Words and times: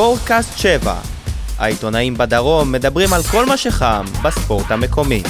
ספורטקאסט 0.00 0.58
7. 0.58 0.94
העיתונאים 1.58 2.14
בדרום 2.14 2.72
מדברים 2.72 3.12
על 3.12 3.22
כל 3.22 3.46
מה 3.46 3.56
שחם 3.56 4.04
בספורט 4.24 4.70
המקומי. 4.70 5.22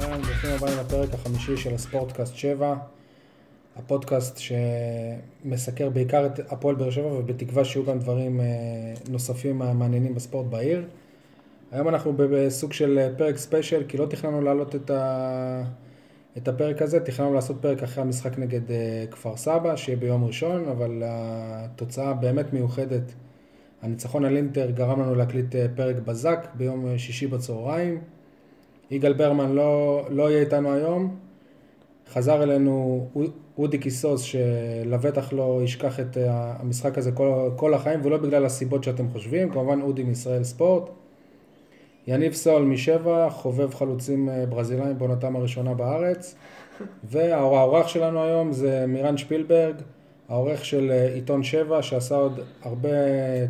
ברוכים 0.00 0.50
הבאים 0.54 0.78
לפרק 0.78 1.14
החמישי 1.14 1.56
של 1.56 1.74
הספורטקאסט 1.74 2.36
7, 2.36 2.74
הפודקאסט 3.76 4.38
שמסקר 4.38 5.90
בעיקר 5.90 6.26
את 6.26 6.52
הפועל 6.52 6.74
באר 6.74 6.90
שבע 6.90 7.12
ובתקווה 7.12 7.64
שיהיו 7.64 7.86
גם 7.86 7.98
דברים 7.98 8.40
אה, 8.40 8.46
נוספים 9.10 9.58
מעניינים 9.58 10.14
בספורט 10.14 10.46
בעיר. 10.46 10.84
היום 11.72 11.88
אנחנו 11.88 12.12
בסוג 12.16 12.72
של 12.72 13.08
פרק 13.16 13.36
ספיישל 13.36 13.84
כי 13.88 13.96
לא 13.96 14.06
תכננו 14.06 14.40
להעלות 14.40 14.74
את, 14.74 14.90
ה... 14.90 15.62
את 16.36 16.48
הפרק 16.48 16.82
הזה, 16.82 17.00
תכננו 17.00 17.34
לעשות 17.34 17.56
פרק 17.60 17.82
אחרי 17.82 18.02
המשחק 18.02 18.38
נגד 18.38 18.70
אה, 18.70 19.04
כפר 19.10 19.36
סבא 19.36 19.76
שיהיה 19.76 19.98
ביום 19.98 20.24
ראשון, 20.24 20.68
אבל 20.68 21.02
התוצאה 21.04 22.12
באמת 22.12 22.52
מיוחדת. 22.52 23.12
הניצחון 23.82 24.24
על 24.24 24.36
אינטר 24.36 24.70
גרם 24.70 25.00
לנו 25.00 25.14
להקליט 25.14 25.56
אה, 25.56 25.66
פרק 25.76 25.96
בזק 25.96 26.46
ביום 26.54 26.98
שישי 26.98 27.26
בצהריים. 27.26 28.00
יגאל 28.90 29.12
ברמן 29.12 29.52
לא, 29.52 30.02
לא 30.10 30.30
יהיה 30.30 30.40
איתנו 30.40 30.72
היום. 30.72 31.16
חזר 32.12 32.42
אלינו 32.42 33.06
אודי 33.58 33.78
קיסוס, 33.78 34.22
שלבטח 34.22 35.32
לא 35.32 35.60
ישכח 35.64 36.00
את 36.00 36.16
אה, 36.16 36.54
המשחק 36.58 36.98
הזה 36.98 37.12
כל, 37.12 37.50
כל 37.56 37.74
החיים, 37.74 38.00
ולא 38.02 38.16
בגלל 38.16 38.44
הסיבות 38.44 38.84
שאתם 38.84 39.08
חושבים, 39.08 39.50
כמובן 39.50 39.80
אודי 39.80 40.02
מישראל 40.02 40.44
ספורט. 40.44 40.90
יניב 42.06 42.32
סול 42.32 42.62
משבע, 42.62 43.30
חובב 43.30 43.74
חלוצים 43.74 44.28
אה, 44.28 44.46
ברזילאים 44.46 44.98
בעונתם 44.98 45.36
הראשונה 45.36 45.74
בארץ. 45.74 46.34
והאורח 47.10 47.88
שלנו 47.88 48.22
היום 48.22 48.52
זה 48.52 48.84
מירן 48.88 49.16
שפילברג, 49.16 49.74
העורך 50.28 50.64
של 50.64 50.90
אה, 50.90 51.14
עיתון 51.14 51.42
שבע, 51.42 51.82
שעשה 51.82 52.16
עוד 52.16 52.40
הרבה 52.62 52.88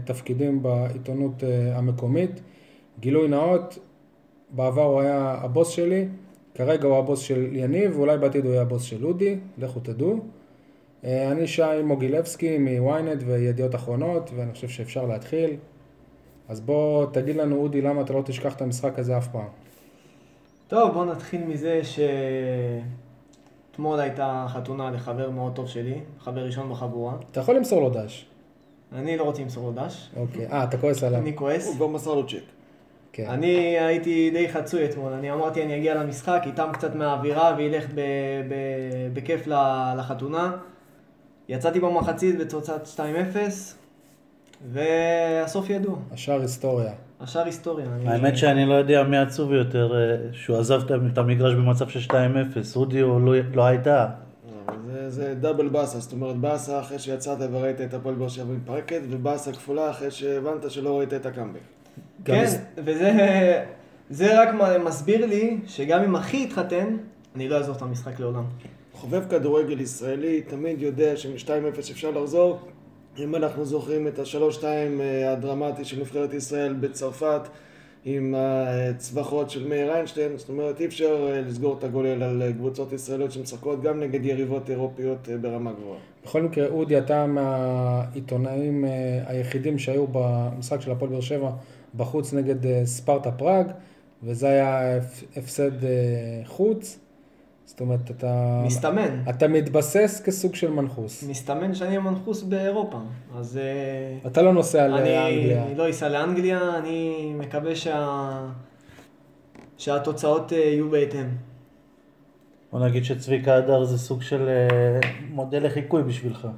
תפקידים 0.05 0.63
בעיתונות 0.63 1.43
המקומית. 1.75 2.41
גילוי 3.01 3.29
נאות, 3.29 3.79
בעבר 4.51 4.83
הוא 4.83 5.01
היה 5.01 5.39
הבוס 5.43 5.69
שלי, 5.69 6.09
כרגע 6.55 6.87
הוא 6.89 6.97
הבוס 6.97 7.21
של 7.21 7.49
יניב, 7.53 7.97
ואולי 7.97 8.19
בעתיד 8.19 8.45
הוא 8.45 8.53
יהיה 8.53 8.63
הבוס 8.63 8.83
של 8.83 9.05
אודי, 9.05 9.39
לכו 9.59 9.81
תדעו. 9.81 10.21
אני 11.05 11.47
שי 11.47 11.83
מוגילבסקי 11.85 12.59
מוויינט 12.59 13.23
וידיעות 13.27 13.75
אחרונות, 13.75 14.31
ואני 14.37 14.53
חושב 14.53 14.69
שאפשר 14.69 15.07
להתחיל. 15.07 15.57
אז 16.49 16.61
בוא 16.61 17.07
תגיד 17.13 17.37
לנו, 17.37 17.57
אודי, 17.57 17.81
למה 17.81 18.01
אתה 18.01 18.13
לא 18.13 18.23
תשכח 18.25 18.55
את 18.55 18.63
המשחק 18.63 18.99
הזה 18.99 19.19
אף 19.19 19.29
פעם. 19.29 19.49
טוב, 20.69 20.93
בוא 20.93 21.05
נתחיל 21.05 21.45
מזה 21.45 21.81
שאתמול 23.71 24.01
הייתה 24.01 24.47
חתונה 24.49 24.91
לחבר 24.91 25.31
מאוד 25.31 25.53
טוב 25.55 25.69
שלי, 25.69 26.01
חבר 26.21 26.47
ראשון 26.47 26.71
בחבורה. 26.71 27.15
אתה 27.31 27.41
יכול 27.41 27.57
למסור 27.57 27.81
לו 27.81 27.91
דש. 27.91 28.27
אני 28.93 29.17
לא 29.17 29.23
רוצה 29.23 29.43
למסור 29.43 29.65
לו 29.65 29.73
דש. 29.73 30.11
אוקיי, 30.17 30.47
אה, 30.47 30.65
אתה 30.65 30.79
כועס 30.79 31.03
עליו. 31.03 31.21
אני 31.21 31.37
כועס. 31.37 31.67
הוא 31.67 31.75
כבר 31.75 31.87
מסר 31.87 32.15
לו 32.15 32.27
צ'ק. 32.27 32.37
כן. 33.13 33.27
אני 33.29 33.49
הייתי 33.79 34.31
די 34.31 34.49
חצוי 34.49 34.85
אתמול, 34.85 35.13
אני 35.13 35.33
אמרתי 35.33 35.63
אני 35.63 35.77
אגיע 35.77 35.95
למשחק, 35.95 36.43
איתם 36.47 36.69
קצת 36.73 36.95
מהאווירה 36.95 37.55
וילך 37.59 37.85
ב- 37.95 38.01
ב- 38.49 39.15
בכיף 39.15 39.47
לחתונה. 39.97 40.53
יצאתי 41.49 41.81
במחצית 41.81 42.39
בתוצאת 42.39 42.87
2-0, 42.97 43.01
והסוף 44.73 45.71
ידוע. 45.71 45.97
השאר 46.13 46.41
היסטוריה. 46.41 46.93
השאר 47.21 47.45
היסטוריה. 47.45 47.87
האמת 48.07 48.37
שאני 48.37 48.67
לא 48.67 48.75
יודע 48.75 49.03
מי 49.03 49.19
עצוב 49.19 49.53
יותר, 49.53 49.95
אה, 49.95 50.17
שהוא 50.33 50.57
עזב 50.57 50.83
את 51.13 51.19
המגרש 51.19 51.55
במצב 51.55 51.89
של 51.89 52.01
2-0, 52.01 52.13
אודי 52.77 53.03
או 53.03 53.21
לא- 53.21 53.35
לא 53.55 53.63
הייתה. 53.65 54.07
אבל 54.69 54.77
זה, 54.87 55.11
זה 55.11 55.35
דאבל 55.35 55.69
באסה, 55.69 55.99
זאת 55.99 56.13
אומרת 56.13 56.37
באסה 56.37 56.81
אחרי 56.81 56.99
שיצאת 56.99 57.39
וראית 57.53 57.81
את 57.81 57.95
הפועל 57.95 58.15
באר 58.15 58.29
שבע 58.29 58.53
מתפרקת, 58.53 59.01
ובאסה 59.11 59.53
כפולה 59.53 59.91
אחרי 59.91 60.11
שהבנת 60.11 60.71
שלא 60.71 60.99
ראית 60.99 61.15
את 61.15 61.27
הקאמבק. 61.27 61.61
כן, 62.25 62.45
מס- 62.45 62.59
וזה 62.77 63.13
זה 64.11 64.43
רק 64.43 64.49
מסביר 64.85 65.27
לי 65.27 65.57
שגם 65.67 66.03
אם 66.03 66.17
אחי 66.17 66.43
יתחתן, 66.43 66.97
אני 67.37 67.49
לא 67.49 67.57
אעזוב 67.57 67.77
את 67.77 67.83
המשחק 67.83 68.21
לעולם. 68.21 68.45
חובב 68.93 69.23
כדורגל 69.31 69.81
ישראלי 69.81 70.41
תמיד 70.43 70.83
יודע 70.83 71.17
שמ-2-0 71.17 71.79
אפשר 71.79 72.11
לחזור. 72.11 72.59
אם 73.19 73.35
אנחנו 73.35 73.65
זוכרים 73.65 74.09
את 74.09 74.19
ה-3-2 74.19 74.65
אה, 74.65 75.33
הדרמטי 75.33 75.85
של 75.85 76.01
נבחרת 76.01 76.35
ישראל 76.35 76.73
בצרפת 76.73 77.41
עם 78.05 78.35
הצווחות 78.39 79.51
של 79.51 79.69
מאיר 79.69 79.93
איינשטיין, 79.95 80.37
זאת 80.37 80.49
אומרת 80.49 80.81
אי 80.81 80.87
אפשר 80.87 81.29
אה, 81.33 81.41
לסגור 81.41 81.77
את 81.79 81.85
הגולל 81.85 82.23
על 82.23 82.43
אה, 82.43 82.53
קבוצות 82.53 82.93
ישראליות 82.93 83.33
שמשחקות 83.33 83.83
גם 83.83 84.01
נגד 84.01 84.25
יריבות 84.25 84.71
אירופיות 84.71 85.29
ברמה 85.41 85.73
גבוהה. 85.73 85.99
בכל 86.25 86.43
מקרה, 86.43 86.67
אודי, 86.67 86.99
אתה 86.99 87.27
מהעיתונאים 87.27 88.85
היחידים 89.27 89.79
שהיו 89.79 90.07
במשחק 90.13 90.81
של 90.81 90.91
הפועל 90.91 91.11
באר 91.11 91.21
שבע 91.21 91.51
בחוץ 91.95 92.33
נגד 92.33 92.67
אה, 92.67 92.83
ספרטה 92.85 93.33
פראג, 93.33 93.67
וזה 94.23 94.49
היה 94.49 94.97
הפ- 94.97 95.25
הפסד 95.37 95.85
אה, 95.85 95.91
חוץ. 96.45 96.99
זאת 97.65 97.81
אומרת, 97.81 98.11
אתה... 98.11 98.63
מסתמן. 98.67 99.23
אתה 99.31 99.49
מתבסס 99.49 100.23
כסוג 100.25 100.55
של 100.55 100.71
מנחוס. 100.71 101.23
מסתמן 101.29 101.75
שאני 101.75 101.97
המנחוס 101.97 102.43
באירופה. 102.43 102.99
אז 103.37 103.57
אה, 103.57 104.29
אתה 104.31 104.43
לא 104.43 104.53
נוסע 104.53 104.85
אני 104.87 104.93
לאנגליה. 104.93 105.65
לא 105.77 105.91
אסע 105.91 106.09
לאנגליה, 106.09 106.79
אני 106.79 107.33
מקווה 107.39 107.77
שה... 107.77 108.31
שהתוצאות 109.79 110.53
יהיו 110.53 110.91
בהתאם. 110.91 111.27
בוא 112.73 112.81
נגיד 112.87 113.05
שצביקה 113.05 113.55
הדר 113.57 113.85
זה 113.85 113.99
סוג 113.99 114.23
של 114.23 114.49
מודל 115.31 115.67
לחיקוי 115.67 116.03
בשבילך. 116.03 116.49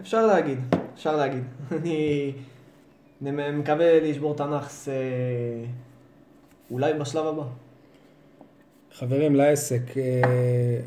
אפשר 0.00 0.26
להגיד, 0.26 0.58
אפשר 0.94 1.16
להגיד. 1.16 1.44
אני 1.72 2.32
אני 3.26 3.50
מקווה 3.50 4.00
לשבור 4.00 4.34
את 4.34 4.40
הנאחס 4.40 4.88
אה, 4.88 4.94
אולי 6.70 6.94
בשלב 6.94 7.26
הבא. 7.26 7.42
חברים, 8.92 9.34
לעסק, 9.34 9.82
אה, 9.96 10.80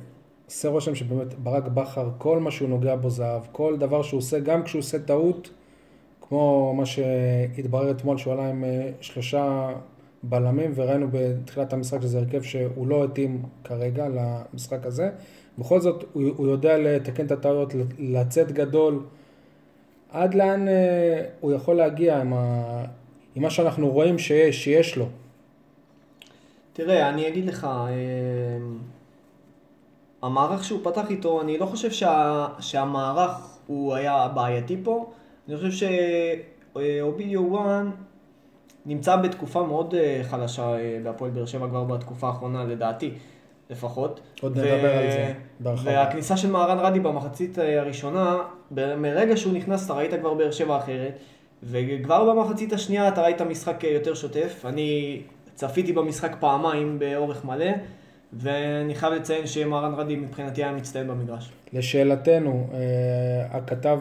עושה 0.45 0.69
רושם 0.69 0.95
שבאמת 0.95 1.33
ברק 1.33 1.63
בכר, 1.63 2.09
כל 2.17 2.39
מה 2.39 2.51
שהוא 2.51 2.69
נוגע 2.69 2.95
בו 2.95 3.09
זהב, 3.09 3.41
כל 3.51 3.77
דבר 3.77 4.01
שהוא 4.01 4.17
עושה, 4.17 4.39
גם 4.39 4.63
כשהוא 4.63 4.79
עושה 4.79 4.99
טעות, 4.99 5.49
כמו 6.21 6.73
מה 6.77 6.85
שהתברר 6.85 7.91
אתמול, 7.91 8.17
שהוא 8.17 8.33
עלה 8.33 8.49
עם 8.49 8.63
אה, 8.63 8.89
שלושה 9.01 9.69
בלמים, 10.23 10.71
וראינו 10.75 11.07
בתחילת 11.11 11.73
המשחק 11.73 12.01
שזה 12.01 12.19
הרכב 12.19 12.41
שהוא 12.41 12.87
לא 12.87 13.03
התאים 13.03 13.43
כרגע 13.63 14.07
למשחק 14.09 14.85
הזה. 14.85 15.09
בכל 15.57 15.79
זאת, 15.81 16.03
הוא, 16.13 16.23
הוא 16.37 16.47
יודע 16.47 16.77
לתקן 16.77 17.25
את 17.25 17.31
הטעויות, 17.31 17.73
לצאת 17.99 18.51
גדול. 18.51 19.03
עד 20.11 20.33
לאן 20.33 20.67
אה, 20.67 21.25
הוא 21.39 21.51
יכול 21.51 21.75
להגיע 21.75 22.21
עם, 22.21 22.33
ה, 22.33 22.63
עם 23.35 23.43
מה 23.43 23.49
שאנחנו 23.49 23.89
רואים 23.89 24.19
שיש, 24.19 24.63
שיש 24.63 24.97
לו. 24.97 25.05
תראה, 26.73 27.09
אני 27.09 27.27
אגיד 27.27 27.45
לך, 27.45 27.63
אה, 27.63 28.57
המערך 30.21 30.63
שהוא 30.63 30.79
פתח 30.83 31.09
איתו, 31.09 31.41
אני 31.41 31.57
לא 31.57 31.65
חושב 31.65 31.91
שה, 31.91 32.47
שהמערך 32.59 33.57
הוא 33.67 33.93
היה 33.93 34.27
בעייתי 34.27 34.77
פה. 34.83 35.11
אני 35.47 35.57
חושב 35.57 35.87
שאובידיו 36.73 37.51
וואן 37.51 37.91
נמצא 38.85 39.15
בתקופה 39.15 39.63
מאוד 39.63 39.95
אה, 39.95 40.21
חלשה 40.23 40.75
אה, 40.75 40.99
בהפועל 41.03 41.31
באר 41.31 41.45
שבע 41.45 41.67
כבר 41.67 41.83
בתקופה 41.83 42.27
האחרונה, 42.27 42.63
לדעתי 42.63 43.13
לפחות. 43.71 44.19
עוד 44.41 44.57
נדבר 44.57 44.97
על 44.97 45.11
זה 45.11 45.33
בהרחבה. 45.59 45.91
והכניסה 45.91 46.37
של 46.37 46.51
מהרן 46.51 46.79
רדי 46.79 46.99
במחצית 46.99 47.59
אה, 47.59 47.79
הראשונה, 47.79 48.37
מרגע 48.71 49.37
שהוא 49.37 49.53
נכנס 49.53 49.85
אתה 49.85 49.93
ראית 49.93 50.13
כבר 50.13 50.33
באר 50.33 50.51
שבע 50.51 50.77
אחרת, 50.77 51.13
וכבר 51.63 52.33
במחצית 52.33 52.73
השנייה 52.73 53.07
אתה 53.07 53.21
ראית 53.21 53.41
משחק 53.41 53.85
אה, 53.85 53.89
יותר 53.89 54.13
שוטף. 54.13 54.65
אני 54.65 55.21
צפיתי 55.55 55.93
במשחק 55.93 56.35
פעמיים 56.39 56.99
באורך 56.99 57.45
מלא, 57.45 57.71
ואני 58.33 58.95
חייב 58.95 59.13
לציין 59.13 59.47
שמהרן 59.47 59.93
רדי 59.93 60.15
מבחינתי 60.15 60.63
היה 60.63 60.71
מצטיין 60.71 61.07
במגרש. 61.07 61.51
לשאלתנו, 61.73 62.67
אה, 62.73 63.57
הכתב, 63.57 63.99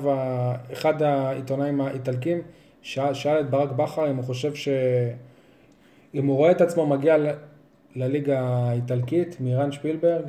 אחד 0.73 1.03
העיתונאים 1.03 1.81
האיטלקים, 1.81 2.43
שאל, 2.83 3.15
שאל 3.15 3.41
את 3.41 3.51
ברק 3.51 3.71
בכר 3.71 4.11
אם 4.11 4.17
הוא 4.17 4.25
חושב 4.25 4.55
ש... 4.55 4.69
אם 6.15 6.27
הוא 6.27 6.37
רואה 6.37 6.51
את 6.51 6.61
עצמו 6.61 6.87
מגיע 6.87 7.17
לליגה 7.97 8.41
האיטלקית, 8.41 9.41
מירן 9.41 9.73
שפילברג, 9.73 10.25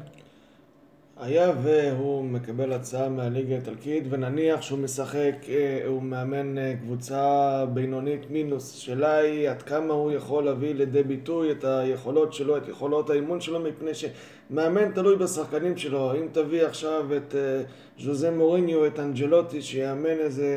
היה 1.21 1.51
והוא 1.61 2.23
מקבל 2.23 2.73
הצעה 2.73 3.09
מהליגה 3.09 3.55
האיטלקית 3.55 4.03
ונניח 4.09 4.61
שהוא 4.61 4.79
משחק, 4.79 5.35
אה, 5.49 5.81
הוא 5.87 6.03
מאמן 6.03 6.57
אה, 6.57 6.73
קבוצה 6.81 7.65
בינונית 7.73 8.31
מינוס, 8.31 8.71
שאלה 8.71 9.17
היא 9.17 9.49
עד 9.49 9.61
כמה 9.61 9.93
הוא 9.93 10.11
יכול 10.11 10.43
להביא 10.43 10.75
לידי 10.75 11.03
ביטוי 11.03 11.51
את 11.51 11.63
היכולות 11.63 12.33
שלו, 12.33 12.57
את 12.57 12.67
יכולות 12.67 13.09
האימון 13.09 13.41
שלו, 13.41 13.59
מפני 13.59 13.91
שמאמן 13.93 14.91
תלוי 14.91 15.15
בשחקנים 15.15 15.77
שלו. 15.77 16.15
אם 16.15 16.27
תביא 16.31 16.65
עכשיו 16.65 17.05
את 17.17 17.35
אה, 17.35 17.61
ז'וזה 17.99 18.31
מוריניו, 18.31 18.85
את 18.85 18.99
אנג'לוטי, 18.99 19.61
שיאמן 19.61 20.19
איזה 20.19 20.55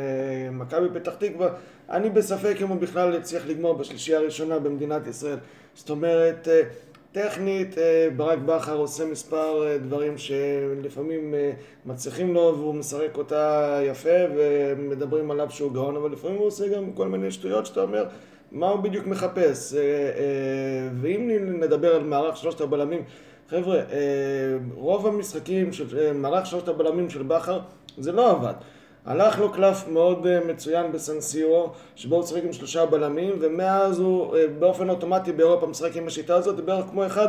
מכבי 0.53 1.01
פתח 1.01 1.15
תקווה, 1.15 1.49
אני 1.91 2.11
בספק 2.11 2.57
אם 2.63 2.69
הוא 2.69 2.77
בכלל 2.77 3.15
יצליח 3.15 3.47
לגמור 3.47 3.73
בשלישייה 3.73 4.19
הראשונה 4.19 4.59
במדינת 4.59 5.07
ישראל. 5.07 5.39
זאת 5.75 5.91
אומרת... 5.91 6.49
טכנית, 7.15 7.79
אה, 7.79 8.09
ברק 8.17 8.39
בכר 8.39 8.77
עושה 8.77 9.05
מספר 9.05 9.67
אה, 9.67 9.79
דברים 9.79 10.19
שלפעמים 10.19 11.35
אה, 11.35 11.51
מצליחים 11.87 12.35
לו 12.35 12.55
והוא 12.59 12.75
משחק 12.75 13.19
אותה 13.19 13.81
יפה 13.85 14.19
ומדברים 14.37 15.31
עליו 15.31 15.51
שהוא 15.51 15.73
גאון, 15.73 15.97
אבל 15.97 16.13
לפעמים 16.13 16.37
הוא 16.37 16.47
עושה 16.47 16.69
גם 16.69 16.93
כל 16.93 17.09
מיני 17.09 17.31
שטויות 17.31 17.67
שאתה 17.67 17.81
אומר 17.81 18.05
מה 18.53 18.69
הוא 18.69 18.81
בדיוק 18.81 19.07
מחפש. 19.07 19.75
ואם 21.01 21.31
נדבר 21.61 21.95
על 21.95 22.03
מערך 22.03 22.37
שלושת 22.37 22.61
הבלמים, 22.61 23.03
חבר'ה, 23.49 23.81
רוב 24.75 25.07
המשחקים 25.07 25.73
של 25.73 26.13
מערך 26.13 26.47
שלושת 26.47 26.69
הבלמים 26.69 27.11
של 27.11 27.23
בכר 27.23 27.61
זה 27.99 28.13
לא 28.13 28.31
עבד. 28.31 28.55
הלך 29.07 29.39
לו 29.39 29.53
קלף 29.53 29.89
מאוד 29.89 30.27
אה, 30.27 30.41
מצוין 30.49 30.93
בסנסירו, 30.93 31.73
שבו 31.97 32.17
הוא 32.17 32.27
שיחק 32.27 32.45
עם 32.45 32.53
שלושה 32.53 32.87
בלמים, 32.87 33.39
ומאז 33.41 33.99
הוא 33.99 34.37
אה, 34.37 34.47
באופן 34.59 34.91
אוטומטי 34.91 35.33
באירופה 35.33 35.67
משחק 35.67 35.97
עם 35.97 36.07
השיטה 36.07 36.35
הזאת, 36.35 36.61
בערך 36.61 36.85
כמו 36.91 37.07
אחד 37.07 37.29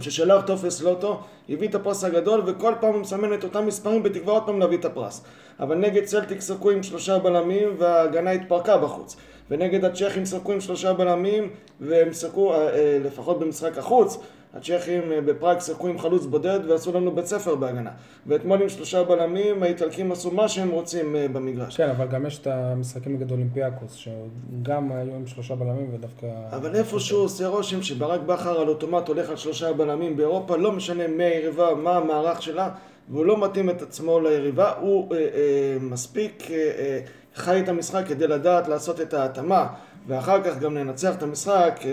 ששלח 0.00 0.44
טופס 0.46 0.82
לוטו, 0.82 1.20
הביא 1.48 1.68
את 1.68 1.74
הפרס 1.74 2.04
הגדול, 2.04 2.42
וכל 2.46 2.74
פעם 2.80 2.92
הוא 2.92 3.00
מסמן 3.00 3.34
את 3.34 3.44
אותם 3.44 3.66
מספרים 3.66 4.02
בתקווה 4.02 4.34
עוד 4.34 4.42
פעם 4.46 4.60
להביא 4.60 4.78
את 4.78 4.84
הפרס. 4.84 5.24
אבל 5.60 5.76
נגד 5.76 6.04
צלטיק 6.04 6.40
שחקו 6.40 6.70
עם 6.70 6.82
שלושה 6.82 7.18
בלמים, 7.18 7.74
וההגנה 7.78 8.30
התפרקה 8.30 8.78
בחוץ. 8.78 9.16
ונגד 9.50 9.84
הצ'כים 9.84 10.26
שחקו 10.26 10.52
עם 10.52 10.60
שלושה 10.60 10.92
בלמים, 10.92 11.50
והם 11.80 12.12
שחקו, 12.12 12.54
אה, 12.54 12.98
לפחות 13.04 13.38
במשחק 13.38 13.78
החוץ, 13.78 14.18
הצ'כים 14.54 15.12
אה, 15.12 15.20
בפראג 15.20 15.60
שיחקו 15.60 15.88
עם 15.88 15.98
חלוץ 15.98 16.26
בודד 16.26 16.60
ועשו 16.68 16.92
לנו 16.92 17.14
בית 17.14 17.26
ספר 17.26 17.54
בהגנה. 17.54 17.90
ואתמול 18.26 18.62
עם 18.62 18.68
שלושה 18.68 19.04
בלמים, 19.04 19.62
האיטלקים 19.62 20.12
עשו 20.12 20.30
מה 20.30 20.48
שהם 20.48 20.70
רוצים 20.70 21.16
אה, 21.16 21.26
במגרש. 21.28 21.76
כן, 21.76 21.88
אבל 21.88 22.06
גם 22.06 22.26
יש 22.26 22.38
את 22.38 22.46
המשחקים 22.46 23.16
נגד 23.16 23.30
אולימפיאקוס, 23.30 23.94
שגם 23.94 24.92
היו 24.92 25.14
עם 25.14 25.26
שלושה 25.26 25.54
בלמים 25.54 25.94
ודווקא... 25.94 26.26
אבל 26.50 26.76
איפשהו 26.76 27.18
עושה 27.18 27.46
רושם 27.46 27.82
שברק 27.82 28.20
בכר 28.20 28.60
על 28.60 28.68
אוטומט 28.68 29.08
הולך 29.08 29.30
על 29.30 29.36
שלושה 29.36 29.72
בלמים 29.72 30.16
באירופה, 30.16 30.56
לא 30.56 30.72
משנה 30.72 31.06
מי 31.08 31.24
היריבה, 31.24 31.74
מה 31.74 31.96
המערך 31.96 32.42
שלה, 32.42 32.70
והוא 33.08 33.26
לא 33.26 33.44
מתאים 33.44 33.70
את 33.70 33.82
עצמו 33.82 34.20
ליריבה, 34.20 34.72
הוא 34.80 35.14
אה, 35.14 35.18
אה, 35.18 35.76
מספיק 35.80 36.50
אה, 36.50 36.56
אה, 36.56 37.00
חי 37.34 37.60
את 37.60 37.68
המשחק 37.68 38.04
כדי 38.06 38.26
לדעת 38.26 38.68
לעשות 38.68 39.00
את 39.00 39.14
ההתאמה. 39.14 39.66
ואחר 40.06 40.42
כך 40.42 40.58
גם 40.58 40.76
לנצח 40.76 41.14
את 41.14 41.22
המשחק, 41.22 41.80
אה, 41.84 41.90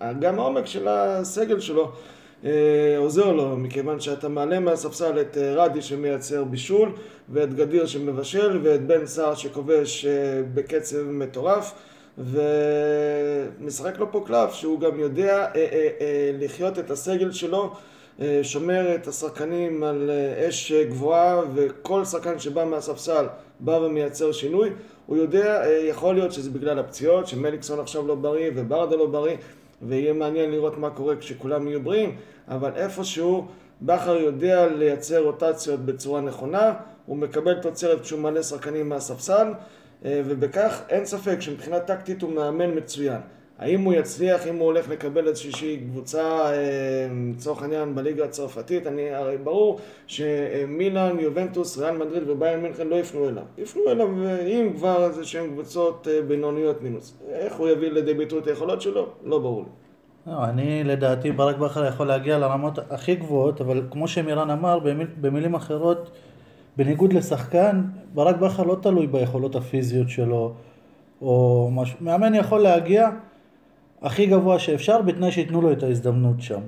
וגם 0.00 0.38
העומק 0.38 0.66
של 0.66 0.88
הסגל 0.88 1.60
שלו 1.60 1.92
אה, 2.44 2.50
עוזר 2.98 3.32
לו, 3.32 3.56
מכיוון 3.56 4.00
שאתה 4.00 4.28
מעלה 4.28 4.60
מהספסל 4.60 5.20
את 5.20 5.38
אה, 5.38 5.54
רדי 5.54 5.82
שמייצר 5.82 6.44
בישול, 6.44 6.92
ואת 7.28 7.54
גדיר 7.54 7.86
שמבשל, 7.86 8.60
ואת 8.62 8.86
בן 8.86 9.06
סער 9.06 9.34
שכובש 9.34 10.06
בקצב 10.54 11.02
מטורף. 11.02 11.72
ומשחק 12.18 13.98
לו 13.98 14.12
פה 14.12 14.24
קלף 14.26 14.52
שהוא 14.52 14.80
גם 14.80 15.00
יודע 15.00 15.46
לחיות 16.40 16.78
את 16.78 16.90
הסגל 16.90 17.32
שלו, 17.32 17.72
שומר 18.42 18.94
את 18.94 19.08
השחקנים 19.08 19.82
על 19.82 20.10
אש 20.48 20.72
גבוהה 20.72 21.40
וכל 21.54 22.04
שחקן 22.04 22.38
שבא 22.38 22.64
מהספסל 22.64 23.26
בא 23.60 23.70
ומייצר 23.70 24.32
שינוי 24.32 24.70
הוא 25.12 25.18
יודע, 25.18 25.64
אה, 25.64 25.70
יכול 25.70 26.14
להיות 26.14 26.32
שזה 26.32 26.50
בגלל 26.50 26.78
הפציעות, 26.78 27.28
שמליקסון 27.28 27.80
עכשיו 27.80 28.06
לא 28.06 28.14
בריא 28.14 28.50
וברדה 28.54 28.96
לא 28.96 29.06
בריא, 29.06 29.36
ויהיה 29.82 30.12
מעניין 30.12 30.50
לראות 30.50 30.78
מה 30.78 30.90
קורה 30.90 31.16
כשכולם 31.16 31.68
יהיו 31.68 31.82
בריאים, 31.82 32.16
אבל 32.48 32.70
איפשהו 32.76 33.46
בכר 33.82 34.16
יודע 34.16 34.66
לייצר 34.66 35.24
רוטציות 35.24 35.80
בצורה 35.80 36.20
נכונה, 36.20 36.74
הוא 37.06 37.16
מקבל 37.16 37.54
תוצרת 37.54 38.00
כשהוא 38.00 38.20
מעלה 38.20 38.42
שחקנים 38.42 38.88
מהספסל, 38.88 39.46
אה, 40.04 40.22
ובכך 40.24 40.80
אין 40.88 41.04
ספק 41.04 41.40
שמבחינה 41.40 41.80
טקטית 41.80 42.22
הוא 42.22 42.32
מאמן 42.32 42.76
מצוין. 42.76 43.20
האם 43.58 43.80
הוא 43.80 43.92
יצליח, 43.94 44.46
אם 44.46 44.56
הוא 44.56 44.64
הולך 44.64 44.88
לקבל 44.88 45.28
איזושהי 45.28 45.80
קבוצה, 45.90 46.22
אה, 46.22 47.08
לצורך 47.36 47.62
העניין, 47.62 47.94
בליגה 47.94 48.24
הצרפתית, 48.24 48.86
אני, 48.86 49.10
הרי 49.10 49.36
ברור 49.38 49.78
שמילאן, 50.06 51.18
יובנטוס, 51.18 51.78
ריאל 51.78 51.96
מדריד 51.96 52.22
וביירן 52.28 52.60
מינכן 52.60 52.88
לא 52.88 52.96
יפנו 52.96 53.28
אליו. 53.28 53.42
יפנו 53.58 53.82
אליו, 53.90 54.08
אם 54.46 54.72
כבר 54.76 55.04
איזה 55.04 55.24
שהן 55.24 55.50
קבוצות 55.50 56.08
אה, 56.10 56.22
בינוניות 56.22 56.82
מינוס. 56.82 57.16
איך 57.32 57.56
הוא 57.56 57.68
יביא 57.68 57.90
לידי 57.90 58.14
ביטוי 58.14 58.38
את 58.38 58.46
היכולות 58.46 58.82
שלו? 58.82 59.08
לא 59.24 59.38
ברור 59.38 59.60
לי. 59.62 59.68
לא, 60.26 60.44
אני 60.44 60.84
לדעתי 60.84 61.32
ברק 61.32 61.56
בכר 61.56 61.86
יכול 61.86 62.06
להגיע 62.06 62.38
לרמות 62.38 62.78
הכי 62.90 63.14
גבוהות, 63.14 63.60
אבל 63.60 63.82
כמו 63.90 64.08
שמירן 64.08 64.50
אמר, 64.50 64.78
במיל, 64.78 65.06
במילים 65.20 65.54
אחרות, 65.54 66.10
בניגוד 66.76 67.12
לשחקן, 67.12 67.82
ברק 68.14 68.36
בכר 68.36 68.62
לא 68.62 68.76
תלוי 68.82 69.06
ביכולות 69.06 69.56
הפיזיות 69.56 70.08
שלו, 70.08 70.54
או 71.22 71.68
משהו, 71.72 71.98
מאמן 72.00 72.34
יכול 72.34 72.60
להגיע 72.60 73.08
הכי 74.02 74.26
גבוה 74.26 74.58
שאפשר, 74.58 75.02
בתנאי 75.02 75.32
שייתנו 75.32 75.62
לו 75.62 75.72
את 75.72 75.82
ההזדמנות 75.82 76.40
שם. 76.40 76.60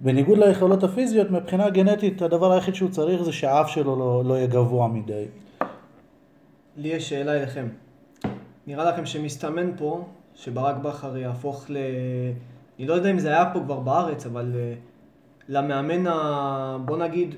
בניגוד 0.00 0.38
ליכולות 0.38 0.82
הפיזיות, 0.82 1.30
מבחינה 1.30 1.70
גנטית, 1.70 2.22
הדבר 2.22 2.52
היחיד 2.52 2.74
שהוא 2.74 2.90
צריך 2.90 3.22
זה 3.22 3.32
שהאף 3.32 3.68
שלו 3.68 3.96
לא, 3.96 4.22
לא 4.24 4.34
יהיה 4.34 4.46
גבוה 4.46 4.88
מדי. 4.88 5.24
לי 6.76 6.88
יש 6.88 7.08
שאלה 7.08 7.32
אליכם. 7.32 7.68
נראה 8.66 8.84
לכם 8.84 9.06
שמסתמן 9.06 9.70
פה 9.76 10.04
שברק 10.34 10.76
בכר 10.76 11.16
יהפוך 11.16 11.66
ל... 11.68 11.76
אני 12.78 12.86
לא 12.86 12.94
יודע 12.94 13.10
אם 13.10 13.18
זה 13.18 13.28
היה 13.28 13.50
פה 13.52 13.60
כבר 13.60 13.80
בארץ, 13.80 14.26
אבל 14.26 14.52
אה, 14.54 14.74
למאמן 15.48 16.06
ה... 16.06 16.76
בוא 16.84 16.96
נגיד, 16.96 17.34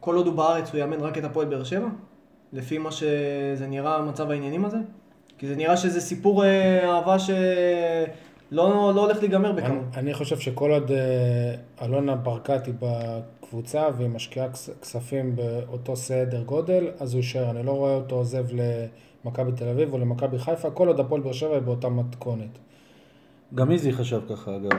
כל 0.00 0.16
עוד 0.16 0.26
הוא 0.26 0.34
בארץ 0.34 0.70
הוא 0.70 0.80
יאמן 0.80 1.00
רק 1.00 1.18
את 1.18 1.24
הפועל 1.24 1.46
באר 1.46 1.64
שבע? 1.64 1.88
לפי 2.52 2.78
מה 2.78 2.92
שזה 2.92 3.66
נראה 3.68 4.02
מצב 4.02 4.30
העניינים 4.30 4.64
הזה? 4.64 4.78
כי 5.38 5.46
זה 5.46 5.56
נראה 5.56 5.76
שזה 5.76 6.00
סיפור 6.00 6.44
אה, 6.44 6.90
אהבה 6.94 7.18
ש... 7.18 7.30
לא, 8.54 8.92
לא 8.94 9.00
הולך 9.00 9.18
להיגמר 9.18 9.52
בקרוב. 9.52 9.70
אני, 9.70 10.00
אני 10.00 10.14
חושב 10.14 10.38
שכל 10.38 10.70
עוד 10.70 10.90
uh, 10.90 11.84
אלונה 11.84 12.16
ברקת 12.16 12.66
היא 12.66 12.74
בקבוצה 12.80 13.88
והיא 13.96 14.08
משקיעה 14.08 14.46
כספים 14.82 15.36
באותו 15.36 15.96
סדר 15.96 16.42
גודל, 16.42 16.88
אז 17.00 17.14
הוא 17.14 17.18
יישאר. 17.18 17.50
אני 17.50 17.66
לא 17.66 17.72
רואה 17.72 17.94
אותו 17.94 18.16
עוזב 18.16 18.46
למכבי 19.24 19.52
תל 19.52 19.68
אביב 19.68 19.92
או 19.92 19.98
למכבי 19.98 20.38
חיפה, 20.38 20.70
כל 20.70 20.88
עוד 20.88 21.00
הפועל 21.00 21.20
באר 21.20 21.32
שבע 21.32 21.54
היא 21.54 21.62
באותה 21.62 21.88
מתכונת. 21.88 22.58
גם 23.54 23.70
איזי 23.70 23.92
חשב 23.92 24.20
ככה, 24.28 24.56
אגב. 24.56 24.70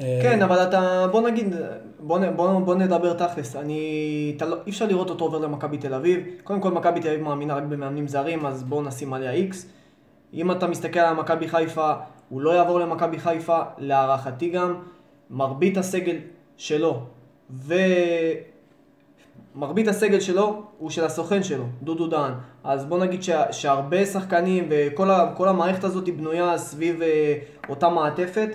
אה, 0.00 0.18
כן, 0.22 0.42
אבל 0.42 0.56
אתה, 0.68 1.06
בוא 1.12 1.28
נגיד, 1.28 1.54
בוא, 2.00 2.18
בוא, 2.36 2.60
בוא 2.60 2.74
נדבר 2.74 3.12
תכלס, 3.12 3.56
אני, 3.56 4.36
לא, 4.40 4.56
אי 4.66 4.70
אפשר 4.70 4.86
לראות 4.86 5.10
אותו 5.10 5.24
עובר 5.24 5.38
למכבי 5.38 5.78
תל 5.78 5.94
אביב, 5.94 6.24
קודם 6.44 6.60
כל 6.60 6.70
מכבי 6.70 7.00
תל 7.00 7.08
אביב 7.08 7.20
מאמינה 7.20 7.54
רק 7.54 7.62
במאמנים 7.62 8.08
זרים, 8.08 8.46
אז 8.46 8.62
בואו 8.62 8.82
נשים 8.82 9.12
עליה 9.12 9.32
איקס. 9.32 9.66
אם 10.34 10.50
אתה 10.50 10.66
מסתכל 10.66 11.00
על 11.00 11.14
מכבי 11.14 11.48
חיפה, 11.48 11.92
הוא 12.28 12.40
לא 12.40 12.50
יעבור 12.50 12.80
למכבי 12.80 13.18
חיפה, 13.18 13.58
להערכתי 13.78 14.50
גם, 14.50 14.74
מרבית 15.30 15.76
הסגל 15.76 16.16
שלו, 16.56 17.00
ומרבית 19.54 19.88
הסגל 19.88 20.20
שלו 20.20 20.62
הוא 20.78 20.90
של 20.90 21.04
הסוכן 21.04 21.42
שלו, 21.42 21.64
דודו 21.82 22.06
דהן. 22.06 22.32
אז 22.64 22.84
בוא 22.84 22.98
נגיד 22.98 23.22
שה, 23.22 23.52
שהרבה 23.52 24.06
שחקנים 24.06 24.68
וכל 24.70 25.48
המערכת 25.48 25.84
הזאת 25.84 26.06
היא 26.06 26.14
בנויה 26.14 26.58
סביב 26.58 27.02
אה, 27.02 27.34
אותה 27.68 27.88
מעטפת, 27.88 28.48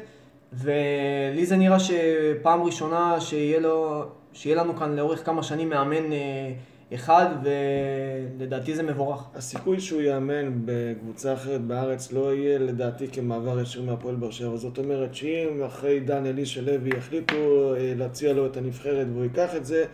ולי 0.53 1.45
זה 1.45 1.57
נראה 1.57 1.77
שפעם 1.79 2.63
ראשונה 2.63 3.21
שיהיה, 3.21 3.59
לו, 3.59 4.03
שיהיה 4.33 4.55
לנו 4.55 4.75
כאן 4.75 4.95
לאורך 4.95 5.25
כמה 5.25 5.43
שנים 5.43 5.69
מאמן 5.69 6.11
אה, 6.11 6.51
אחד, 6.93 7.25
ולדעתי 7.43 8.75
זה 8.75 8.83
מבורך. 8.83 9.23
הסיכוי 9.35 9.79
שהוא 9.79 10.01
יאמן 10.01 10.51
בקבוצה 10.65 11.33
אחרת 11.33 11.61
בארץ 11.61 12.11
לא 12.11 12.33
יהיה 12.33 12.59
לדעתי 12.59 13.07
כמעבר 13.07 13.59
ישיר 13.59 13.81
מהפועל 13.81 14.15
באר 14.15 14.31
שבע. 14.31 14.55
זאת 14.55 14.77
אומרת 14.77 15.15
שאם 15.15 15.63
אחרי 15.65 15.99
דן 15.99 16.25
אלישע 16.25 16.61
לוי 16.61 16.89
יחליטו 16.97 17.35
אה, 17.75 17.93
להציע 17.97 18.33
לו 18.33 18.45
את 18.45 18.57
הנבחרת 18.57 19.07
והוא 19.13 19.23
ייקח 19.23 19.55
את 19.55 19.65
זה, 19.65 19.85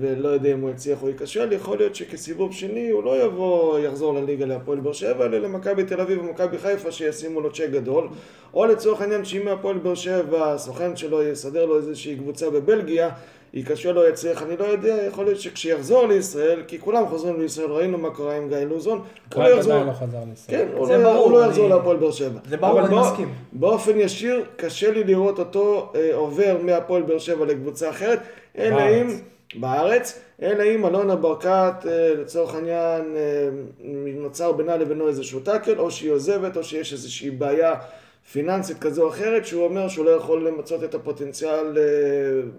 ולא 0.00 0.28
יודע 0.28 0.52
אם 0.52 0.60
הוא 0.60 0.70
יצליח 0.70 1.02
או 1.02 1.08
ייכשל, 1.08 1.52
יכול 1.52 1.78
להיות 1.78 1.94
שכסיבוב 1.94 2.52
שני 2.52 2.90
הוא 2.90 3.04
לא 3.04 3.24
יבוא, 3.24 3.78
יחזור 3.78 4.14
לליגה 4.14 4.46
להפועל 4.46 4.80
באר 4.80 4.92
שבע, 4.92 5.26
אלא 5.26 5.38
למכבי 5.38 5.84
תל 5.84 6.00
אביב 6.00 6.20
ומכבי 6.24 6.58
חיפה 6.58 6.92
שישימו 6.92 7.40
לו 7.40 7.52
צ'ק 7.52 7.68
גדול, 7.70 8.08
או 8.54 8.66
לצורך 8.66 9.00
העניין 9.00 9.24
שאם 9.24 9.44
מהפועל 9.44 9.78
באר 9.78 9.94
שבע 9.94 10.52
הסוכן 10.52 10.96
שלו 10.96 11.22
יסדר 11.22 11.66
לו 11.66 11.76
איזושהי 11.76 12.16
קבוצה 12.16 12.50
בבלגיה, 12.50 13.10
ייכשל 13.54 13.98
או 13.98 14.08
יצליח, 14.08 14.42
אני 14.42 14.56
לא 14.56 14.64
יודע, 14.64 14.96
יכול 15.08 15.24
להיות 15.24 15.40
שכשיחזור 15.40 16.06
לישראל, 16.06 16.62
כי 16.68 16.78
כולם 16.78 17.06
חוזרים 17.08 17.40
לישראל, 17.40 17.70
ראינו 17.70 17.98
מה 17.98 18.10
קרה 18.14 18.36
עם 18.36 18.48
גיא 18.48 18.56
לוזון, 18.58 19.02
הוא 19.34 19.44
לא 19.44 19.48
יחזור, 19.48 19.72
עדיין 19.72 19.86
לא 19.88 19.92
חזר 19.92 20.18
לישראל. 20.30 20.58
כן, 20.58 20.68
הוא 20.76 20.88
לא- 20.88 20.98
ברור, 21.02 21.24
הוא 21.24 21.32
לא 21.32 21.40
אני- 21.42 21.48
יחזור 21.50 21.68
להפועל 21.68 21.96
באר 21.96 22.10
שבע. 22.10 22.38
זה 22.48 22.56
ברור, 22.56 22.80
אני 22.80 22.88
בוא- 22.88 23.00
מסכים. 23.00 23.28
באופן 23.52 24.00
ישיר, 24.00 24.44
קשה 24.56 24.90
לי 24.90 25.04
לראות 25.04 25.38
אותו 25.38 25.92
אה, 25.94 26.10
עובר 26.14 26.56
מהפועל 26.62 27.02
באר 27.02 27.18
שבע 27.18 27.44
לקבוצה 27.46 27.90
אחרת, 27.90 28.18
אלא 28.58 28.76
בארץ. 28.76 28.92
אם, 29.54 29.60
בארץ, 29.60 30.18
אלא 30.42 30.62
אם 30.74 30.86
אלונה 30.86 31.16
ברקת, 31.16 31.46
אה, 31.88 32.14
לצורך 32.14 32.54
העניין, 32.54 33.16
אה, 33.16 33.48
נוצר 34.14 34.52
בינה 34.52 34.76
לבינו 34.76 35.08
איזשהו 35.08 35.40
טאקל, 35.40 35.78
או 35.78 35.90
שהיא 35.90 36.10
עוזבת, 36.10 36.56
או 36.56 36.64
שיש 36.64 36.92
איזושהי 36.92 37.30
בעיה 37.30 37.74
פיננסית 38.32 38.78
כזו 38.78 39.02
או 39.02 39.08
אחרת, 39.08 39.46
שהוא 39.46 39.64
אומר 39.64 39.88
שהוא 39.88 40.04
לא 40.04 40.10
יכול 40.10 40.48
למצות 40.48 40.84
את 40.84 40.94
הפוטנציאל 40.94 41.78
אה, 41.78 41.82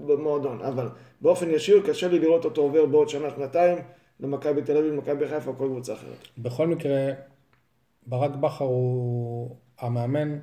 במועדון. 0.06 0.62
אבל 0.62 0.90
באופן 1.22 1.50
ישיר, 1.50 1.82
קשה 1.86 2.08
לי 2.08 2.20
לראות 2.20 2.46
אותו 2.46 2.62
עובר 2.62 2.86
בעוד 2.86 3.10
שנה, 3.10 3.30
שנתיים, 3.30 3.78
למכבי 4.20 4.62
תל 4.62 4.78
אביב, 4.78 4.94
מכבי 4.94 5.28
חיפה 5.28 5.52
או 5.52 5.58
כל 5.58 5.68
קבוצה 5.68 5.94
אחרת. 5.94 6.28
בכל 6.38 6.68
מקרה, 6.68 7.12
ברק 8.08 8.36
בכר 8.36 8.66
הוא 8.66 9.56
המאמן, 9.80 10.38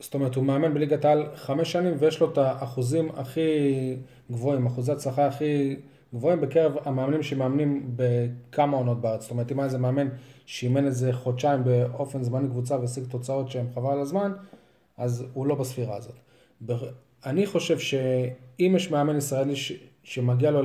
זאת 0.00 0.14
אומרת, 0.14 0.34
הוא 0.34 0.44
מאמן 0.44 0.74
בליגת 0.74 1.04
העל 1.04 1.26
חמש 1.34 1.72
שנים 1.72 1.94
ויש 1.98 2.20
לו 2.20 2.32
את 2.32 2.38
האחוזים 2.38 3.08
הכי 3.16 3.96
גבוהים, 4.30 4.66
אחוזי 4.66 4.92
הצלחה 4.92 5.26
הכי 5.26 5.76
גבוהים 6.14 6.40
בקרב 6.40 6.72
המאמנים 6.84 7.22
שמאמנים 7.22 7.96
בכמה 7.96 8.76
עונות 8.76 9.00
בארץ. 9.00 9.22
זאת 9.22 9.30
אומרת, 9.30 9.52
אם 9.52 9.58
היה 9.58 9.64
איזה 9.64 9.78
מאמן 9.78 10.08
שאימן 10.50 10.86
איזה 10.86 11.12
חודשיים 11.12 11.64
באופן 11.64 12.22
זמני 12.22 12.48
קבוצה 12.48 12.80
והשיג 12.80 13.04
תוצאות 13.04 13.50
שהן 13.50 13.66
חבל 13.74 13.92
על 13.92 14.00
הזמן, 14.00 14.32
אז 14.96 15.24
הוא 15.32 15.46
לא 15.46 15.54
בספירה 15.54 15.96
הזאת. 15.96 16.14
אני 17.26 17.46
חושב 17.46 17.78
שאם 17.78 18.72
יש 18.76 18.90
מאמן 18.90 19.16
ישראלי 19.16 19.56
ש... 19.56 19.72
שמגיע 20.02 20.50
לו 20.50 20.62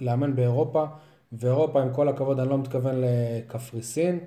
לאמן 0.00 0.36
באירופה, 0.36 0.84
ואירופה, 1.32 1.82
עם 1.82 1.92
כל 1.92 2.08
הכבוד, 2.08 2.40
אני 2.40 2.48
לא 2.48 2.58
מתכוון 2.58 2.94
לקפריסין, 3.04 4.18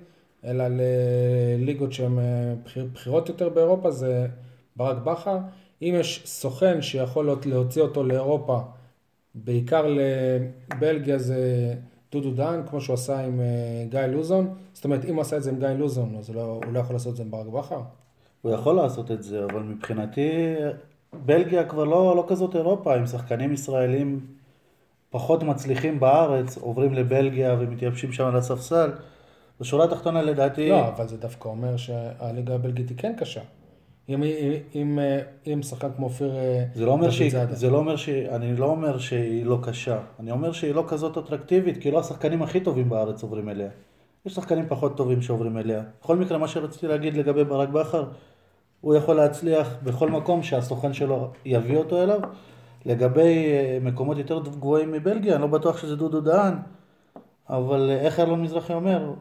אלא 0.45 0.63
לליגות 0.67 1.93
שהן 1.93 2.19
אה, 2.19 2.53
בכירות 2.93 3.29
יותר 3.29 3.49
באירופה, 3.49 3.91
זה 3.91 4.27
ברק 4.75 4.97
בכר. 4.97 5.37
אם 5.81 5.95
יש 5.99 6.23
סוכן 6.25 6.81
שיכול 6.81 7.37
להוציא 7.45 7.81
אותו 7.81 8.03
לאירופה, 8.03 8.59
בעיקר 9.35 9.85
לבלגיה 9.87 11.17
זה 11.17 11.73
דודו 12.11 12.31
דהן, 12.31 12.61
כמו 12.69 12.81
שהוא 12.81 12.93
עשה 12.93 13.19
עם 13.19 13.39
אה, 13.39 13.85
גיא 13.89 13.99
לוזון. 13.99 14.53
זאת 14.73 14.85
אומרת, 14.85 15.05
אם 15.05 15.15
הוא 15.15 15.21
עשה 15.21 15.37
את 15.37 15.43
זה 15.43 15.49
עם 15.49 15.59
גיא 15.59 15.67
לוזון, 15.67 16.15
אז 16.19 16.29
לא, 16.29 16.59
הוא 16.65 16.73
לא 16.73 16.79
יכול 16.79 16.95
לעשות 16.95 17.11
את 17.11 17.17
זה 17.17 17.23
עם 17.23 17.31
ברק 17.31 17.47
בכר. 17.47 17.81
הוא 18.41 18.51
יכול 18.51 18.75
לעשות 18.75 19.11
את 19.11 19.23
זה, 19.23 19.45
אבל 19.45 19.59
מבחינתי 19.59 20.55
בלגיה 21.25 21.65
כבר 21.65 21.83
לא, 21.83 22.15
לא 22.15 22.25
כזאת 22.27 22.55
אירופה, 22.55 22.95
עם 22.95 23.05
שחקנים 23.05 23.53
ישראלים 23.53 24.19
פחות 25.09 25.43
מצליחים 25.43 25.99
בארץ, 25.99 26.57
עוברים 26.57 26.93
לבלגיה 26.93 27.55
ומתייבשים 27.59 28.11
שם 28.11 28.25
על 28.25 28.35
הספסל. 28.35 28.91
בשורה 29.59 29.85
התחתונה 29.85 30.21
לדעתי, 30.21 30.69
לא, 30.69 30.87
אבל 30.87 31.07
זה 31.07 31.17
דווקא 31.17 31.49
אומר 31.49 31.77
שהליגה 31.77 32.55
הבלגית 32.55 32.89
היא 32.89 32.97
כן 32.97 33.13
קשה. 33.17 33.41
אם, 34.09 34.23
אם, 34.23 34.53
אם, 34.75 34.99
אה, 34.99 35.19
אם 35.53 35.61
שחקן 35.61 35.87
כמו 35.95 36.05
אופיר 36.05 36.35
אה, 36.35 36.65
זה 36.75 36.85
לא 36.85 36.91
אומר 36.91 37.11
שהיא. 37.11 37.31
זה 37.49 37.69
לא 37.69 37.77
אומר 37.77 37.95
שהיא, 37.95 38.29
אני 38.29 38.55
לא 38.55 38.65
אומר 38.65 38.97
שהיא 38.97 39.45
לא 39.45 39.59
קשה, 39.63 39.99
אני 40.19 40.31
אומר 40.31 40.51
שהיא 40.51 40.75
לא 40.75 40.83
כזאת 40.87 41.17
אטרקטיבית, 41.17 41.77
כי 41.77 41.91
לא 41.91 41.99
השחקנים 41.99 42.41
הכי 42.41 42.59
טובים 42.59 42.89
בארץ 42.89 43.23
עוברים 43.23 43.49
אליה. 43.49 43.69
יש 44.25 44.33
שחקנים 44.33 44.65
פחות 44.67 44.97
טובים 44.97 45.21
שעוברים 45.21 45.57
אליה. 45.57 45.83
בכל 46.01 46.15
מקרה, 46.15 46.37
מה 46.37 46.47
שרציתי 46.47 46.87
להגיד 46.87 47.17
לגבי 47.17 47.43
ברק 47.43 47.69
בכר, 47.69 48.05
הוא 48.81 48.95
יכול 48.95 49.15
להצליח 49.15 49.75
בכל 49.83 50.09
מקום 50.09 50.43
שהסוכן 50.43 50.93
שלו 50.93 51.31
יביא 51.45 51.77
אותו 51.77 52.03
אליו. 52.03 52.19
לגבי 52.85 53.45
אה, 53.45 53.77
מקומות 53.81 54.17
יותר 54.17 54.39
גבוהים 54.39 54.91
מבלגיה, 54.91 55.33
אני 55.33 55.41
לא 55.41 55.47
בטוח 55.47 55.77
שזה 55.77 55.95
דודו 55.95 56.21
דהן, 56.21 56.53
אבל 57.49 57.89
אה, 57.89 57.99
איך 58.01 58.19
אלון 58.19 58.41
מזרחי 58.41 58.73
אומר, 58.73 59.13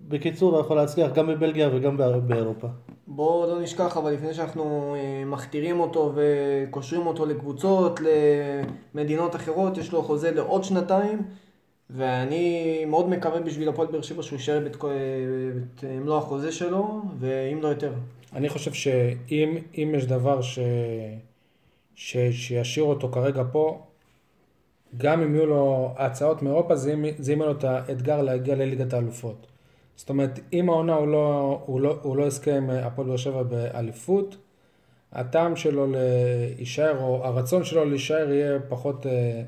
בקיצור, 0.00 0.52
הוא 0.52 0.60
יכול 0.60 0.76
להצליח 0.76 1.12
גם 1.12 1.26
בבלגיה 1.26 1.68
וגם 1.72 1.96
בא- 1.96 2.18
באירופה. 2.18 2.66
בואו 3.06 3.46
לא 3.54 3.60
נשכח, 3.62 3.96
אבל 3.96 4.12
לפני 4.12 4.34
שאנחנו 4.34 4.94
אה, 4.98 5.22
מכתירים 5.26 5.80
אותו 5.80 6.12
וקושרים 6.14 7.06
אותו 7.06 7.26
לקבוצות, 7.26 8.00
למדינות 8.94 9.36
אחרות, 9.36 9.78
יש 9.78 9.92
לו 9.92 10.02
חוזה 10.02 10.30
לעוד 10.30 10.64
שנתיים, 10.64 11.22
ואני 11.90 12.84
מאוד 12.86 13.08
מקווה 13.08 13.40
בשביל 13.40 13.68
הפועל 13.68 13.88
באר 13.88 14.02
שבע 14.02 14.22
שהוא 14.22 14.36
יישאר 14.36 14.66
את, 14.66 14.76
כל- 14.76 14.90
את 15.78 15.84
אה, 15.84 15.98
מלוא 16.00 16.18
החוזה 16.18 16.52
שלו, 16.52 17.02
ואם 17.18 17.58
לא 17.62 17.68
יותר. 17.68 17.92
אני 18.32 18.48
חושב 18.48 18.72
שאם 18.72 19.56
אם 19.78 19.92
יש 19.96 20.06
דבר 20.06 20.42
ש... 20.42 20.58
ש... 21.94 22.16
שישאיר 22.32 22.84
אותו 22.84 23.08
כרגע 23.08 23.42
פה, 23.52 23.82
גם 24.96 25.22
אם 25.22 25.34
יהיו 25.34 25.46
לו 25.46 25.94
הצעות 25.96 26.42
מאירופה, 26.42 26.76
זה 26.76 26.90
יהיה 27.26 27.36
לו 27.36 27.52
את 27.52 27.64
האתגר 27.64 28.22
להגיע 28.22 28.54
לליגת 28.54 28.92
האלופות. 28.92 29.46
זאת 29.96 30.08
אומרת, 30.08 30.40
אם 30.52 30.68
העונה 30.68 30.94
הוא 30.94 31.08
לא, 31.08 31.60
הוא 31.66 31.80
לא, 31.80 31.98
הוא 32.02 32.16
לא 32.16 32.24
יזכה 32.24 32.56
עם 32.56 32.70
הפועל 32.70 33.08
באר 33.08 33.16
שבע 33.16 33.42
באליפות, 33.42 34.36
הטעם 35.12 35.56
שלו 35.56 35.86
להישאר, 35.86 37.02
או 37.02 37.24
הרצון 37.24 37.64
שלו 37.64 37.84
להישאר 37.84 38.32
יהיה 38.32 38.58
פחות 38.68 39.06
אה, 39.06 39.42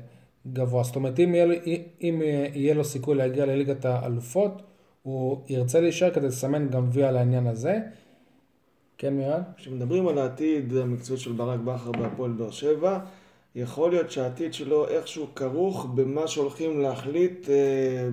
גבוה. 0.53 0.83
זאת 0.83 0.95
אומרת, 0.95 1.19
אם 1.19 1.35
יהיה, 1.35 1.47
אם 2.01 2.21
יהיה 2.53 2.73
לו 2.73 2.83
סיכוי 2.83 3.15
להגיע 3.15 3.45
לליגת 3.45 3.85
האלופות, 3.85 4.61
הוא 5.03 5.41
ירצה 5.49 5.81
להישאר 5.81 6.11
כדי 6.13 6.27
לסמן 6.27 6.69
גם 6.69 6.87
וי 6.91 7.03
על 7.03 7.17
העניין 7.17 7.47
הזה. 7.47 7.79
כן, 8.97 9.13
מירן? 9.13 9.41
כשמדברים 9.57 10.07
על 10.07 10.17
העתיד 10.17 10.75
המקצועי 10.75 11.19
של 11.19 11.31
ברק 11.31 11.59
בכר 11.59 11.91
בהפועל 11.91 12.31
באר 12.31 12.51
שבע, 12.51 12.99
יכול 13.55 13.89
להיות 13.91 14.11
שהעתיד 14.11 14.53
שלו 14.53 14.87
איכשהו 14.87 15.27
כרוך 15.35 15.87
במה 15.95 16.27
שהולכים 16.27 16.81
להחליט 16.81 17.49
אה, 17.49 17.55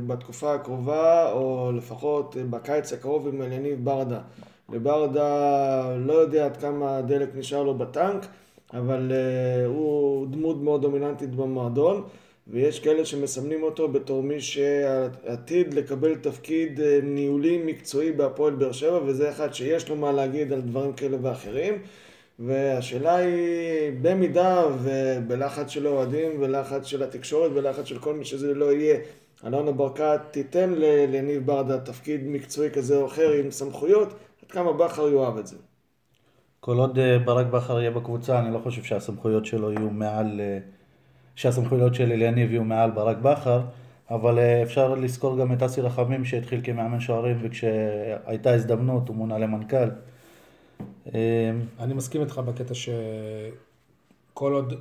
בתקופה 0.07 0.55
הקרובה, 0.55 1.33
או 1.33 1.73
לפחות 1.77 2.37
אה, 2.37 2.43
בקיץ 2.51 2.93
הקרוב 2.93 3.29
עם 3.29 3.53
יניב 3.53 3.85
ברדה. 3.85 4.21
לברדה 4.73 5.97
לא 5.97 6.13
יודע 6.13 6.45
עד 6.45 6.57
כמה 6.57 7.03
דלק 7.03 7.29
נשאר 7.35 7.63
לו 7.63 7.75
בטנק, 7.75 8.27
אבל 8.73 9.13
אה, 9.13 9.67
הוא 9.67 10.27
דמות 10.31 10.57
מאוד 10.57 10.83
דומיננטית 10.83 11.31
במועדון, 11.35 12.03
ויש 12.49 12.81
כאלה 12.81 13.05
שמסמנים 13.05 13.63
אותו 13.63 13.89
בתור 13.89 14.23
מי 14.23 14.41
שעתיד 14.41 15.75
לקבל 15.75 16.15
תפקיד 16.15 16.81
ניהולי 17.03 17.63
מקצועי 17.67 18.13
בהפועל 18.13 18.55
באר 18.55 18.73
שבע, 18.73 19.01
וזה 19.07 19.31
אחד 19.31 19.55
שיש 19.55 19.89
לו 19.89 19.97
מה 19.97 20.13
להגיד 20.13 20.53
על 20.53 20.61
דברים 20.61 20.93
כאלה 20.93 21.17
ואחרים. 21.23 21.79
והשאלה 22.39 23.17
היא, 23.17 23.93
במידה 24.03 24.65
ובלחץ 24.83 25.69
של 25.69 25.87
האוהדים, 25.87 26.31
ולחץ 26.41 26.87
של 26.87 27.03
התקשורת, 27.03 27.51
ולחץ 27.55 27.85
של 27.85 27.99
כל 27.99 28.15
מי 28.15 28.25
שזה 28.25 28.55
לא 28.55 28.73
יהיה, 28.73 28.99
אלונה 29.47 29.73
ברקת 29.73 30.21
תיתן 30.31 30.75
לניב 31.09 31.47
ברדה 31.47 31.81
תפקיד 31.81 32.21
מקצועי 32.27 32.71
כזה 32.71 32.97
או 32.97 33.07
אחר 33.07 33.33
עם 33.33 33.51
סמכויות, 33.51 34.09
עד 34.43 34.51
כמה 34.51 34.73
בכר 34.73 35.09
יאהב 35.09 35.39
את 35.39 35.47
זה. 35.47 35.57
כל 36.61 36.77
עוד 36.77 36.99
אה, 36.99 37.19
ברק 37.19 37.47
בכר 37.47 37.81
יהיה 37.81 37.91
בקבוצה, 37.91 38.39
אני 38.39 38.55
לא 38.55 38.59
חושב 38.59 38.83
שהסמכויות 38.83 39.47
שלו 39.47 39.73
יהיו 39.73 39.91
מעל, 39.91 40.41
אה, 40.41 40.59
שהסמכויות 41.35 41.95
של 41.95 42.13
אליניב 42.13 42.51
יהיו 42.51 42.65
מעל 42.65 42.91
ברק 42.91 43.17
בכר, 43.17 43.61
אבל 44.11 44.39
אה, 44.39 44.63
אפשר 44.63 44.95
לזכור 44.95 45.39
גם 45.39 45.53
את 45.53 45.63
אסי 45.63 45.81
רחמים 45.81 46.25
שהתחיל 46.25 46.61
כמאמן 46.65 47.01
שוערים 47.01 47.39
וכשהייתה 47.43 48.55
הזדמנות 48.55 49.09
הוא 49.09 49.17
מונה 49.17 49.39
למנכ"ל. 49.39 49.89
אה, 51.15 51.51
אני 51.81 51.95
מסכים 51.95 52.21
איתך 52.21 52.39
בקטע 52.47 52.75
שכל 52.75 54.53
עוד 54.53 54.75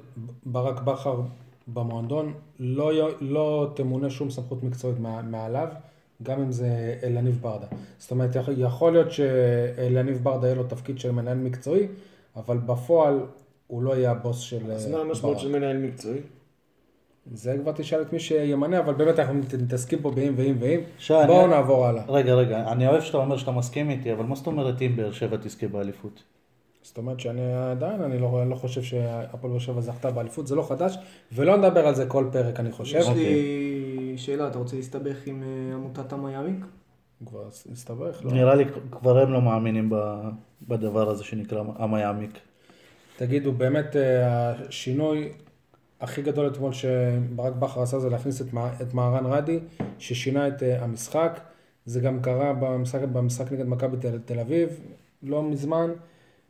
ברק 0.46 0.82
בכר 0.82 1.22
במועדון, 1.68 2.34
לא, 2.60 2.92
לא 3.22 3.72
תמונה 3.76 4.10
שום 4.10 4.30
סמכות 4.30 4.64
מקצועית 4.64 5.00
מע- 5.00 5.22
מעליו, 5.22 5.68
גם 6.24 6.42
אם 6.42 6.52
זה 6.52 6.68
אלניב 7.04 7.40
ברדה. 7.42 7.68
זאת 7.98 8.12
אומרת, 8.12 8.36
יכול- 8.36 8.54
יכול 8.58 8.92
להיות 8.94 9.12
שאלניב 9.12 10.20
ברדה 10.24 10.48
יהיה 10.48 10.56
לו 10.56 10.64
תפקיד 10.64 11.00
של 11.00 11.12
מנהל 11.12 11.38
מקצועי, 11.38 11.88
אבל 12.36 12.58
בפועל 12.58 13.20
הוא 13.68 13.84
לא 13.84 13.96
יהיה 13.96 14.12
הבוס 14.12 14.40
של 14.40 14.72
אז 14.72 14.86
אה, 14.88 14.92
מה 14.92 15.00
המשמעות 15.02 15.36
ברק. 15.36 15.44
של 15.44 15.52
מנהל 15.52 15.78
מקצועי? 15.78 16.20
זה 17.34 17.58
כבר 17.62 17.72
תשאל 17.72 18.02
את 18.02 18.14
מי 18.14 18.20
שימנה, 18.20 18.80
אבל 18.80 18.94
באמת 18.94 19.20
אנחנו 19.20 19.34
מת- 19.34 19.54
מתעסקים 19.56 20.00
פה 20.02 20.12
באם 20.12 20.34
ואם 20.38 20.56
ואם. 20.60 20.80
בואו 21.10 21.42
אני- 21.46 21.50
נעבור 21.50 21.86
הלאה. 21.86 22.04
רגע, 22.08 22.34
רגע, 22.34 22.72
אני 22.72 22.88
אוהב 22.88 23.02
שאתה 23.02 23.18
אומר 23.18 23.38
שאתה 23.38 23.52
מסכים 23.52 23.90
איתי, 23.90 24.14
אבל 24.14 24.24
מה 24.26 24.36
זאת 24.36 24.48
אומרת 24.48 24.82
אם 24.82 24.96
באר 24.96 25.12
שבע 25.12 25.38
תזכה 25.38 25.68
באליפות? 25.68 26.24
זאת 26.82 26.98
אומרת 26.98 27.20
שאני 27.20 27.42
עדיין, 27.72 28.02
אני 28.02 28.20
לא, 28.20 28.50
לא 28.50 28.56
חושב 28.56 28.82
שהפועל 28.84 29.52
באר 29.52 29.60
שבע 29.60 29.82
זכתה 29.82 30.12
באליפות, 30.12 30.48
זה 30.48 30.56
לא 30.56 30.62
חדש, 30.64 30.98
ולא 31.34 31.58
נדבר 31.58 31.88
על 31.88 31.96
זה 31.96 32.06
כל 32.06 32.26
פרק, 32.32 32.60
אני 32.60 32.72
חושב. 32.72 32.98
יש 32.98 33.08
אוקיי. 33.08 33.24
לי 33.24 34.14
שאלה, 34.18 34.48
אתה 34.48 34.58
רוצה 34.58 34.76
להסתבך 34.76 35.18
עם 35.28 35.44
אה, 35.44 35.76
עמותת 35.76 36.14
המיאמיק? 36.14 36.66
כבר 37.26 37.44
הסתבך, 37.72 38.22
לא? 38.24 38.32
נראה 38.32 38.56
לי 38.56 38.66
כבר 38.92 39.18
הם 39.20 39.34
לא 39.34 39.42
מאמינים 39.42 39.92
בדבר 40.68 41.10
הזה 41.10 41.24
שנקרא 41.24 41.64
המה 41.78 42.00
יעמיק. 42.00 42.32
תגידו, 43.18 43.52
באמת 43.52 43.96
אה, 43.96 44.28
השינוי 44.68 45.30
הכי 46.02 46.22
גדול 46.22 46.48
אתמול 46.48 46.74
שברק 46.74 47.54
בכר 47.54 47.82
עשה 47.82 48.00
זה 48.00 48.10
להכניס 48.10 48.42
את, 48.42 48.54
מה- 48.54 48.74
את 48.82 48.94
מהרן 48.94 49.26
רדי, 49.26 49.60
ששינה 50.00 50.48
את 50.48 50.64
אה, 50.64 50.84
המשחק. 50.84 51.40
זה 51.86 52.00
גם 52.00 52.22
קרה 52.22 52.54
במשחק, 52.54 53.02
במשחק 53.02 53.52
נגד 53.52 53.66
מכבי 53.68 53.98
תל, 53.98 54.20
תל 54.26 54.40
אביב, 54.40 54.80
לא 55.24 55.44
מזמן, 55.44 55.92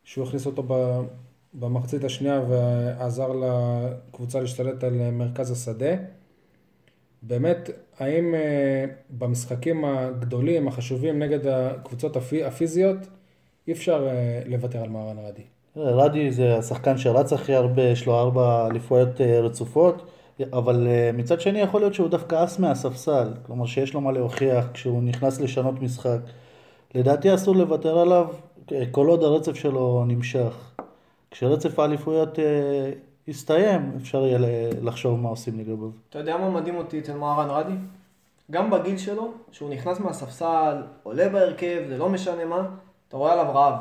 שהוא 0.03 0.27
הכניס 0.27 0.45
אותו 0.45 0.63
ב, 0.67 1.01
במחצית 1.53 2.03
השנייה 2.03 2.41
ועזר 2.49 3.31
לקבוצה 3.33 4.39
להשתלט 4.39 4.83
על 4.83 5.01
אה, 5.01 5.11
מרכז 5.11 5.51
השדה. 5.51 5.95
באמת, 7.21 7.69
האם 7.99 8.35
אה, 8.35 8.85
במשחקים 9.09 9.85
הגדולים, 9.85 10.67
החשובים, 10.67 11.19
נגד 11.19 11.47
הקבוצות 11.47 12.15
הפי, 12.15 12.43
הפיזיות, 12.43 12.97
אי 13.67 13.73
אפשר 13.73 14.07
אה, 14.07 14.41
לוותר 14.45 14.83
על 14.83 14.89
מהרן 14.89 15.17
רדי? 15.19 15.43
רדי 15.77 16.31
זה 16.31 16.57
השחקן 16.57 16.97
שרץ 16.97 17.33
הכי 17.33 17.55
הרבה, 17.55 17.81
יש 17.81 18.05
לו 18.05 18.19
ארבע 18.19 18.67
אליפויות 18.67 19.21
אה, 19.21 19.39
רצופות, 19.39 20.05
אבל 20.53 20.87
אה, 20.87 21.11
מצד 21.13 21.41
שני 21.41 21.59
יכול 21.59 21.81
להיות 21.81 21.93
שהוא 21.93 22.07
דווקא 22.07 22.43
אס 22.43 22.59
מהספסל, 22.59 23.33
כלומר 23.45 23.65
שיש 23.65 23.93
לו 23.93 24.01
מה 24.01 24.11
להוכיח 24.11 24.65
כשהוא 24.73 25.03
נכנס 25.03 25.41
לשנות 25.41 25.81
משחק. 25.81 26.19
לדעתי 26.95 27.33
אסור 27.33 27.55
לוותר 27.55 27.97
עליו 27.99 28.27
אה, 28.71 28.83
כל 28.91 29.07
עוד 29.07 29.23
הרצף 29.23 29.55
שלו 29.55 30.03
נמשך. 30.07 30.71
כשרצף 31.31 31.79
האליפויות 31.79 32.39
יסתיים, 33.27 33.91
אפשר 34.01 34.25
יהיה 34.25 34.39
לחשוב 34.81 35.19
מה 35.19 35.29
עושים 35.29 35.59
לגביו. 35.59 35.89
אתה 36.09 36.19
יודע 36.19 36.37
מה 36.37 36.49
מדהים 36.49 36.75
אותי 36.75 36.99
אצל 36.99 37.13
מהרן 37.13 37.49
רדי? 37.49 37.75
גם 38.51 38.69
בגיל 38.69 38.97
שלו, 38.97 39.31
שהוא 39.51 39.69
נכנס 39.69 39.99
מהספסל, 39.99 40.81
עולה 41.03 41.29
בהרכב, 41.29 41.83
זה 41.87 41.97
לא 41.97 42.09
משנה 42.09 42.45
מה, 42.45 42.67
אתה 43.07 43.17
רואה 43.17 43.33
עליו 43.33 43.55
רעב. 43.55 43.73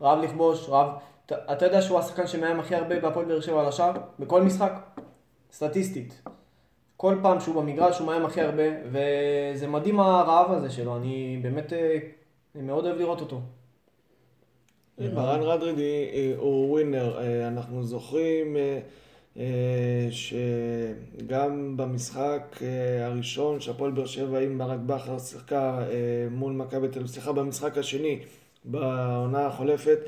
רעב 0.00 0.18
לכבוש, 0.22 0.68
רעב... 0.68 0.88
אתה, 1.28 1.36
אתה 1.52 1.66
יודע 1.66 1.82
שהוא 1.82 1.98
השחקן 1.98 2.26
שמאיים 2.26 2.60
הכי 2.60 2.74
הרבה 2.74 3.00
בהפועל 3.00 3.26
באר 3.26 3.40
שבע 3.40 3.60
על 3.60 3.66
השער? 3.66 3.92
בכל 4.18 4.42
משחק? 4.42 4.72
סטטיסטית. 5.52 6.22
כל 6.96 7.16
פעם 7.22 7.40
שהוא 7.40 7.54
במגרש 7.62 7.98
הוא 7.98 8.06
מאיים 8.06 8.24
הכי 8.24 8.40
הרבה, 8.40 8.62
וזה 8.86 9.66
מדהים 9.66 10.00
הרעב 10.00 10.52
הזה 10.52 10.70
שלו, 10.70 10.96
אני 10.96 11.38
באמת 11.42 11.72
אה, 11.72 11.98
אני 12.54 12.62
מאוד 12.62 12.84
אוהב 12.84 12.98
לראות 12.98 13.20
אותו. 13.20 13.40
ברן 14.98 15.40
רדרידי 15.42 16.10
אה, 16.12 16.32
הוא 16.36 16.70
ווינר, 16.70 17.18
אה, 17.18 17.48
אנחנו 17.48 17.84
זוכרים 17.84 18.56
שגם 20.10 21.76
במשחק 21.76 22.58
הראשון 23.00 23.60
שהפועל 23.60 23.90
באר 23.90 24.06
שבע 24.06 24.38
עם 24.38 24.58
ברק 24.58 24.80
בכר 24.86 25.18
שיחקה 25.18 25.84
מול 26.30 26.52
מכבי 26.52 26.88
תל 26.88 26.98
אביב, 26.98 27.10
סליחה 27.10 27.32
במשחק 27.32 27.78
השני 27.78 28.18
בעונה 28.64 29.46
החולפת 29.46 29.98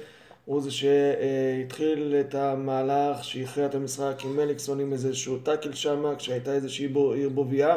הוא 0.50 0.61
זה 0.61 0.71
שהתחיל 0.71 2.16
את 2.21 2.35
המהלך 2.35 3.25
שהכריע 3.25 3.66
את 3.66 3.75
המשחק 3.75 4.23
עם 4.25 4.37
מליקסון 4.37 4.80
עם 4.80 4.92
איזשהו 4.92 5.38
טאקל 5.38 5.73
שם 5.73 6.14
כשהייתה 6.19 6.52
איזושהי 6.52 6.88
ערבוביה 7.23 7.76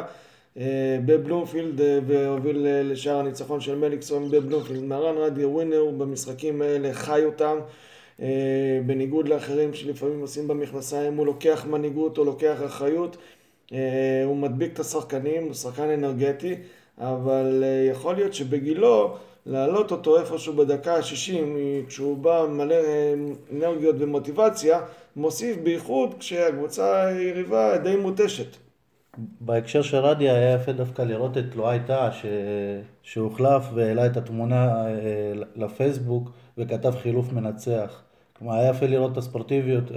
אה, 0.56 0.98
בבלומפילד 1.06 1.80
אה, 1.80 1.98
והוביל 2.06 2.66
אה, 2.66 2.82
לשער 2.82 3.18
הניצחון 3.18 3.60
של 3.60 3.74
מליקסון 3.76 4.30
בבלומפילד. 4.30 4.82
מרן 4.82 5.16
רדי 5.16 5.44
ווינר 5.44 5.90
במשחקים 5.98 6.62
האלה 6.62 6.94
חי 6.94 7.24
אותם 7.24 7.58
בניגוד 8.86 9.28
לאחרים 9.28 9.74
שלפעמים 9.74 10.20
עושים 10.20 10.48
במכנסיים 10.48 11.16
הוא 11.16 11.26
לוקח 11.26 11.66
מנהיגות 11.70 12.18
או 12.18 12.24
לוקח 12.24 12.56
אחריות 12.66 13.16
הוא 14.24 14.36
מדביק 14.36 14.72
את 14.72 14.80
השחקנים, 14.80 15.42
הוא 15.42 15.54
שחקן 15.54 15.90
אנרגטי 15.90 16.54
אבל 16.98 17.64
יכול 17.90 18.14
להיות 18.14 18.34
שבגילו 18.34 19.16
להעלות 19.46 19.90
אותו 19.90 20.18
איפשהו 20.18 20.56
בדקה 20.56 20.96
ה-60, 20.96 21.34
כשהוא 21.88 22.18
בא 22.18 22.46
מלא 22.50 22.74
אה, 22.74 23.14
אנרגיות 23.52 23.96
ומוטיבציה, 23.98 24.80
מוסיף 25.16 25.56
בייחוד 25.62 26.14
כשהקבוצה 26.18 27.06
היריבה 27.06 27.78
די 27.78 27.96
מותשת. 27.96 28.56
בהקשר 29.40 29.82
של 29.82 29.96
רדי 29.96 30.30
היה 30.30 30.54
יפה 30.54 30.72
דווקא 30.72 31.02
לראות 31.02 31.38
את 31.38 31.56
לואי 31.56 31.78
טאה 31.86 32.12
ש... 32.12 32.26
שהוחלף 33.02 33.64
והעלה 33.74 34.06
את 34.06 34.16
התמונה 34.16 34.86
אה, 34.86 34.92
לפייסבוק 35.56 36.30
וכתב 36.58 36.94
חילוף 37.02 37.32
מנצח. 37.32 38.02
כלומר, 38.38 38.54
היה 38.54 38.70
יפה 38.70 38.86
לראות 38.86 39.12
את 39.12 39.16
הספורטיביות 39.16 39.92
אה, 39.92 39.96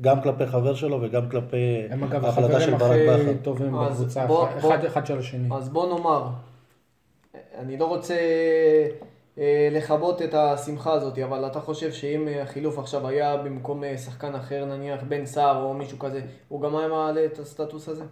גם 0.00 0.22
כלפי 0.22 0.46
חבר 0.46 0.74
שלו 0.74 0.98
וגם 1.02 1.30
כלפי 1.30 1.82
ההחלטה 1.90 2.60
של 2.60 2.74
ברק 2.74 2.80
בכר. 2.80 2.92
הם 2.92 3.04
אגב 3.04 3.14
החברים 3.14 3.30
הכי 3.30 3.42
טובים 3.42 3.72
בקבוצה, 3.72 4.26
אחד, 4.58 4.84
אחד 4.84 5.06
של 5.06 5.18
השני. 5.18 5.48
אז 5.56 5.68
בוא 5.68 5.98
נאמר, 5.98 6.28
אני 7.58 7.76
לא 7.76 7.84
רוצה 7.84 8.16
אה, 9.38 9.68
לכבות 9.72 10.22
את 10.22 10.34
השמחה 10.34 10.92
הזאת, 10.92 11.18
אבל 11.18 11.46
אתה 11.46 11.60
חושב 11.60 11.92
שאם 11.92 12.28
החילוף 12.42 12.78
עכשיו 12.78 13.08
היה 13.08 13.36
במקום 13.36 13.84
אה, 13.84 13.98
שחקן 13.98 14.34
אחר, 14.34 14.64
נניח 14.64 15.02
בן 15.08 15.26
סער 15.26 15.62
או 15.62 15.74
מישהו 15.74 15.98
כזה, 15.98 16.20
הוא 16.48 16.60
גם 16.60 16.76
היה 16.76 16.88
מעלה 16.88 17.24
את 17.24 17.38
הסטטוס 17.38 17.88
הזה? 17.88 18.04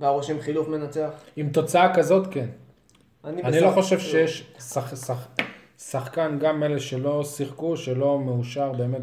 והיה 0.00 0.12
רושם 0.12 0.40
חילוף 0.40 0.68
מנצח? 0.68 1.10
עם 1.36 1.48
תוצאה 1.48 1.94
כזאת, 1.94 2.26
כן. 2.30 2.46
אני, 3.24 3.42
אני 3.42 3.60
לא 3.60 3.70
חושב 3.70 3.98
שיש 3.98 4.52
שח, 4.58 4.94
שח, 4.96 5.28
שחקן, 5.78 6.38
גם 6.40 6.62
אלה 6.62 6.80
שלא 6.80 7.24
שיחקו, 7.24 7.76
שלא 7.76 8.18
מאושר 8.18 8.72
באמת 8.72 9.02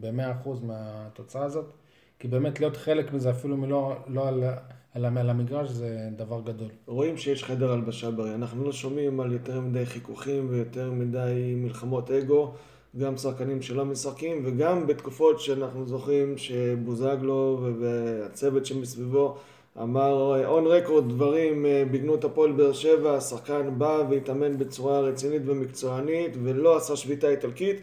ב-100% 0.00 0.48
מהתוצאה 0.62 1.44
הזאת, 1.44 1.72
כי 2.18 2.28
באמת 2.28 2.60
להיות 2.60 2.76
חלק 2.76 3.12
מזה, 3.12 3.30
אפילו 3.30 3.56
מלא 3.56 3.96
לא 4.06 4.28
על... 4.28 4.44
על 4.94 5.30
המגרש 5.30 5.68
זה 5.68 6.08
דבר 6.16 6.40
גדול. 6.40 6.68
רואים 6.86 7.16
שיש 7.16 7.44
חדר 7.44 7.72
הלבשה 7.72 8.10
בריא. 8.10 8.34
אנחנו 8.34 8.64
לא 8.64 8.72
שומעים 8.72 9.20
על 9.20 9.32
יותר 9.32 9.60
מדי 9.60 9.86
חיכוכים 9.86 10.46
ויותר 10.50 10.90
מדי 10.90 11.54
מלחמות 11.56 12.10
אגו, 12.10 12.52
גם 12.98 13.16
שחקנים 13.16 13.62
שלא 13.62 13.84
משחקים, 13.84 14.42
וגם 14.44 14.86
בתקופות 14.86 15.40
שאנחנו 15.40 15.86
זוכרים 15.86 16.38
שבוזגלו 16.38 17.68
והצוות 17.80 18.66
שמסביבו 18.66 19.36
אמר 19.82 20.46
און 20.46 20.66
רקורד 20.66 21.08
דברים 21.08 21.66
אה, 21.66 21.84
בגנות 21.90 22.24
הפועל 22.24 22.52
באר 22.52 22.72
שבע, 22.72 23.16
השחקן 23.16 23.78
בא 23.78 24.02
והתאמן 24.10 24.58
בצורה 24.58 25.00
רצינית 25.00 25.42
ומקצוענית 25.46 26.36
ולא 26.42 26.76
עשה 26.76 26.96
שביתה 26.96 27.28
איטלקית. 27.28 27.80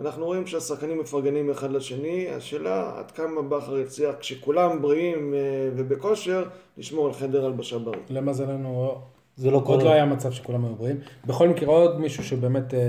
אנחנו 0.00 0.24
רואים 0.24 0.46
שהשחקנים 0.46 1.00
מפרגנים 1.00 1.50
אחד 1.50 1.70
לשני, 1.70 2.28
השאלה 2.28 2.92
עד 2.98 3.10
כמה 3.10 3.42
בכר 3.42 3.78
יצליח 3.78 4.14
כשכולם 4.20 4.82
בריאים 4.82 5.34
אה, 5.34 5.38
ובכושר 5.76 6.44
לשמור 6.78 7.06
על 7.06 7.12
חדר 7.12 7.44
הלבשה 7.44 7.78
בריא. 7.78 7.98
למזלנו 8.10 8.94
זה 9.36 9.50
לא 9.50 9.62
עוד 9.64 9.82
לא 9.82 9.92
היה 9.92 10.04
מצב 10.04 10.32
שכולם 10.32 10.64
היו 10.64 10.74
בריאים. 10.74 10.96
בכל 11.26 11.48
מקרה 11.48 11.68
עוד 11.68 12.00
מישהו 12.00 12.24
שבאמת 12.24 12.74
אה, 12.74 12.80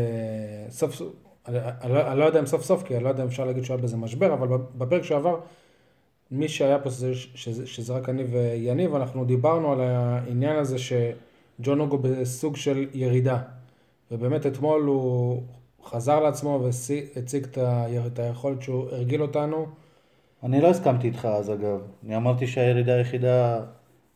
סוף 0.70 0.96
סוף, 0.96 1.14
אני, 1.48 2.20
לא 2.20 2.26
יודע 2.26 2.40
אם 2.40 2.46
סוף 2.46 2.64
סוף, 2.64 2.84
כי 2.84 2.96
אני 2.96 3.04
לא 3.04 3.10
יודע 3.10 3.24
אם 3.24 3.28
אפשר 3.28 3.46
להגיד 3.46 3.64
שהיה 3.64 3.78
בזה 3.78 3.98
משבר, 3.98 4.34
אבל 4.34 4.48
בפרק 4.78 5.04
שעבר 5.04 5.40
מי 6.32 6.48
שהיה 6.48 6.80
פה 6.80 6.90
שזה, 6.90 7.14
שזה, 7.16 7.68
שזה 7.68 7.94
רק 7.94 8.10
אני 8.10 8.24
ויניב, 8.24 8.96
אנחנו 8.96 9.26
דיברנו 9.26 9.72
על 9.72 9.82
העניין 9.82 10.56
הזה 10.56 10.78
שג'ון 10.78 11.80
אוגו 11.80 11.98
בסוג 11.98 12.56
של 12.56 12.88
ירידה. 12.94 13.40
ובאמת 14.12 14.46
אתמול 14.46 14.82
הוא 14.82 15.44
חזר 15.86 16.20
לעצמו 16.20 16.62
והציג 16.64 17.48
את 18.08 18.20
היכולת 18.20 18.62
שהוא 18.62 18.86
הרגיל 18.92 19.22
אותנו. 19.22 19.66
אני 20.44 20.62
לא 20.62 20.68
הסכמתי 20.68 21.08
איתך 21.08 21.26
אז 21.26 21.52
אגב. 21.52 21.80
אני 22.06 22.16
אמרתי 22.16 22.48
שהירידה 22.48 22.94
היחידה 22.94 23.60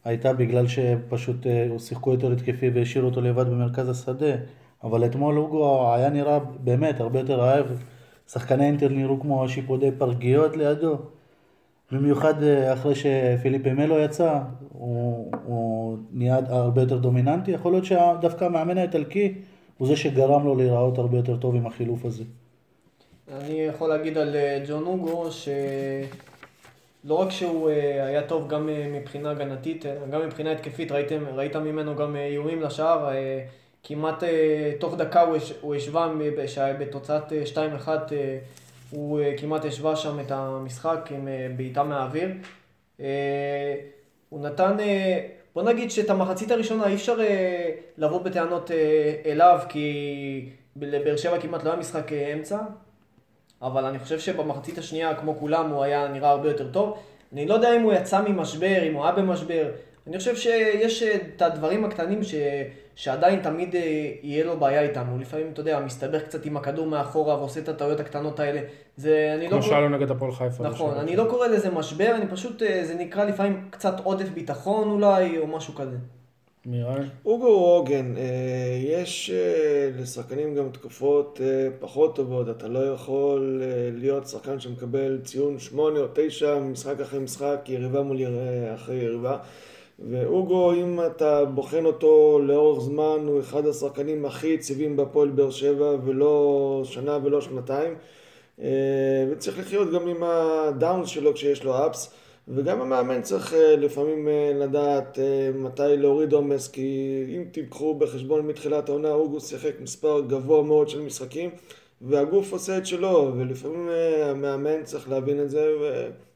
הייתה 0.06 0.34
בגלל 0.34 0.68
שפשוט 0.68 1.48
אה, 1.48 1.80
שיחקו 1.80 2.12
יותר 2.12 2.32
התקפי 2.32 2.70
והשאירו 2.70 3.08
אותו 3.08 3.22
לבד 3.22 3.48
במרכז 3.48 3.90
השדה. 3.90 4.36
אבל 4.84 5.06
אתמול 5.06 5.38
אוגו 5.38 5.94
היה 5.94 6.10
נראה 6.10 6.40
באמת 6.40 7.00
הרבה 7.00 7.20
יותר 7.20 7.40
רעב. 7.40 7.84
שחקני 8.28 8.66
אינטר 8.66 8.90
נראו 8.90 9.20
כמו 9.20 9.50
שיפודי 9.50 9.92
פרגיות 9.98 10.58
לידו. 10.58 10.98
במיוחד 11.92 12.44
אה, 12.44 12.74
אחרי 12.74 12.94
שפיליפ 12.96 13.68
מלו 13.68 14.00
יצא, 14.00 14.40
הוא, 14.74 15.32
הוא 15.46 15.98
נהיה 16.12 16.40
הרבה 16.48 16.82
יותר 16.82 16.98
דומיננטי. 16.98 17.52
יכול 17.52 17.72
להיות 17.72 17.86
שדווקא 17.86 18.46
המאמן 18.46 18.78
האיטלקי 18.78 19.34
הוא 19.80 19.88
זה 19.88 19.96
שגרם 19.96 20.46
לו 20.46 20.56
להיראות 20.56 20.98
הרבה 20.98 21.18
יותר 21.18 21.38
טוב 21.38 21.56
עם 21.56 21.68
החילוף 21.68 22.06
הזה. 22.06 22.24
אני 23.32 23.62
יכול 23.62 23.90
להגיד 23.90 24.18
על 24.18 24.36
אה, 24.36 24.64
ג'ון 24.68 24.84
אוגו 24.86 25.32
שלא 25.32 27.14
רק 27.14 27.32
שהוא 27.32 27.70
אה, 27.70 28.06
היה 28.06 28.28
טוב 28.28 28.48
גם 28.48 28.70
אה, 28.70 28.88
מבחינה 28.94 29.32
הגנתית, 29.32 29.86
גם 30.12 30.26
מבחינה 30.26 30.52
התקפית, 30.52 30.92
ראיתם, 30.92 31.24
ראית 31.34 31.56
ממנו 31.56 31.96
גם 31.96 32.16
איומים 32.16 32.62
לשער, 32.62 33.10
כמעט 33.84 34.24
תוך 34.80 34.96
דקה 34.96 35.26
הוא 35.62 35.76
השווה 35.76 36.14
בתוצאת 36.80 37.24
2-1, 37.86 37.88
הוא 38.90 39.22
כמעט 39.38 39.66
השווה 39.66 39.96
שם 39.96 40.20
את 40.20 40.32
המשחק 40.32 41.10
עם 41.16 41.28
בעיטה 41.58 41.84
מהאוויר. 41.84 42.30
הוא 44.30 44.42
נתן 44.42 44.78
בוא 45.56 45.64
נגיד 45.64 45.92
שאת 45.92 46.10
המחצית 46.10 46.52
הראשונה 46.52 46.88
אי 46.88 46.96
אפשר 46.96 47.22
אה, 47.22 47.70
לבוא 47.98 48.22
בטענות 48.22 48.72
אה, 48.72 49.32
אליו, 49.32 49.60
כי 49.70 50.50
לבאר 50.76 51.18
שבע 51.18 51.40
כמעט 51.40 51.64
לא 51.64 51.70
היה 51.70 51.80
משחק 51.80 52.14
אה, 52.14 52.34
אמצע, 52.34 52.60
אבל 53.62 53.86
אני 53.86 54.00
חושב 54.00 54.20
שבמחצית 54.20 54.78
השנייה, 54.78 55.16
כמו 55.16 55.36
כולם, 55.40 55.70
הוא 55.70 55.84
היה 55.84 56.08
נראה 56.08 56.30
הרבה 56.30 56.50
יותר 56.50 56.72
טוב. 56.72 56.98
אני 57.34 57.46
לא 57.46 57.54
יודע 57.54 57.76
אם 57.76 57.82
הוא 57.82 57.94
יצא 57.94 58.22
ממשבר, 58.22 58.84
אם 58.88 58.94
הוא 58.94 59.04
היה 59.04 59.12
במשבר. 59.12 59.72
אני 60.10 60.18
חושב 60.18 60.36
שיש 60.36 61.04
אה, 61.04 61.16
את 61.16 61.42
הדברים 61.42 61.86
הקטנים 61.86 62.24
ש... 62.24 62.36
שעדיין 62.96 63.40
תמיד 63.42 63.76
אה, 63.76 64.12
יהיה 64.24 64.46
לו 64.46 64.60
בעיה 64.60 64.82
איתם. 64.82 65.06
הוא 65.12 65.20
לפעמים, 65.20 65.50
אתה 65.54 65.62
יודע, 65.62 65.80
מסתבך 65.80 66.22
קצת 66.24 66.46
עם 66.46 66.58
הכדור 66.58 66.88
מאחורה 66.88 67.38
ועושה 67.38 67.60
את 67.60 67.70
הטעויות 67.70 68.00
הקטנות 68.00 68.40
האלה. 68.40 68.62
זה, 68.98 69.34
אני 69.38 69.46
לא... 69.46 69.52
כמו 69.52 69.64
שהיה 69.64 69.80
לו 69.80 69.90
נגד 69.90 70.12
הפועל 70.12 70.32
חיפה. 70.32 70.64
נכון, 70.64 70.98
אני 70.98 71.16
לא 71.16 71.26
קורא 71.30 71.48
לזה 71.48 71.70
משבר, 71.70 72.12
אני 72.16 72.28
פשוט, 72.28 72.64
אה, 72.64 72.86
זה 72.86 72.96
נקרא 72.96 73.24
לפעמים 73.24 73.68
קצת 73.70 74.00
עודף 74.04 74.30
ביטחון 74.30 74.90
אולי, 74.90 75.38
או 75.38 75.48
משהו 75.48 75.76
כזה. 75.76 75.96
מירן? 76.66 77.08
אוגו 77.26 77.48
הוא 77.48 77.88
אה, 78.18 78.24
יש 78.82 79.32
לשחקנים 80.00 80.56
גם 80.56 80.70
תקופות 80.70 81.42
פחות 81.80 82.16
טובות, 82.16 82.50
אתה 82.50 82.68
לא 82.68 82.94
יכול 82.94 83.62
להיות 83.94 84.28
שחקן 84.28 84.60
שמקבל 84.60 85.20
ציון 85.24 85.60
8 85.60 86.00
או 86.00 86.06
9 86.14 86.60
משחק 86.60 87.00
אחרי 87.00 87.20
משחק, 87.20 87.60
יריבה 87.68 88.02
מול 88.02 88.18
אחרי 88.76 88.96
יריבה. 88.96 89.38
ואוגו, 90.08 90.74
אם 90.74 91.00
אתה 91.06 91.46
בוחן 91.46 91.86
אותו 91.86 92.40
לאורך 92.44 92.84
זמן, 92.84 93.18
הוא 93.28 93.40
אחד 93.40 93.66
השחקנים 93.66 94.26
הכי 94.26 94.48
יציבים 94.48 94.98
בהפועל 94.98 95.30
באר 95.30 95.52
שבע, 95.52 95.96
ולא 96.06 96.82
שנה 96.86 97.18
ולא 97.24 97.42
שנתיים. 97.42 97.96
אה, 98.62 99.26
וצריך 99.32 99.60
לחיות 99.60 99.92
גם 99.92 100.08
עם 100.08 100.24
הדאונס 100.24 101.10
שלו 101.10 101.34
כשיש 101.34 101.64
לו 101.64 101.86
אפס. 101.88 102.14
וגם 102.48 102.82
המאמן 102.82 103.22
צריך 103.22 103.54
אה, 103.54 103.76
לפעמים 103.76 104.28
אה, 104.28 104.52
לדעת 104.56 105.20
מתי 105.56 105.98
להוריד 105.98 106.34
עומס, 106.34 106.68
כי 106.68 107.24
אם 107.36 107.44
תיקחו 107.52 107.96
בחשבון 107.96 108.48
מתחילת 108.48 108.90
העונה, 108.90 109.12
אוגו 109.12 109.40
שיחק 109.40 109.74
מספר 109.82 110.22
גבוה 110.28 110.64
מאוד 110.64 110.90
של 110.90 111.02
משחקים, 111.02 111.50
והגוף 112.02 112.52
עושה 112.52 112.78
את 112.78 112.86
שלו, 112.86 113.32
ולפעמים 113.38 113.90
המאמן 114.24 114.84
צריך 114.84 115.10
להבין 115.10 115.42
את 115.42 115.50
זה, 115.50 115.72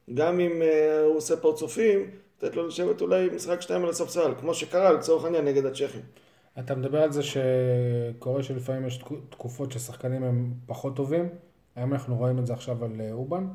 וגם 0.09 0.39
אם 0.39 0.61
הוא 1.05 1.17
עושה 1.17 1.37
פרצופים, 1.37 2.09
לתת 2.43 2.55
לו 2.55 2.67
לשבת 2.67 3.01
אולי 3.01 3.29
משחק 3.35 3.61
שתיים 3.61 3.83
על 3.83 3.89
הספסל, 3.89 4.31
כמו 4.39 4.53
שקרה 4.53 4.91
לצורך 4.93 5.23
העניין 5.25 5.45
נגד 5.45 5.65
הצ'כים. 5.65 6.01
אתה 6.59 6.75
מדבר 6.75 7.01
על 7.01 7.11
זה 7.11 7.21
שקורה 7.23 8.43
שלפעמים 8.43 8.87
יש 8.87 8.97
תקו- 8.97 9.15
תקופות 9.29 9.71
ששחקנים 9.71 10.23
הם 10.23 10.53
פחות 10.65 10.95
טובים. 10.95 11.29
היום 11.75 11.93
אנחנו 11.93 12.15
רואים 12.17 12.39
את 12.39 12.47
זה 12.47 12.53
עכשיו 12.53 12.85
על 12.85 12.91
אה, 13.01 13.11
אובן. 13.11 13.47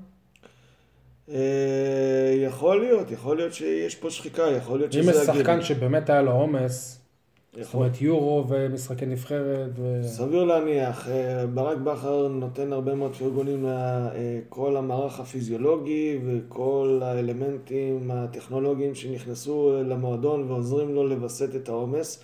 אה, 1.29 2.35
יכול 2.45 2.81
להיות, 2.81 3.11
יכול 3.11 3.37
להיות 3.37 3.53
שיש 3.55 3.95
פה 3.95 4.11
שחיקה, 4.11 4.43
יכול 4.43 4.79
להיות 4.79 4.95
אם 4.95 5.03
שזה 5.03 5.11
יש 5.23 5.29
הגיל. 5.29 5.41
שחקן 5.41 5.63
שבאמת 5.63 6.11
היה 6.11 6.23
לו 6.23 6.33
עומס, 6.33 6.98
זאת 7.57 7.75
אומרת 7.75 8.01
יורו 8.01 8.45
ומשחקי 8.49 9.07
נבחרת, 9.07 9.71
ו... 9.79 10.01
סביר 10.05 10.45
להניח, 10.45 11.09
אה, 11.09 11.47
ברק 11.47 11.79
בכר 11.79 12.29
נותן 12.29 12.73
הרבה 12.73 12.95
מאוד 12.95 13.15
פרגונים 13.15 13.67
לכל 13.69 14.77
המערך 14.77 15.21
הפיזיולוגי 15.21 16.19
וכל 16.27 17.01
האלמנטים 17.03 18.11
הטכנולוגיים 18.11 18.95
שנכנסו 18.95 19.77
אה, 19.77 19.83
למועדון 19.83 20.51
ועוזרים 20.51 20.95
לו 20.95 21.09
לווסת 21.09 21.57
את 21.57 21.69
העומס. 21.69 22.23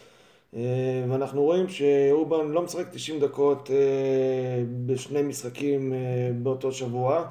אה, 0.57 0.61
ואנחנו 1.09 1.43
רואים 1.43 1.69
שאובן 1.69 2.49
לא 2.49 2.63
משחק 2.63 2.87
90 2.93 3.21
דקות 3.21 3.71
אה, 3.71 4.65
בשני 4.87 5.23
משחקים 5.23 5.93
אה, 5.93 5.99
באותו 6.43 6.73
שבוע 6.73 7.25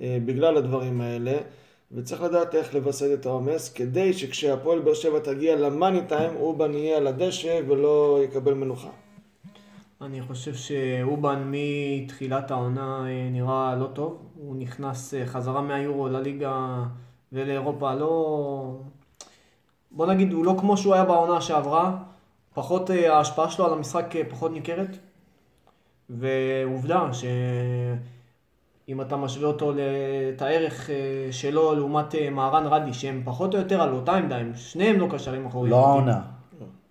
אה, 0.00 0.18
בגלל 0.24 0.56
הדברים 0.56 1.00
האלה. 1.00 1.36
וצריך 1.94 2.22
לדעת 2.22 2.54
איך 2.54 2.74
לווסת 2.74 3.06
את 3.14 3.26
העומס, 3.26 3.72
כדי 3.72 4.12
שכשהפועל 4.12 4.78
באר 4.78 4.94
שבע 4.94 5.18
תגיע 5.18 5.56
למאני 5.56 6.00
טיים, 6.08 6.36
אובן 6.36 6.74
יהיה 6.74 6.96
על 6.96 7.06
הדשא 7.06 7.60
ולא 7.68 8.18
יקבל 8.24 8.54
מנוחה. 8.54 8.90
אני 10.00 10.22
חושב 10.22 10.54
שאובן 10.54 11.42
מתחילת 11.46 12.50
העונה 12.50 13.06
אה, 13.06 13.28
נראה 13.30 13.76
לא 13.76 13.86
טוב. 13.86 14.22
הוא 14.34 14.56
נכנס 14.56 15.14
אה, 15.14 15.26
חזרה 15.26 15.62
מהיורו 15.62 16.08
לליגה 16.08 16.82
ולאירופה 17.32 17.94
לא... 17.94 18.76
בוא 19.90 20.06
נגיד, 20.06 20.32
הוא 20.32 20.44
לא 20.44 20.54
כמו 20.60 20.76
שהוא 20.76 20.94
היה 20.94 21.04
בעונה 21.04 21.40
שעברה. 21.40 21.96
פחות, 22.54 22.90
אה, 22.90 23.16
ההשפעה 23.16 23.50
שלו 23.50 23.66
על 23.66 23.72
המשחק 23.72 24.14
פחות 24.30 24.52
ניכרת. 24.52 24.96
ועובדה 26.10 27.08
שאם 28.86 29.00
אתה 29.00 29.16
משווה 29.16 29.46
אותו 29.48 29.72
את 30.36 30.42
הערך 30.42 30.90
אה, 30.90 30.94
שלו 31.30 31.74
לעומת 31.74 32.14
אה, 32.14 32.30
מהרן 32.30 32.66
רדי, 32.66 32.92
שהם 32.94 33.22
פחות 33.24 33.54
או 33.54 33.58
יותר 33.58 33.82
על 33.82 33.92
אותה 33.94 34.12
עמדה, 34.12 34.36
הם 34.36 34.52
שניהם 34.56 35.00
לא 35.00 35.06
קשרים 35.10 35.46
אחוריים. 35.46 35.70
לא 35.72 35.86
העונה. 35.86 36.20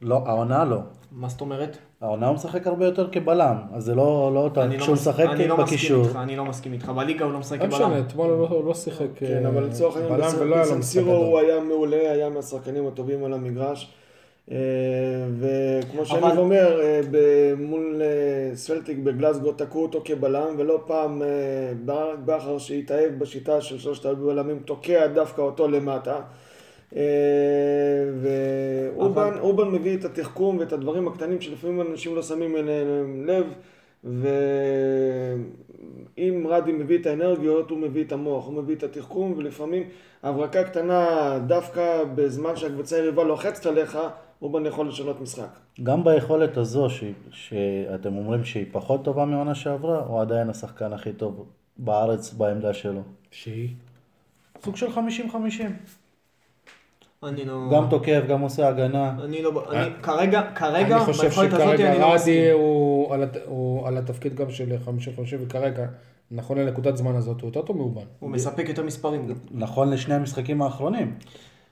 לא, 0.01 0.21
העונה 0.25 0.65
לא. 0.65 0.77
מה 1.12 1.29
זאת 1.29 1.41
אומרת? 1.41 1.77
העונה 2.01 2.27
הוא 2.27 2.36
משחק 2.36 2.67
הרבה 2.67 2.86
יותר 2.86 3.10
כבלם, 3.12 3.58
אז 3.73 3.84
זה 3.84 3.95
לא 3.95 4.32
לא 4.34 4.39
אותה, 4.39 4.63
אני 4.63 4.77
לא 4.77 4.82
כשהוא 4.82 4.93
מס- 4.93 5.08
משחק 5.08 5.25
אני 5.29 5.47
לא 5.47 5.58
מסכים 5.58 5.65
בקישור. 5.77 6.03
איתך, 6.06 6.15
אני 6.15 6.36
לא 6.36 6.45
מסכים 6.45 6.73
איתך. 6.73 6.89
בליגה 6.89 7.25
הוא 7.25 7.34
לא 7.34 7.39
משחק 7.39 7.62
לא 7.62 7.67
משנה, 7.67 7.86
כבלם. 7.88 8.01
אתמול 8.08 8.29
הוא 8.29 8.49
לא- 8.49 8.65
לא 8.65 8.73
שיחק 8.73 9.06
כן, 9.15 9.41
אה, 9.45 9.49
אבל 9.49 9.63
לצורך 9.63 9.95
העניין 9.95 10.13
בלם 10.17 10.29
ולא 10.39 10.56
היה 10.56 10.65
לו 10.65 10.77
משחק 10.77 11.01
הוא. 11.06 11.39
היה 11.39 11.60
מעולה, 11.60 12.12
היה 12.12 12.29
מהשחקנים 12.29 12.88
הטובים 12.88 13.23
על 13.25 13.34
המגרש. 13.34 13.91
אה, 14.51 14.58
וכמו 15.39 16.06
שאני 16.06 16.19
אבל- 16.19 16.38
אומר, 16.38 16.82
אה, 16.82 17.01
מול 17.58 18.01
אה, 18.01 18.56
סלטיק 18.56 18.97
בגלסגו 18.97 19.51
תקעו 19.51 19.82
אותו 19.82 20.01
כבלם, 20.06 20.56
ולא 20.58 20.84
פעם 20.88 21.21
בכר 22.25 22.58
שהתאהב 22.58 23.19
בשיטה 23.19 23.62
של 23.62 23.79
שלושת 23.79 24.06
הבלמים 24.06 24.60
תוקע 24.65 25.08
דווקא 25.08 25.41
אותו 25.41 25.67
למטה. 25.67 26.19
ואובן 28.21 29.32
אבל- 29.63 29.65
מביא 29.79 29.97
את 29.97 30.06
התחכום 30.06 30.58
ואת 30.58 30.73
הדברים 30.73 31.08
הקטנים 31.08 31.41
שלפעמים 31.41 31.82
אנשים 31.82 32.15
לא 32.15 32.21
שמים 32.21 32.56
אליהם 32.58 33.25
לב, 33.27 33.45
ואם 36.17 36.47
רדי 36.49 36.71
מביא 36.71 36.97
את 36.97 37.06
האנרגיות, 37.06 37.69
הוא 37.69 37.77
מביא 37.79 38.03
את 38.03 38.12
המוח, 38.12 38.45
הוא 38.47 38.53
מביא 38.53 38.75
את 38.75 38.84
התחכום, 38.84 39.34
ולפעמים 39.38 39.84
הברקה 40.23 40.63
קטנה, 40.63 41.08
דווקא 41.47 42.03
בזמן 42.15 42.56
שהקבוצה 42.56 42.95
היריבה 42.95 43.23
לוחצת 43.23 43.65
עליך, 43.65 43.97
אובן 44.43 44.65
יכול 44.65 44.88
לשנות 44.88 45.21
משחק. 45.21 45.60
גם 45.84 46.03
ביכולת 46.03 46.58
הזו, 46.58 46.89
ש- 46.89 47.03
שאתם 47.32 48.17
אומרים 48.17 48.45
שהיא 48.45 48.65
פחות 48.71 49.03
טובה 49.03 49.25
מהעונה 49.25 49.56
שעברה, 49.56 49.99
הוא 49.99 50.21
עדיין 50.21 50.49
השחקן 50.49 50.93
הכי 50.93 51.13
טוב 51.13 51.45
בארץ 51.77 52.34
בעמדה 52.34 52.73
שלו. 52.73 53.01
שהיא? 53.32 53.69
סוג 54.63 54.75
של 54.75 54.88
50-50. 54.88 54.99
אני 57.23 57.45
לא... 57.45 57.69
גם 57.73 57.88
תוקף, 57.89 58.21
גם 58.27 58.41
עושה 58.41 58.67
הגנה. 58.67 59.15
אני 59.23 59.41
לא... 59.41 59.63
אני 59.71 59.91
כרגע, 60.01 60.41
כרגע, 60.56 60.95
אני 60.97 61.06
חושב 61.06 61.23
ביכולת 61.23 61.53
הזאת 61.53 61.65
שכרגע 61.67 61.91
אני 61.91 61.99
לא 61.99 62.13
רדי. 62.13 62.51
הוא 62.51 63.13
על 63.13 63.23
הוא 63.45 63.88
על 63.88 63.97
התפקיד 63.97 64.36
גם 64.36 64.51
של 64.51 64.75
50-50 64.86 64.89
וכרגע, 65.39 65.86
נכון 66.32 66.58
לנקודת 66.58 66.97
זמן 66.97 67.15
הזאת, 67.15 67.41
הוא 67.41 67.47
יותר 67.47 67.62
טוב 67.62 67.77
מאובן. 67.77 68.01
הוא 68.19 68.29
מספק 68.29 68.65
יותר 68.69 68.84
מספרים. 68.84 69.36
נכון 69.51 69.89
לשני 69.89 70.13
המשחקים 70.15 70.62
האחרונים. 70.62 71.15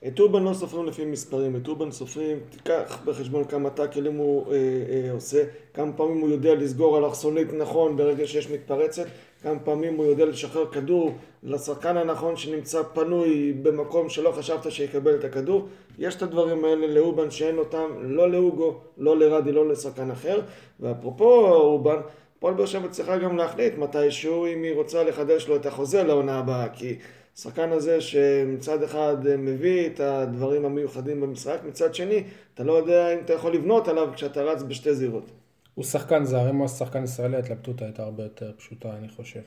את 0.06 0.20
אובן 0.20 0.42
לא 0.42 0.54
סופרים 0.54 0.86
לפי 0.86 1.04
מספרים, 1.04 1.56
את 1.56 1.68
אובן 1.68 1.90
סופרים, 1.90 2.38
תיקח 2.50 2.98
בחשבון 3.04 3.44
כמה 3.44 3.70
טאקלים 3.70 4.16
הוא 4.16 4.52
אה, 4.52 4.56
אה, 4.56 5.12
עושה, 5.12 5.44
כמה 5.74 5.92
פעמים 5.92 6.20
הוא 6.20 6.30
יודע 6.30 6.54
לסגור 6.54 6.98
אלכסונית 6.98 7.52
נכון 7.52 7.96
ברגע 7.96 8.26
שיש 8.26 8.50
מתפרצת, 8.50 9.06
כמה 9.42 9.58
פעמים 9.58 9.96
הוא 9.96 10.06
יודע 10.06 10.24
לשחרר 10.24 10.66
כדור 10.66 11.14
לשחקן 11.42 11.96
הנכון 11.96 12.36
שנמצא 12.36 12.82
פנוי 12.82 13.52
במקום 13.62 14.08
שלא 14.08 14.30
חשבת 14.30 14.72
שיקבל 14.72 15.14
את 15.14 15.24
הכדור. 15.24 15.68
יש 15.98 16.16
את 16.16 16.22
הדברים 16.22 16.64
האלה 16.64 16.86
לאובן 16.86 17.30
שאין 17.30 17.58
אותם, 17.58 17.86
לא 18.00 18.30
לאוגו, 18.30 18.80
לא 18.98 19.18
לרדי, 19.18 19.52
לא 19.52 19.68
לשחקן 19.68 20.10
אחר. 20.10 20.40
ואפרופו 20.80 21.46
אובן, 21.48 21.96
הפועל 22.38 22.54
באר 22.54 22.66
שבע 22.66 22.88
צריכה 22.88 23.18
גם 23.18 23.36
להחליט 23.36 23.78
מתישהו 23.78 24.46
אם 24.46 24.62
היא 24.62 24.74
רוצה 24.74 25.04
לחדש 25.04 25.48
לו 25.48 25.56
את 25.56 25.66
החוזה 25.66 26.02
לעונה 26.02 26.38
הבאה, 26.38 26.68
כי 26.68 26.96
השחקן 27.36 27.72
הזה 27.72 28.00
שמצד 28.00 28.82
אחד 28.82 29.16
מביא 29.38 29.86
את 29.86 30.00
הדברים 30.00 30.64
המיוחדים 30.64 31.20
במשחק, 31.20 31.58
מצד 31.68 31.94
שני, 31.94 32.24
אתה 32.54 32.64
לא 32.64 32.72
יודע 32.72 33.14
אם 33.14 33.18
אתה 33.24 33.32
יכול 33.32 33.54
לבנות 33.54 33.88
עליו 33.88 34.08
כשאתה 34.14 34.42
רץ 34.42 34.62
בשתי 34.62 34.94
זירות. 34.94 35.30
הוא 35.74 35.84
שחקן 35.84 36.24
זר, 36.24 36.50
אם 36.50 36.56
הוא 36.56 36.68
שחקן 36.68 37.04
ישראלי, 37.04 37.36
ההתלבטות 37.36 37.82
הייתה 37.82 38.02
הרבה 38.02 38.22
יותר 38.22 38.52
פשוטה, 38.56 38.96
אני 38.96 39.08
חושב. 39.08 39.40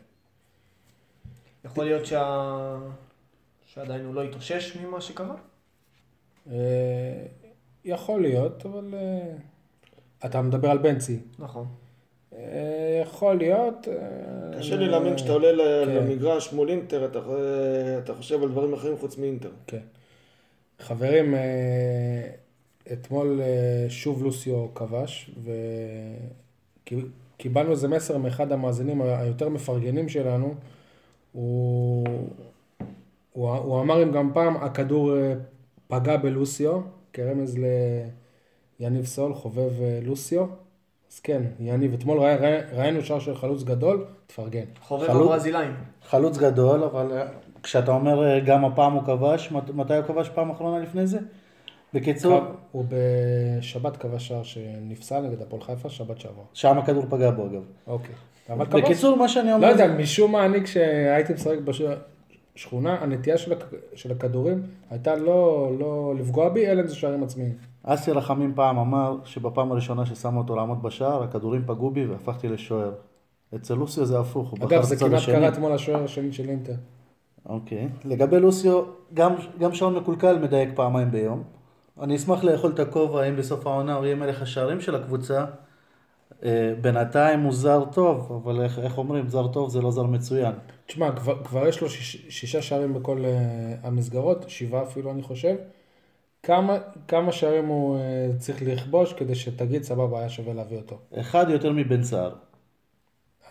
יכול 1.66 1.86
להיות 1.86 2.06
שה... 2.06 2.78
שעדיין 3.66 4.06
הוא 4.06 4.16
לא 4.16 4.24
התאושש 4.24 4.78
ממה 4.78 5.02
שקרה? 5.02 5.36
אה, 6.52 7.26
יכול 7.86 8.22
להיות, 8.22 8.66
אבל... 8.66 8.94
אה, 8.94 9.36
אתה 10.26 10.42
מדבר 10.42 10.72
על 10.72 10.78
בנצי. 10.78 11.20
נכון. 11.40 11.68
אה, 12.38 13.02
יכול 13.02 13.36
להיות. 13.36 13.88
אה, 13.88 14.60
קשה 14.60 14.76
לי 14.76 14.88
להאמין 14.88 15.16
כשאתה 15.16 15.32
עולה 15.32 15.86
כן. 15.86 15.92
למגרש 15.92 16.54
מול 16.54 16.70
אינטר, 16.70 17.06
אתה, 18.04 18.14
חושב 18.14 18.44
על 18.44 18.50
דברים 18.50 18.74
אחרים 18.74 18.98
חוץ 18.98 19.18
מאינטר. 19.18 19.50
כן. 19.68 19.80
חברים, 20.80 21.36
אה, 21.36 22.30
אתמול 22.94 23.42
שוב 23.90 24.24
לוסיו 24.24 24.68
כבש, 24.76 25.32
וקיבלנו 26.84 27.72
איזה 27.72 27.88
מסר 27.88 28.18
מאחד 28.18 28.52
המאזינים 28.52 29.02
היותר 29.02 29.50
מפרגנים 29.50 30.10
שלנו. 30.10 30.56
הוא, 31.32 32.08
הוא, 33.32 33.50
הוא 33.50 33.82
אמר 33.82 34.04
אם 34.04 34.12
גם 34.12 34.32
פעם 34.34 34.58
הכדור 34.58 35.14
פגע 35.88 36.18
בלוסיו, 36.18 36.82
כרמז 37.14 37.58
ליניב 38.80 39.06
סול, 39.06 39.34
חובב 39.34 39.72
לוסיו. 40.02 40.46
אז 41.16 41.20
כן, 41.20 41.42
יניב, 41.60 41.94
אתמול 41.94 42.20
ראי- 42.20 42.36
ראי- 42.38 42.62
ראינו 42.74 43.02
שער 43.02 43.20
של 43.20 43.36
חלוץ 43.36 43.64
גדול, 43.64 44.06
תפרגן. 44.28 44.64
חובב 44.82 45.08
חלוץ- 45.08 45.28
הברזילאים. 45.28 45.72
חלוץ 46.10 46.38
גדול, 46.38 46.84
אבל 46.84 47.12
אה, 47.18 47.26
כשאתה 47.64 47.92
אומר 47.92 48.24
אה, 48.28 48.40
גם 48.40 48.66
הפעם 48.66 48.94
הוא 48.94 49.04
כבש, 49.04 49.52
מת- 49.52 49.70
מתי 49.76 49.96
הוא 49.96 50.04
כבש 50.04 50.30
פעם 50.30 50.50
אחרונה 50.50 50.80
לפני 50.80 51.08
זה? 51.08 51.20
בקיצור, 51.94 52.40
הוא 52.72 52.86
בשבת 52.90 53.98
כבש 53.98 54.28
שער 54.28 54.44
שנפסל 54.44 55.20
נגד 55.22 55.42
הפועל 55.42 55.62
חיפה, 55.62 55.90
שבת 55.90 56.20
שעבר. 56.20 56.42
שם 56.54 56.78
הכדור 56.78 57.06
פגע 57.10 57.32
בו 57.32 57.46
אגב. 57.46 57.62
אוקיי. 57.88 58.16
אבל 58.50 58.66
כבש. 58.66 58.82
בקיצור, 58.84 59.18
מה 59.18 59.28
שאני 59.28 59.50
לא 59.50 59.56
אומר, 59.56 59.68
יודע, 59.68 59.88
משום 59.88 60.32
מה 60.32 60.46
אני 60.46 60.64
כשהייתי 60.64 61.34
משחק 61.34 61.58
בשכונה, 62.56 62.94
הנטייה 63.02 63.38
של 63.38 63.52
הכ- 63.54 63.66
של 63.96 64.12
הכדורים 64.12 64.62
הייתה 64.92 65.16
לא 65.16 65.72
לא 65.80 66.14
לפגוע 66.20 66.50
בי, 66.50 66.68
אלא 66.68 66.82
אם 66.82 66.88
זה 66.88 66.96
שערים 66.96 67.24
עצמיים. 67.24 67.54
אסי 67.86 68.12
רחמים 68.12 68.54
פעם 68.56 68.78
אמר 68.78 69.18
שבפעם 69.24 69.72
הראשונה 69.72 70.06
ששמו 70.06 70.40
אותו 70.40 70.56
לעמוד 70.56 70.84
בשער, 70.84 71.24
הכדורים 71.24 71.62
פגעו 71.66 71.90
בי 71.92 72.06
והפכתי 72.06 72.48
לשוער. 72.48 72.92
אצל 73.56 73.74
לוסיו 73.74 74.06
זה 74.06 74.20
הפוך, 74.20 74.50
הוא 74.50 74.60
בחר 74.60 74.68
אגב, 74.68 74.84
את 74.84 74.86
זה 74.86 74.96
הצד 74.96 75.06
כמעט 75.06 75.20
השני. 75.20 75.36
קרה 75.36 75.50
אתמול 75.50 75.74
לשוער 75.74 76.04
השני 76.04 76.34
של 76.34 76.50
אינטר. 76.50 76.74
אוקיי. 77.46 77.88
לגבי 78.06 78.40
לוסיו, 78.40 78.84
גם, 79.14 79.36
גם 79.60 79.74
שעון 79.74 79.96
מקולקל 79.96 80.40
מדייק 80.40 80.70
פעמיים 80.76 81.12
ביום. 81.12 81.44
אני 82.02 82.16
אשמח 82.16 82.44
לאכול 82.44 82.72
את 82.72 82.80
הכובע 82.80 83.24
אם 83.24 83.36
בסוף 83.36 83.68
העונה 83.68 83.96
הוא 83.96 84.06
יהיה 84.06 84.16
מלך 84.16 84.42
השערים 84.42 84.82
של 84.82 84.96
הקבוצה. 84.96 85.46
אה, 86.44 86.74
בינתיים 86.82 87.40
הוא 87.40 87.54
זר 87.54 87.84
טוב, 87.92 88.42
אבל 88.44 88.62
איך, 88.62 88.80
איך 88.80 88.98
אומרים, 88.98 89.28
זר 89.28 89.48
טוב 89.48 89.70
זה 89.70 89.82
לא 89.82 89.92
זר 89.92 90.04
מצוין. 90.04 90.54
תשמע, 90.86 91.12
כבר, 91.12 91.44
כבר 91.44 91.68
יש 91.68 91.82
לו 91.82 91.90
שיש, 91.90 92.26
שישה 92.30 92.62
שערים 92.62 92.94
בכל 92.94 93.18
uh, 93.18 93.88
המסגרות, 93.88 94.46
שבעה 94.48 94.84
אפילו 94.84 95.12
אני 95.12 95.22
חושב. 95.22 95.56
כמה, 96.46 96.78
כמה 97.08 97.32
שערים 97.32 97.68
הוא 97.68 97.98
uh, 97.98 98.40
צריך 98.40 98.62
לכבוש 98.62 99.14
כדי 99.14 99.36
שתגיד 99.36 99.84
סבבה, 99.84 100.20
היה 100.20 100.30
שווה 100.30 100.54
להביא 100.54 100.78
אותו. 100.78 100.98
אחד 101.14 101.46
יותר 101.50 101.72
מבן 101.72 102.04
סער. 102.04 102.36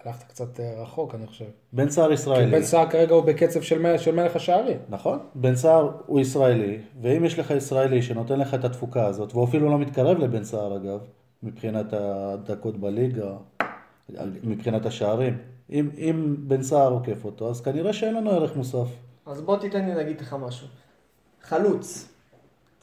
הלכת 0.05 0.23
קצת 0.29 0.57
uh, 0.57 0.63
רחוק, 0.83 1.15
אני 1.15 1.27
חושב. 1.27 1.45
בן 1.73 1.91
סער 1.91 2.09
כי 2.09 2.15
ישראלי. 2.15 2.51
בן 2.51 2.63
סער 2.63 2.91
כרגע 2.91 3.15
הוא 3.15 3.25
בקצב 3.25 3.63
של, 3.63 3.79
מ- 3.79 3.99
של 3.99 4.15
מלך 4.15 4.37
השערים. 4.37 4.79
נכון, 4.89 5.19
בן 5.35 5.57
סער 5.57 5.91
הוא 6.07 6.21
ישראלי, 6.21 6.79
ואם 7.03 7.25
יש 7.25 7.39
לך 7.39 7.51
ישראלי 7.51 8.03
שנותן 8.03 8.39
לך 8.39 8.55
את 8.55 8.65
התפוקה 8.65 9.07
הזאת, 9.07 9.33
והוא 9.33 9.45
אפילו 9.45 9.71
לא 9.71 9.79
מתקרב 9.79 10.19
לבן 10.19 10.45
סער 10.45 10.77
אגב, 10.77 11.01
מבחינת 11.43 11.93
הדקות 11.93 12.77
בליגה, 12.77 13.33
מבחינת 14.43 14.87
השערים, 14.87 15.39
אם, 15.71 15.91
אם 15.99 16.37
בן 16.39 16.63
סער 16.63 16.93
עוקף 16.93 17.25
אותו, 17.25 17.51
אז 17.51 17.61
כנראה 17.61 17.93
שאין 17.93 18.15
לנו 18.15 18.31
ערך 18.31 18.57
מוסף. 18.57 18.89
אז 19.27 19.41
בוא 19.41 19.57
תיתן 19.57 19.85
לי 19.85 19.95
להגיד 19.95 20.21
לך 20.21 20.37
משהו. 20.41 20.67
חלוץ. 21.43 22.14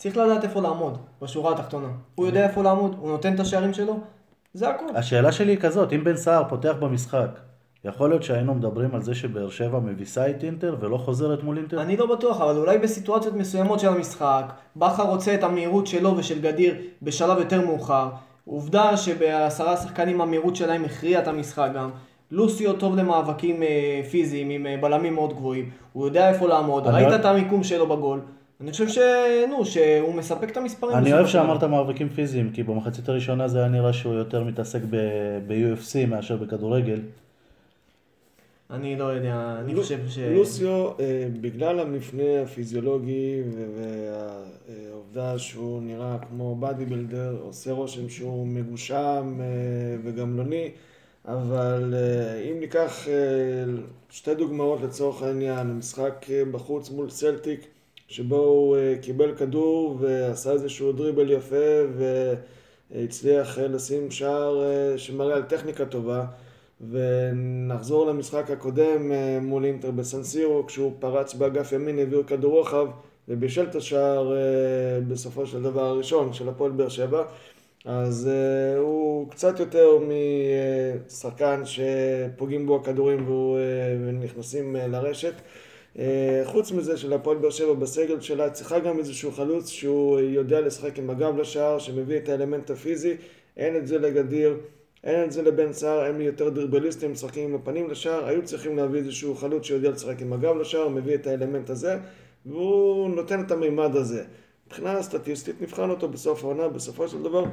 צריך 0.01 0.17
לדעת 0.17 0.43
איפה 0.43 0.61
לעמוד, 0.61 0.97
בשורה 1.21 1.51
התחתונה. 1.51 1.87
הוא 2.15 2.25
יודע 2.25 2.43
איפה 2.47 2.63
לעמוד, 2.63 2.95
הוא 2.99 3.09
נותן 3.09 3.35
את 3.35 3.39
השערים 3.39 3.73
שלו, 3.73 3.99
זה 4.53 4.69
הכל. 4.69 4.85
השאלה 4.95 5.31
שלי 5.31 5.51
היא 5.51 5.59
כזאת, 5.59 5.93
אם 5.93 6.03
בן 6.03 6.17
סער 6.17 6.43
פותח 6.49 6.75
במשחק, 6.79 7.39
יכול 7.85 8.09
להיות 8.09 8.23
שהיינו 8.23 8.53
מדברים 8.55 8.95
על 8.95 9.01
זה 9.01 9.15
שבאר 9.15 9.49
שבע 9.49 9.79
מביסה 9.79 10.29
את 10.29 10.43
אינטר 10.43 10.75
ולא 10.79 10.97
חוזרת 10.97 11.43
מול 11.43 11.57
אינטר? 11.57 11.81
אני 11.81 11.97
לא 11.97 12.15
בטוח, 12.15 12.41
אבל 12.41 12.57
אולי 12.57 12.77
בסיטואציות 12.77 13.33
מסוימות 13.33 13.79
של 13.79 13.87
המשחק, 13.87 14.45
בכר 14.75 15.03
רוצה 15.03 15.35
את 15.35 15.43
המהירות 15.43 15.87
שלו 15.87 16.17
ושל 16.17 16.41
גדיר 16.41 16.75
בשלב 17.01 17.37
יותר 17.37 17.65
מאוחר. 17.65 18.09
עובדה 18.45 18.97
שבעשרה 18.97 19.77
שחקנים 19.77 20.21
המהירות 20.21 20.55
שלהם 20.55 20.85
הכריעה 20.85 21.21
את 21.21 21.27
המשחק 21.27 21.69
גם. 21.75 21.89
לוסיו 22.31 22.73
טוב 22.73 22.95
למאבקים 22.95 23.63
אה, 23.63 24.01
פיזיים 24.11 24.49
עם 24.49 24.67
אה, 24.67 24.75
בלמים 24.81 25.13
מאוד 25.13 25.33
גבוהים. 25.33 25.69
הוא 25.93 26.05
יודע 26.05 26.29
איפה 26.29 26.47
לעמוד, 26.47 26.87
ראית 26.87 27.19
את 27.19 27.25
המיקום 27.25 27.63
שלו 27.63 27.87
בגול. 27.87 28.19
אני 28.61 28.71
חושב 28.71 28.87
ש... 28.87 28.97
נו, 29.49 29.65
שהוא 29.65 30.13
מספק 30.13 30.49
את 30.51 30.57
המספרים. 30.57 30.97
אני 30.97 31.13
אוהב. 31.13 31.27
שאמרת 31.27 31.63
מאבקים 31.63 32.09
פיזיים, 32.09 32.51
כי 32.53 32.63
במחצית 32.63 33.09
הראשונה 33.09 33.47
זה 33.47 33.59
היה 33.59 33.67
נראה 33.67 33.93
שהוא 33.93 34.13
יותר 34.13 34.43
מתעסק 34.43 34.81
ב- 34.89 35.39
ב-UFC 35.47 36.07
מאשר 36.07 36.37
בכדורגל. 36.37 36.99
אני 38.71 38.95
לא 38.95 39.03
יודע, 39.03 39.55
אני 39.59 39.75
חושב 39.75 39.99
ש... 40.07 40.17
לוסיו, 40.17 40.87
אה, 40.99 41.27
בגלל 41.41 41.79
המפנה 41.79 42.41
הפיזיולוגי 42.43 43.41
והעובדה 43.77 45.39
שהוא 45.39 45.81
נראה 45.81 46.17
כמו 46.29 46.55
באדי 46.55 46.85
בילדר, 46.85 47.37
עושה 47.41 47.71
רושם 47.71 48.09
שהוא 48.09 48.47
מגושם 48.47 49.37
אה, 49.39 49.45
וגמלוני, 50.03 50.71
אבל 51.25 51.93
אה, 51.97 52.41
אם 52.41 52.59
ניקח 52.59 53.07
שתי 54.09 54.35
דוגמאות 54.35 54.81
לצורך 54.81 55.23
העניין, 55.23 55.67
משחק 55.67 56.25
בחוץ 56.51 56.89
מול 56.89 57.09
סלטיק, 57.09 57.67
שבו 58.11 58.35
הוא 58.35 58.77
אה, 58.77 58.95
קיבל 59.01 59.35
כדור 59.35 59.97
ועשה 59.99 60.51
איזשהו 60.51 60.91
דריבל 60.91 61.31
יפה 61.31 61.55
והצליח 62.91 63.59
אה, 63.59 63.67
לשים 63.67 64.11
שער 64.11 64.63
אה, 64.63 64.97
שמראה 64.97 65.35
על 65.35 65.43
טכניקה 65.43 65.85
טובה. 65.85 66.25
ונחזור 66.91 68.05
למשחק 68.05 68.51
הקודם 68.51 69.11
מול 69.41 69.65
אינטר 69.65 69.91
בסנסירו, 69.91 70.65
כשהוא 70.67 70.93
פרץ 70.99 71.33
באגף 71.33 71.71
ימין, 71.71 71.99
העביר 71.99 72.23
כדור 72.27 72.57
רוחב 72.57 72.87
ובישל 73.27 73.63
את 73.63 73.75
השער 73.75 74.33
בסופו 75.07 75.45
של 75.45 75.63
דבר 75.63 75.85
הראשון 75.85 76.33
של 76.33 76.49
הפועל 76.49 76.71
באר 76.71 76.89
שבע. 76.89 77.23
אז 77.85 78.29
הוא 78.77 79.29
קצת 79.29 79.59
יותר 79.59 79.87
משחקן 81.07 81.61
שפוגעים 81.65 82.65
בו 82.65 82.75
הכדורים 82.75 83.25
ונכנסים 84.05 84.75
לרשת. 84.75 85.33
אה, 85.99 86.41
חוץ 86.45 86.71
מזה 86.71 86.97
שלהפועל 86.97 87.37
באר 87.37 87.49
שבע 87.49 87.73
בסגל 87.73 88.21
שלה 88.21 88.49
צריכה 88.49 88.79
גם 88.79 88.99
איזשהו 88.99 89.31
חלוץ 89.31 89.69
שהוא 89.69 90.19
יודע 90.19 90.61
לשחק 90.61 90.99
עם 90.99 91.09
הגב 91.09 91.37
לשער, 91.37 91.79
שמביא 91.79 92.17
את 92.17 92.29
האלמנט 92.29 92.69
הפיזי, 92.69 93.15
אין 93.57 93.75
את 93.75 93.87
זה 93.87 93.97
לגדיר. 93.97 94.57
אין 95.03 95.23
את 95.23 95.31
זה 95.31 95.41
לבן 95.41 95.73
סער, 95.73 96.03
הם 96.03 96.21
יותר 96.21 96.49
דרבליסטים, 96.49 97.11
משחקים 97.11 97.49
עם 97.49 97.55
הפנים 97.55 97.89
לשער, 97.89 98.25
היו 98.25 98.45
צריכים 98.45 98.77
להביא 98.77 98.99
איזשהו 98.99 99.35
חלוץ 99.35 99.65
שיודע 99.65 99.89
לשחק 99.89 100.21
עם 100.21 100.33
הגב 100.33 100.57
לשער, 100.57 100.87
מביא 100.87 101.15
את 101.15 101.27
האלמנט 101.27 101.69
הזה, 101.69 101.97
והוא 102.45 103.09
נותן 103.09 103.43
את 103.45 103.51
המימד 103.51 103.95
הזה. 103.95 104.23
מבחינה 104.67 105.03
סטטיסטית 105.03 105.61
נבחן 105.61 105.89
אותו 105.89 106.09
בסוף 106.09 106.43
העונה, 106.43 106.67
בסופו 106.67 107.07
של 107.07 107.23
דבר 107.23 107.43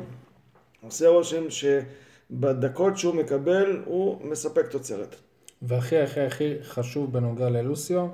עושה 0.82 1.08
רושם 1.08 1.44
שבדקות 1.50 2.98
שהוא 2.98 3.14
מקבל 3.14 3.82
הוא 3.84 4.18
מספק 4.24 4.66
תוצרת. 4.66 5.16
והכי 5.62 5.98
הכי 5.98 6.20
הכי 6.20 6.54
חשוב 6.62 7.12
בנוגע 7.12 7.50
ללוסיו, 7.50 8.06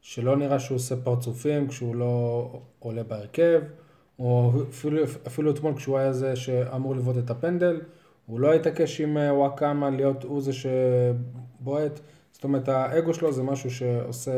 שלא 0.00 0.36
נראה 0.36 0.58
שהוא 0.58 0.76
עושה 0.76 0.96
פרצופים 0.96 1.68
כשהוא 1.68 1.96
לא 1.96 2.52
עולה 2.78 3.02
בהרכב, 3.02 3.60
או 4.18 4.52
אפילו, 4.70 5.02
אפילו 5.26 5.50
אתמול 5.50 5.76
כשהוא 5.76 5.98
היה 5.98 6.12
זה 6.12 6.36
שאמור 6.36 6.96
לבעוט 6.96 7.18
את 7.18 7.30
הפנדל, 7.30 7.80
הוא 8.26 8.40
לא 8.40 8.52
התעקש 8.52 9.00
עם 9.00 9.18
אה, 9.18 9.34
וואקאמה 9.34 9.90
להיות 9.90 10.24
הוא 10.24 10.40
זה 10.42 10.50
שבועט, 10.52 12.00
זאת 12.32 12.44
אומרת 12.44 12.68
האגו 12.68 13.14
שלו 13.14 13.32
זה 13.32 13.42
משהו 13.42 13.70
שעושה 13.70 14.32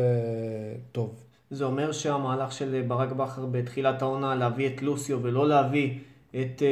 טוב. 0.93 1.25
זה 1.51 1.65
אומר 1.65 1.93
שהמהלך 1.93 2.53
של 2.53 2.85
ברק 2.89 3.13
בכר 3.13 3.47
בתחילת 3.47 4.03
העונה 4.03 4.35
להביא 4.35 4.69
את 4.69 4.83
לוסיו 4.83 5.23
ולא 5.23 5.49
להביא 5.49 5.99
את 6.31 6.63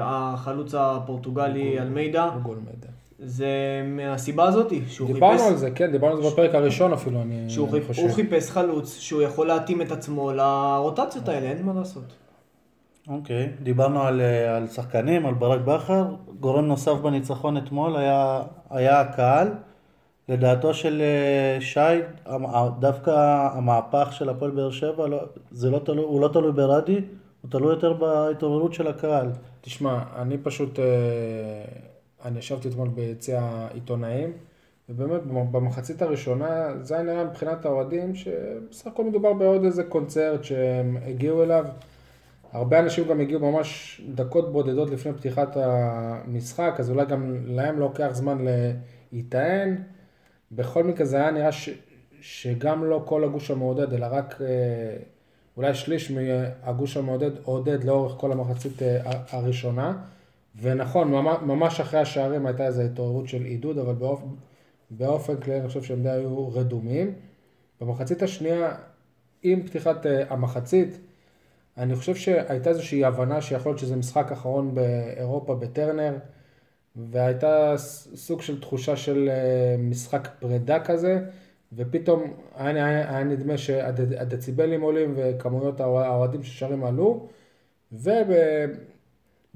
החלוץ 0.00 0.74
הפורטוגלי 0.74 1.80
אלמידה. 1.80 2.30
זה 3.18 3.82
מהסיבה 3.86 4.44
הזאתי, 4.44 4.82
שהוא 4.88 5.12
דיברנו 5.12 5.38
חיפש, 5.38 5.50
על 5.50 5.56
זה, 5.56 5.70
כן, 5.70 5.92
דיברנו 5.92 6.16
על 6.16 6.22
זה 6.22 6.30
בפרק 6.30 6.54
הראשון 6.54 6.92
אפילו, 6.92 7.22
אני, 7.22 7.50
שהוא 7.50 7.70
חיפ, 7.70 7.86
חושב. 7.86 8.02
הוא 8.02 8.10
חיפש 8.10 8.50
חלוץ 8.50 8.98
שהוא 8.98 9.22
יכול 9.22 9.46
להתאים 9.46 9.82
את 9.82 9.92
עצמו 9.92 10.32
לרוטציות 10.32 11.28
האלה, 11.28 11.46
אין 11.46 11.62
מה 11.62 11.72
לעשות. 11.74 12.12
אוקיי, 13.08 13.48
דיברנו 13.62 14.02
על, 14.02 14.20
אה, 14.20 14.56
על 14.56 14.68
שחקנים, 14.68 15.26
על 15.26 15.34
ברק 15.34 15.60
בכר, 15.60 16.04
גורם 16.40 16.66
נוסף 16.66 16.92
בניצחון 16.92 17.56
אתמול 17.56 17.96
היה, 17.96 18.42
היה 18.70 19.00
הקהל. 19.00 19.48
לדעתו 20.28 20.74
של 20.74 21.02
אה, 21.02 21.60
שי, 21.60 22.02
דווקא 22.78 23.10
המהפך 23.52 24.08
של 24.12 24.28
הפועל 24.28 24.50
באר 24.50 24.70
שבע, 24.70 25.06
לא, 25.06 25.18
זה 25.50 25.70
לא 25.70 25.78
תלוי, 25.78 26.04
הוא 26.04 26.20
לא 26.20 26.28
תלוי 26.28 26.52
ברדי, 26.52 27.00
הוא 27.42 27.50
תלוי 27.50 27.74
יותר 27.74 27.92
בהתעוררות 27.92 28.74
של 28.74 28.86
הקהל. 28.86 29.30
תשמע, 29.60 29.98
אני 30.16 30.38
פשוט, 30.38 30.78
אה, 30.78 30.84
ישבתי 32.36 32.68
אתמול 32.68 32.88
ביציע 32.88 33.40
העיתונאים, 33.42 34.32
ובאמת 34.88 35.22
במחצית 35.26 36.02
הראשונה 36.02 36.68
זה 36.80 36.94
היה 36.94 37.02
נראה 37.02 37.24
מבחינת 37.24 37.64
האוהדים 37.64 38.14
שבסך 38.14 38.86
הכל 38.86 39.04
מדובר 39.04 39.32
בעוד 39.32 39.64
איזה 39.64 39.84
קונצרט 39.84 40.44
שהם 40.44 40.96
הגיעו 41.06 41.42
אליו. 41.42 41.66
הרבה 42.52 42.78
אנשים 42.78 43.08
גם 43.08 43.20
הגיעו 43.20 43.52
ממש 43.52 44.00
דקות 44.14 44.52
בודדות 44.52 44.90
לפני 44.90 45.12
פתיחת 45.12 45.56
המשחק, 45.56 46.74
אז 46.78 46.90
אולי 46.90 47.06
גם 47.06 47.36
להם 47.46 47.78
לוקח 47.78 48.08
זמן 48.12 48.44
להיטען. 49.12 49.76
בכל 50.52 50.84
מקרה 50.84 51.06
זה 51.06 51.16
היה 51.16 51.30
נראה 51.30 51.52
ש, 51.52 51.70
שגם 52.20 52.84
לא 52.84 53.02
כל 53.04 53.24
הגוש 53.24 53.50
המעודד, 53.50 53.92
אלא 53.92 54.06
רק 54.10 54.40
אה, 54.40 54.46
אולי 55.56 55.74
שליש 55.74 56.10
מהגוש 56.10 56.96
המעודד 56.96 57.30
עודד 57.44 57.84
לאורך 57.84 58.14
כל 58.18 58.32
המחצית 58.32 58.82
אה, 58.82 59.12
הראשונה. 59.30 59.96
ונכון, 60.60 61.10
ממש, 61.42 61.80
אחרי 61.80 62.00
השערים 62.00 62.46
הייתה 62.46 62.66
איזו 62.66 62.82
התעוררות 62.82 63.28
של 63.28 63.44
עידוד, 63.44 63.78
אבל 63.78 63.94
באופ, 63.94 64.20
באופן 64.90 65.36
כללי 65.36 65.60
אני 65.60 65.68
חושב 65.68 65.82
שהם 65.82 66.02
די 66.02 66.10
היו 66.10 66.48
רדומים. 66.48 67.14
במחצית 67.80 68.22
השנייה, 68.22 68.74
עם 69.42 69.66
פתיחת 69.66 70.06
אה, 70.06 70.24
המחצית, 70.28 70.98
אני 71.76 71.96
חושב 71.96 72.14
שהייתה 72.14 72.70
איזושהי 72.70 73.04
הבנה 73.04 73.40
שיכול 73.40 73.70
להיות 73.70 73.78
שזה 73.78 73.96
משחק 73.96 74.32
אחרון 74.32 74.74
באירופה 74.74 75.54
בטרנר, 75.54 76.18
והייתה 76.96 77.74
סוג 78.14 78.42
של 78.42 78.60
תחושה 78.60 78.96
של 78.96 79.28
אה, 79.32 79.76
משחק 79.78 80.28
פרידה 80.40 80.84
כזה, 80.84 81.20
ופתאום 81.72 82.22
היה, 82.56 82.86
היה, 82.86 83.10
היה 83.16 83.24
נדמה 83.24 83.58
שהדציבלים 83.58 84.80
עולים 84.80 85.14
וכמויות 85.16 85.80
האוה- 85.80 86.06
האוהדים 86.06 86.42
ששרים 86.42 86.84
עלו, 86.84 87.28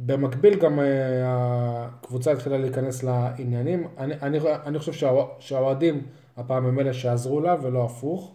ובמקביל 0.00 0.54
גם 0.58 0.80
אה, 0.80 0.84
הקבוצה 1.24 2.32
התחילה 2.32 2.58
להיכנס 2.58 3.02
לעניינים. 3.02 3.88
אני, 3.98 4.14
אני, 4.22 4.38
אני 4.66 4.78
חושב 4.78 4.92
שהאוה- 4.92 5.28
שהאוהדים 5.38 6.02
הפעם 6.36 6.66
הם 6.66 6.80
אלה 6.80 6.92
שעזרו 6.92 7.40
לה 7.40 7.56
ולא 7.62 7.84
הפוך. 7.84 8.34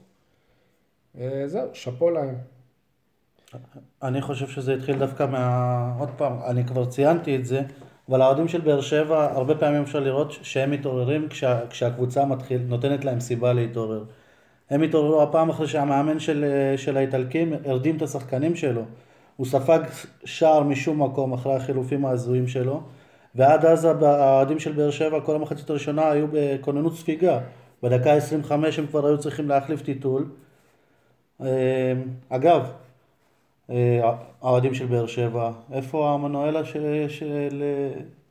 אה, 1.20 1.44
זהו, 1.46 1.70
שאפו 1.74 2.10
להם. 2.10 2.36
אני 4.04 4.22
חושב 4.22 4.48
שזה 4.48 4.74
התחיל 4.74 5.00
דווקא 5.00 5.26
מה... 5.26 5.96
עוד 6.00 6.10
פעם, 6.18 6.34
אני 6.48 6.66
כבר 6.66 6.86
ציינתי 6.86 7.36
את 7.36 7.46
זה, 7.46 7.62
אבל 8.10 8.22
האוהדים 8.22 8.48
של 8.48 8.62
באר 8.62 8.82
שבע, 8.82 9.32
הרבה 9.32 9.56
פעמים 9.56 9.82
אפשר 9.82 10.00
לראות 10.00 10.32
שהם 10.32 10.72
מתעוררים 10.72 11.30
כשה, 11.30 11.60
כשהקבוצה 11.70 12.26
מתחיל, 12.26 12.62
נותנת 12.68 13.06
להם 13.06 13.20
סיבה 13.20 13.54
להתעורר. 13.54 14.04
הם 14.70 14.82
התעוררו 14.82 15.24
הפעם 15.24 15.50
אחרי 15.50 15.68
שהמאמן 15.68 16.20
של, 16.20 16.46
של 16.78 16.98
האיטלקים 16.98 17.54
הרדים 17.66 17.98
את 17.98 18.02
השחקנים 18.02 18.56
שלו. 18.56 18.82
הוא 19.38 19.48
ספג 19.48 19.80
שער 20.26 20.64
משום 20.64 21.04
מקום 21.04 21.34
אחרי 21.34 21.56
החילופים 21.56 22.06
ההזויים 22.06 22.48
שלו, 22.48 22.82
ועד 23.36 23.66
אז 23.66 23.86
האוהדים 23.86 24.60
של 24.60 24.72
באר 24.72 24.92
שבע 24.92 25.20
כל 25.22 25.36
המחצית 25.36 25.70
הראשונה 25.70 26.12
היו 26.12 26.28
בכוננות 26.32 26.96
ספיגה. 26.96 27.40
בדקה 27.84 28.14
25 28.14 28.80
הם 28.80 28.88
כבר 28.88 29.06
היו 29.06 29.18
צריכים 29.18 29.50
להחליף 29.50 29.82
טיטול. 29.82 30.30
אה, 31.42 31.94
אגב, 32.30 32.72
אה, 33.70 34.12
האוהדים 34.42 34.74
של 34.74 34.86
באר 34.86 35.08
שבע, 35.08 35.52
איפה 35.72 36.14
המנואלה 36.14 36.66
של, 36.66 37.06
של, 37.10 37.64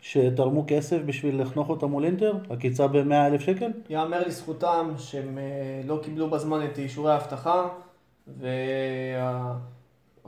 שתרמו 0.01 0.65
כסף 0.67 0.99
בשביל 1.07 1.43
לחנוך 1.43 1.69
אותם 1.69 1.87
מול 1.87 2.05
אינטר? 2.05 2.33
עקיצה 2.51 2.87
ב-100 2.87 3.15
אלף 3.15 3.41
שקל? 3.41 3.71
יאמר 3.91 4.27
לזכותם 4.27 4.95
שהם 4.99 5.39
אה, 5.39 5.81
לא 5.87 6.01
קיבלו 6.03 6.31
בזמן 6.31 6.67
את 6.67 6.79
אישורי 6.79 7.13
האבטחה, 7.13 7.69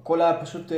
והכל 0.06 0.20
היה 0.20 0.40
פשוט... 0.40 0.72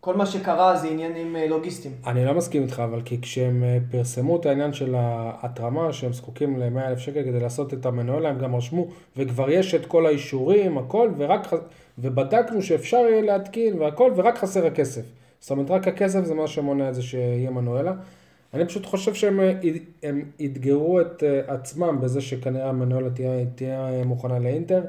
כל 0.00 0.16
מה 0.16 0.26
שקרה 0.26 0.76
זה 0.76 0.88
עניינים 0.88 1.36
לוגיסטיים. 1.48 1.94
אני 2.06 2.24
לא 2.24 2.34
מסכים 2.34 2.62
איתך, 2.62 2.82
אבל 2.84 3.02
כי 3.04 3.20
כשהם 3.20 3.64
פרסמו 3.90 4.36
את 4.36 4.46
העניין 4.46 4.72
של 4.72 4.94
ההתרמה, 4.94 5.92
שהם 5.92 6.12
זקוקים 6.12 6.58
ל-100 6.58 6.88
אלף 6.88 6.98
שקל 6.98 7.22
כדי 7.22 7.40
לעשות 7.40 7.74
את 7.74 7.86
המנואלה, 7.86 8.28
הם 8.28 8.38
גם 8.38 8.56
רשמו, 8.56 8.86
וכבר 9.16 9.50
יש 9.50 9.74
את 9.74 9.86
כל 9.86 10.06
האישורים, 10.06 10.78
הכל, 10.78 11.10
ורק... 11.16 11.48
ובדקנו 11.98 12.62
שאפשר 12.62 12.96
יהיה 12.96 13.22
להתקין 13.22 13.78
והכל, 13.78 14.12
ורק 14.16 14.38
חסר 14.38 14.66
הכסף. 14.66 15.02
זאת 15.40 15.50
אומרת, 15.50 15.70
רק 15.70 15.88
הכסף 15.88 16.24
זה 16.24 16.34
מה 16.34 16.46
שמונע 16.46 16.88
את 16.88 16.94
זה 16.94 17.02
שיהיה 17.02 17.50
מנואלה. 17.50 17.92
אני 18.54 18.66
פשוט 18.66 18.86
חושב 18.86 19.14
שהם 19.14 19.40
הם 20.02 20.22
אתגרו 20.44 21.00
את 21.00 21.22
אה, 21.22 21.54
עצמם 21.54 21.98
בזה 22.00 22.20
שכנראה 22.20 22.68
המנואלה 22.68 23.10
תהיה, 23.10 23.44
תהיה 23.54 24.04
מוכנה 24.04 24.38
לאינטר. 24.38 24.82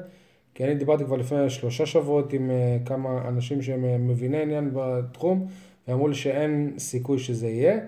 כי 0.56 0.64
אני 0.64 0.74
דיברתי 0.74 1.04
כבר 1.04 1.16
לפני 1.16 1.50
שלושה 1.50 1.86
שבועות 1.86 2.32
עם 2.32 2.50
אה, 2.50 2.76
כמה 2.84 3.28
אנשים 3.28 3.62
שהם 3.62 3.84
אה, 3.84 3.98
מביני 3.98 4.42
עניין 4.42 4.70
בתחום, 4.74 5.46
ואמרו 5.88 6.08
לי 6.08 6.14
שאין 6.14 6.74
סיכוי 6.78 7.18
שזה 7.18 7.48
יהיה. 7.48 7.78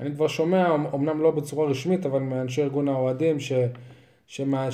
אני 0.00 0.14
כבר 0.14 0.28
שומע, 0.28 0.74
אמנם 0.94 1.20
לא 1.20 1.30
בצורה 1.30 1.66
רשמית, 1.66 2.06
אבל 2.06 2.18
מאנשי 2.18 2.62
ארגון 2.62 2.88
האוהדים, 2.88 3.40
ש... 3.40 3.52
שמה... 4.26 4.68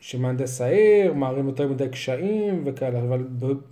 שמהנדס 0.00 0.60
העיר 0.60 1.14
מערים 1.14 1.46
יותר 1.46 1.68
מדי 1.68 1.88
קשיים 1.88 2.62
וכאלה, 2.66 2.98
אבל 2.98 3.24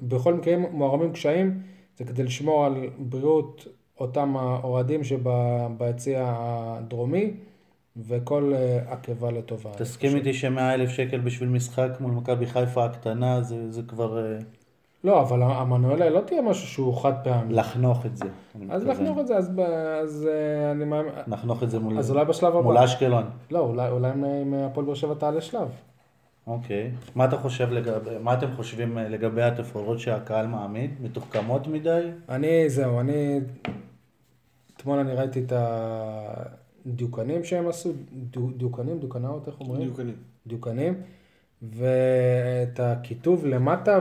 בכל 0.03 0.35
מקרה 0.35 0.57
מוערמים 0.57 1.13
קשיים 1.13 1.61
זה 1.99 2.05
כדי 2.05 2.23
לשמור 2.23 2.67
על 2.67 2.75
בריאות 2.99 3.67
אותם 4.01 4.37
האוהדים 4.37 5.05
שביציע 5.05 6.35
הדרומי 6.37 7.31
וכל 7.97 8.53
אה, 8.55 8.93
עקבה 8.93 9.31
לטובה. 9.31 9.71
תסכים 9.77 10.17
איתי 10.17 10.35
שמאה 10.35 10.75
אלף 10.75 10.91
שקל 10.91 11.19
בשביל 11.19 11.49
משחק 11.49 11.91
מול 12.01 12.13
מכבי 12.13 12.47
חיפה 12.47 12.85
הקטנה 12.85 13.43
זה, 13.43 13.73
זה 13.73 13.83
כבר... 13.83 14.19
אה, 14.19 14.39
לא, 15.05 15.23
אבל 15.23 15.43
המנואלה 15.43 16.11
לא 16.11 16.21
תהיה 16.21 16.43
משהו 16.43 16.67
שהוא 16.67 17.03
חד 17.03 17.13
פעמי. 17.25 17.55
לחנוך 17.55 18.07
את 18.07 18.17
זה. 18.17 18.25
אז 18.71 18.87
לחנוך 18.87 19.19
את 19.19 19.27
זה, 19.27 19.37
אז, 19.37 19.51
אז 20.03 20.29
אה, 20.31 20.71
אני 20.71 20.85
מאמין... 20.85 21.13
לחנוך 21.27 21.63
את 21.63 21.71
זה 21.71 21.79
מול, 21.79 21.99
אז 21.99 22.11
אולי 22.11 22.25
בשלב 22.25 22.57
הבא. 22.57 22.63
מול 22.63 22.79
אשקלון. 22.79 23.25
לא, 23.51 23.59
אולי, 23.59 23.89
אולי 23.89 24.13
אם 24.13 24.55
הפועל 24.55 24.87
באר 24.87 24.95
שבע 24.95 25.15
תעלה 25.15 25.41
שלב. 25.41 25.69
אוקיי. 26.47 26.91
מה 27.15 27.25
אתה 27.25 27.37
חושב 27.37 27.71
לגבי, 27.71 28.11
מה 28.21 28.35
אתם 28.35 28.47
חושבים 28.57 28.99
לגבי 28.99 29.43
התפאורות 29.43 29.99
שהקהל 30.01 30.47
מעמיד? 30.47 30.91
מתוחכמות 31.03 31.67
מדי? 31.67 32.11
אני, 32.29 32.71
זהו, 32.71 33.01
אני... 33.01 33.41
אתמול 34.77 34.99
אני 34.99 35.13
ראיתי 35.13 35.41
את 35.41 35.53
הדיוקנים 36.87 37.45
שהם 37.45 37.69
עשו, 37.69 37.93
דיוקנים, 38.57 38.99
דיוקנאות, 38.99 39.49
איך 39.49 39.61
אומרים? 39.61 39.83
דיוקנים. 39.83 40.15
דיוקנים. 40.47 40.95
ואת 41.63 42.81
הכיתוב 42.81 43.47
למטה, 43.47 44.01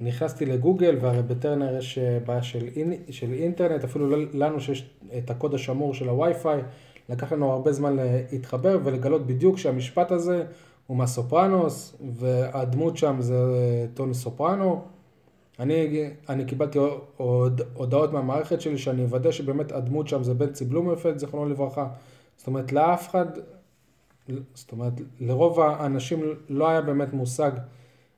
ונכנסתי 0.00 0.46
לגוגל, 0.46 0.96
והרי 1.00 1.22
בטרנר 1.22 1.76
יש 1.76 1.98
בעיה 2.26 2.42
של, 2.42 2.68
אינ... 2.76 2.92
של 3.10 3.32
אינטרנט, 3.32 3.84
אפילו 3.84 4.16
לנו 4.32 4.60
שיש 4.60 4.90
את 5.18 5.30
הקוד 5.30 5.54
השמור 5.54 5.94
של 5.94 6.08
הווי-פיי. 6.08 6.62
לקח 7.08 7.32
לנו 7.32 7.52
הרבה 7.52 7.72
זמן 7.72 7.96
להתחבר 8.32 8.78
ולגלות 8.84 9.26
בדיוק 9.26 9.58
שהמשפט 9.58 10.10
הזה 10.10 10.44
הוא 10.86 10.96
מהסופרנוס, 10.96 11.96
והדמות 12.12 12.96
שם 12.96 13.16
זה 13.20 13.36
טוני 13.94 14.14
סופרנו. 14.14 14.82
אני, 15.60 16.10
אני 16.28 16.44
קיבלתי 16.44 16.78
עוד, 17.16 17.62
הודעות 17.74 18.12
מהמערכת 18.12 18.60
שלי 18.60 18.78
שאני 18.78 19.02
אוודא 19.02 19.32
שבאמת 19.32 19.72
הדמות 19.72 20.08
שם 20.08 20.22
זה 20.22 20.34
בנצי 20.34 20.64
בלומפלד, 20.64 21.18
זיכרונו 21.18 21.48
לברכה. 21.48 21.88
זאת 22.36 22.46
אומרת, 22.46 22.72
לאף 22.72 23.08
אחד, 23.08 23.26
זאת 24.54 24.72
אומרת, 24.72 24.92
לרוב 25.20 25.60
האנשים 25.60 26.22
לא 26.48 26.68
היה 26.68 26.80
באמת 26.80 27.12
מושג 27.12 27.50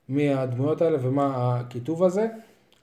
מי 0.09 0.33
הדמויות 0.33 0.81
האלה 0.81 0.97
ומה 1.01 1.55
הכיתוב 1.59 2.03
הזה. 2.03 2.27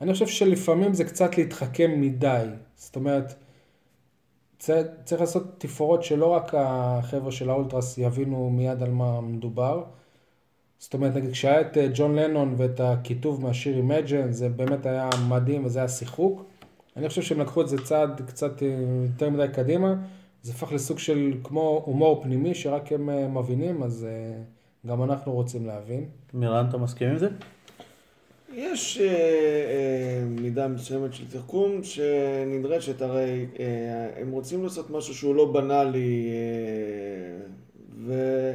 אני 0.01 0.13
חושב 0.13 0.27
שלפעמים 0.27 0.95
זה 0.95 1.05
קצת 1.05 1.39
להתחכם 1.39 2.01
מדי. 2.01 2.47
זאת 2.77 2.97
אומרת, 2.97 3.35
צריך 5.05 5.21
לעשות 5.21 5.43
תפאורות 5.59 6.03
שלא 6.03 6.27
רק 6.27 6.55
החבר'ה 6.55 7.33
של 7.33 7.51
האולטרס 7.51 7.99
יבינו 7.99 8.51
מיד 8.51 8.83
על 8.83 8.91
מה 8.91 9.21
מדובר. 9.21 9.83
זאת 10.81 10.95
אומרת, 10.95 11.15
נגיד 11.17 11.31
כשהיה 11.33 11.61
את 11.61 11.79
אה, 11.79 11.89
ג'ון 11.95 12.15
לנון 12.19 12.55
ואת 12.59 12.81
הכיתוב 12.81 13.43
מהשיר 13.43 13.77
Imagine, 13.77 14.33
זה 14.33 14.49
באמת 14.49 14.87
היה 14.87 15.11
מדהים 15.29 15.65
וזה 15.65 15.79
היה 15.79 15.89
שיחוק. 15.89 16.45
אני 16.97 17.09
חושב 17.09 17.23
שהם 17.23 17.41
לקחו 17.41 17.61
את 17.61 17.69
זה 17.69 17.77
צעד 17.85 18.21
קצת 18.27 18.63
אה, 18.63 18.69
יותר 19.13 19.31
מדי 19.31 19.47
קדימה. 19.53 19.95
זה 20.43 20.53
הפך 20.53 20.73
לסוג 20.73 20.99
של 20.99 21.33
כמו 21.45 21.83
הומור 21.87 22.23
פנימי 22.23 22.55
שרק 22.55 22.93
הם 22.93 23.11
אה, 23.11 23.29
מבינים, 23.29 23.83
אז 23.83 24.07
גם 24.87 25.03
אנחנו 25.03 25.33
רוצים 25.33 25.67
להבין. 25.67 26.05
מירן, 26.35 26.67
אתה 26.69 26.77
מסכים 26.77 27.09
עם 27.09 27.19
זה? 27.19 27.29
יש 28.55 28.99
אה, 29.01 29.07
אה, 29.07 30.25
מידה 30.29 30.69
מסוימת 30.69 31.15
של 31.15 31.31
תחכום 31.31 31.85
שנדרשת, 31.85 33.03
הרי 33.03 33.47
אה, 33.61 34.21
הם 34.21 34.31
רוצים 34.31 34.63
לעשות 34.63 34.91
משהו 34.91 35.15
שהוא 35.15 35.35
לא 35.35 35.53
בנאלי 35.53 36.31
אה, 38.11 38.55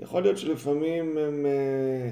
ויכול 0.00 0.22
להיות 0.22 0.38
שלפעמים 0.38 1.18
הם 1.18 1.46
אה, 1.46 2.10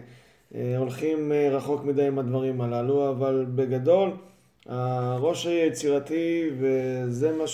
אה, 0.54 0.78
הולכים 0.78 1.32
אה, 1.32 1.48
רחוק 1.50 1.84
מדי 1.84 2.06
עם 2.06 2.18
הדברים 2.18 2.60
הללו, 2.60 3.10
אבל 3.10 3.46
בגדול 3.54 4.10
הראש 4.66 5.46
היצירתי 5.46 6.50
וזה 6.58 7.32
מה 7.32 7.44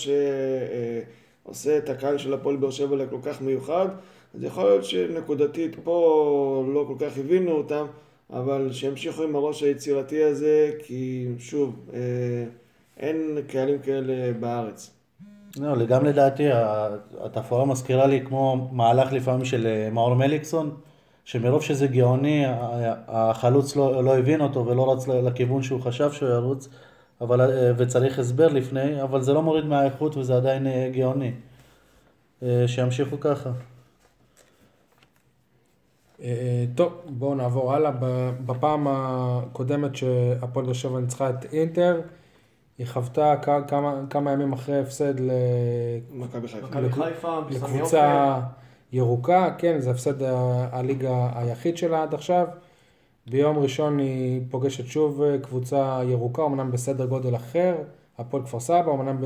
שעושה 1.43 1.77
את 1.77 1.89
הקהל 1.89 2.17
של 2.17 2.33
הפועל 2.33 2.55
באר 2.55 2.71
שבע 2.71 2.95
לכל 2.95 3.17
כך 3.23 3.41
מיוחד, 3.41 3.87
אז 4.35 4.43
יכול 4.43 4.63
להיות 4.63 4.85
שנקודתית 4.85 5.75
פה 5.83 6.65
לא 6.73 6.85
כל 6.87 6.95
כך 6.99 7.17
הבינו 7.17 7.51
אותם 7.51 7.85
אבל 8.33 8.71
שימשיכו 8.71 9.23
עם 9.23 9.35
הראש 9.35 9.63
היצירתי 9.63 10.23
הזה, 10.23 10.71
כי 10.83 11.27
שוב, 11.39 11.89
אין 12.97 13.37
קהלים 13.47 13.79
כאלה 13.79 14.33
בארץ. 14.39 15.00
לא, 15.57 15.85
גם 15.85 16.05
לדעתי, 16.05 16.43
התפאורה 17.21 17.65
מזכירה 17.65 18.07
לי 18.07 18.25
כמו 18.25 18.69
מהלך 18.71 19.13
לפעמים 19.13 19.45
של 19.45 19.67
אה, 19.67 19.89
מאור 19.91 20.13
מליקסון, 20.13 20.75
שמרוב 21.25 21.61
שזה 21.61 21.87
גאוני, 21.87 22.43
החלוץ 23.07 23.75
לא, 23.75 24.03
לא 24.03 24.17
הבין 24.17 24.41
אותו 24.41 24.65
ולא 24.65 24.93
רץ 24.93 25.07
לכיוון 25.07 25.63
שהוא 25.63 25.81
חשב 25.81 26.11
שהוא 26.11 26.29
ירוץ, 26.29 26.69
אבל, 27.21 27.41
אה, 27.41 27.71
וצריך 27.77 28.19
הסבר 28.19 28.47
לפני, 28.47 29.03
אבל 29.03 29.21
זה 29.21 29.33
לא 29.33 29.41
מוריד 29.41 29.65
מהאיכות 29.65 30.17
וזה 30.17 30.37
עדיין 30.37 30.67
גאוני. 30.91 31.31
שימשיכו 32.67 33.19
ככה. 33.19 33.49
אה, 36.23 36.65
טוב, 36.75 36.93
בואו 37.09 37.35
נעבור 37.35 37.73
הלאה. 37.73 37.91
בפעם 38.45 38.87
הקודמת 38.89 39.95
שהפועל 39.95 40.65
באר 40.65 40.73
שבע 40.73 40.99
ניצחה 40.99 41.29
את 41.29 41.53
אינטר, 41.53 42.01
היא 42.81 42.87
חוותה 42.87 43.35
כמה, 43.67 44.01
כמה 44.09 44.31
ימים 44.31 44.53
אחרי 44.53 44.79
הפסד 44.79 45.13
למכבי 45.19 46.47
חיפה, 46.47 47.39
לקבוצה 47.49 48.39
ירוקה, 48.91 49.53
כן, 49.57 49.79
זה 49.79 49.91
הפסד 49.91 50.23
הליגה 50.71 51.29
היחיד 51.35 51.77
שלה 51.77 52.03
עד 52.03 52.13
עכשיו. 52.13 52.47
ביום 53.27 53.57
ראשון 53.57 53.99
היא 53.99 54.41
פוגשת 54.49 54.85
שוב 54.85 55.21
קבוצה 55.41 56.01
ירוקה, 56.05 56.45
אמנם 56.45 56.71
בסדר 56.71 57.05
גודל 57.05 57.35
אחר, 57.35 57.75
הפועל 58.17 58.43
כפר 58.43 58.59
סבא, 58.59 58.91
אמנם 58.91 59.17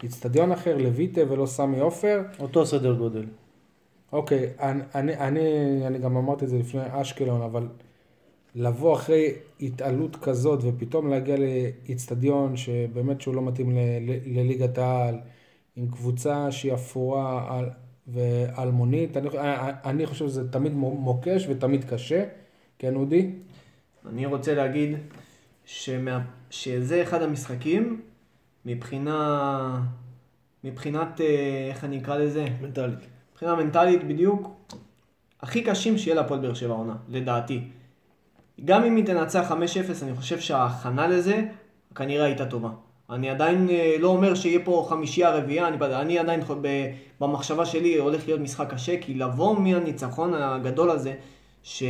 באיצטדיון 0.00 0.52
אחר, 0.52 0.76
לויטה 0.76 1.20
ולא 1.28 1.46
סמי 1.46 1.80
עופר. 1.80 2.22
אותו 2.40 2.66
סדר 2.66 2.94
גודל. 2.94 3.26
אוקיי, 4.12 4.50
אני, 4.60 4.82
אני, 4.94 5.16
אני, 5.16 5.42
אני 5.86 5.98
גם 5.98 6.16
אמרתי 6.16 6.44
את 6.44 6.50
זה 6.50 6.58
לפני 6.58 6.80
אשקלון, 6.90 7.42
אבל 7.42 7.68
לבוא 8.54 8.94
אחרי 8.94 9.32
התעלות 9.60 10.16
כזאת 10.16 10.60
ופתאום 10.62 11.10
להגיע 11.10 11.36
לאיצטדיון 11.36 12.56
שבאמת 12.56 13.20
שהוא 13.20 13.34
לא 13.34 13.42
מתאים 13.42 13.78
לליגת 14.26 14.78
העל, 14.78 15.18
עם 15.76 15.88
קבוצה 15.90 16.52
שהיא 16.52 16.74
אפורה 16.74 17.58
על, 17.58 17.70
ואלמונית, 18.08 19.16
אני, 19.16 19.28
אני 19.84 20.06
חושב 20.06 20.28
שזה 20.28 20.52
תמיד 20.52 20.72
מוקש 20.74 21.46
ותמיד 21.48 21.84
קשה, 21.84 22.24
כן 22.78 22.96
אודי? 22.96 23.30
אני 24.08 24.26
רוצה 24.26 24.54
להגיד 24.54 24.96
שמה, 25.64 26.20
שזה 26.50 27.02
אחד 27.02 27.22
המשחקים 27.22 28.00
מבחינה, 28.66 29.82
מבחינת, 30.64 31.20
אה, 31.20 31.68
איך 31.68 31.84
אני 31.84 31.98
אקרא 31.98 32.16
לזה? 32.16 32.46
מנטלית. 32.60 32.98
מבחינה 33.32 33.54
מנטלית 33.54 34.04
בדיוק, 34.04 34.50
הכי 35.40 35.62
קשים 35.62 35.98
שיהיה 35.98 36.14
להפועל 36.14 36.40
באר 36.40 36.54
שבע 36.54 36.74
העונה, 36.74 36.96
לדעתי. 37.08 37.60
גם 38.64 38.84
אם 38.84 38.96
היא 38.96 39.06
תנצח 39.06 39.52
5-0, 39.52 39.54
אני 40.02 40.14
חושב 40.14 40.40
שההכנה 40.40 41.06
לזה 41.06 41.42
כנראה 41.94 42.24
הייתה 42.24 42.46
טובה. 42.46 42.68
אני 43.10 43.30
עדיין 43.30 43.68
אה, 43.70 43.96
לא 43.98 44.08
אומר 44.08 44.34
שיהיה 44.34 44.60
פה 44.64 44.86
חמישייה 44.88 45.30
רביעייה, 45.30 45.68
אני, 45.68 45.76
אני 45.80 46.18
עדיין 46.18 46.40
ב- 46.60 46.90
במחשבה 47.20 47.66
שלי 47.66 47.98
הולך 47.98 48.26
להיות 48.26 48.40
משחק 48.40 48.74
קשה, 48.74 49.00
כי 49.00 49.14
לבוא 49.14 49.56
מהניצחון 49.58 50.34
הגדול 50.34 50.90
הזה, 50.90 51.14
ש... 51.62 51.82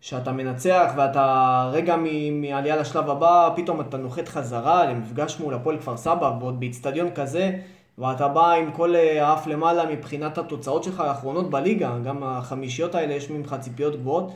שאתה 0.00 0.32
מנצח 0.32 0.92
ואתה 0.96 1.70
רגע 1.72 1.96
מעלייה 2.32 2.76
לשלב 2.76 3.10
הבא, 3.10 3.50
פתאום 3.56 3.80
אתה 3.80 3.96
נוחת 3.96 4.28
חזרה 4.28 4.86
למפגש 4.86 5.40
מול 5.40 5.54
הפועל 5.54 5.78
כפר 5.78 5.96
סבא, 5.96 6.36
ועוד 6.40 6.60
באיצטדיון 6.60 7.10
כזה, 7.14 7.58
ואתה 7.98 8.28
בא 8.28 8.52
עם 8.52 8.72
כל 8.72 8.96
אה, 8.96 9.28
האף 9.28 9.46
למעלה 9.46 9.86
מבחינת 9.86 10.38
התוצאות 10.38 10.84
שלך 10.84 11.00
האחרונות 11.00 11.50
בליגה, 11.50 11.98
גם 12.04 12.22
החמישיות 12.22 12.94
האלה 12.94 13.14
יש 13.14 13.30
ממך 13.30 13.56
ציפיות 13.60 13.96
גבוהות. 13.96 14.32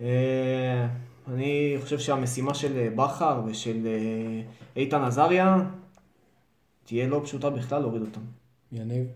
אה, 0.00 0.86
אני 1.34 1.76
חושב 1.82 1.98
שהמשימה 1.98 2.54
של 2.54 2.76
אה, 2.76 2.88
בכר 2.96 3.42
ושל 3.46 3.86
אה, 3.86 4.42
איתן 4.76 5.02
עזריה 5.02 5.56
תהיה 6.84 7.06
לא 7.06 7.20
פשוטה 7.24 7.50
בכלל 7.50 7.80
להוריד 7.80 8.02
אותם. 8.02 8.20
יניב? 8.72 9.06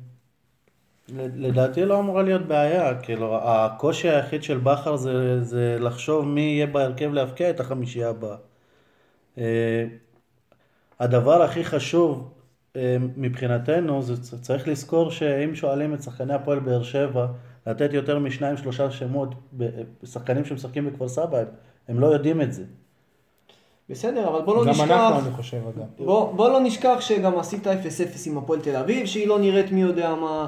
ל- 1.09 1.47
לדעתי 1.47 1.85
לא 1.85 2.01
אמורה 2.01 2.23
להיות 2.23 2.43
בעיה, 2.43 3.01
כאילו 3.01 3.39
הקושי 3.43 4.09
היחיד 4.09 4.43
של 4.43 4.59
בכר 4.59 4.97
זה, 4.97 5.45
זה 5.45 5.77
לחשוב 5.81 6.27
מי 6.27 6.41
יהיה 6.41 6.67
בהרכב 6.67 7.13
להבקיע 7.13 7.51
את 7.51 7.61
החמישייה 7.61 8.09
הבאה. 8.11 8.37
אה, 9.39 9.85
הדבר 11.01 11.43
הכי 11.43 11.65
חשוב 11.65 12.35
מבחינתנו 13.17 14.03
זה 14.03 14.41
צריך 14.43 14.69
לזכור 14.69 15.11
שאם 15.11 15.55
שואלים 15.55 15.95
את 15.95 16.03
שחקני 16.03 16.35
הפועל 16.35 16.59
באר 16.59 16.83
שבע 16.83 17.27
לתת 17.67 17.93
יותר 17.93 18.19
משניים 18.19 18.57
שלושה 18.57 18.91
שמות 18.91 19.35
שחקנים 20.05 20.45
שמשחקים 20.45 20.87
בכפר 20.87 21.09
סבא, 21.09 21.39
הם, 21.39 21.47
הם 21.89 22.01
לא 22.01 22.07
יודעים 22.07 22.41
את 22.41 22.53
זה. 22.53 22.65
בסדר, 23.91 24.29
אבל 24.29 24.43
בוא 24.43 24.57
לא 24.57 24.65
גם 24.65 24.71
נשכח... 24.71 24.91
אנחנו, 24.91 25.27
אני 25.27 25.37
חושב, 25.37 25.57
אגב. 25.57 25.87
בוא, 25.99 26.33
בוא 26.33 26.49
לא 26.49 26.61
נשכח 26.61 26.97
שגם 27.01 27.39
עשית 27.39 27.67
0-0 27.67 27.71
עם 28.27 28.39
הפועל 28.39 28.61
תל 28.61 28.77
אביב, 28.77 29.07
שהיא 29.07 29.29
לא 29.29 29.39
נראית 29.39 29.73
מי 29.73 29.81
יודע 29.81 30.15
מה, 30.15 30.47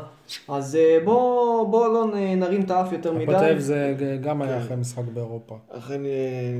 אז 0.49 0.77
אה, 0.77 0.99
בוא, 1.05 1.69
בוא 1.69 1.89
לא 1.89 2.07
נרים 2.37 2.63
את 2.63 2.71
האף 2.71 2.93
יותר 2.93 3.13
מדי. 3.13 3.23
הפועל 3.23 3.39
תל 3.39 3.45
אביב 3.45 3.59
זה 3.59 3.95
גם 4.21 4.43
היה 4.43 4.59
אחרי 4.59 4.77
משחק 4.77 5.05
באירופה. 5.15 5.59
אכן 5.71 6.05
אה, 6.05 6.11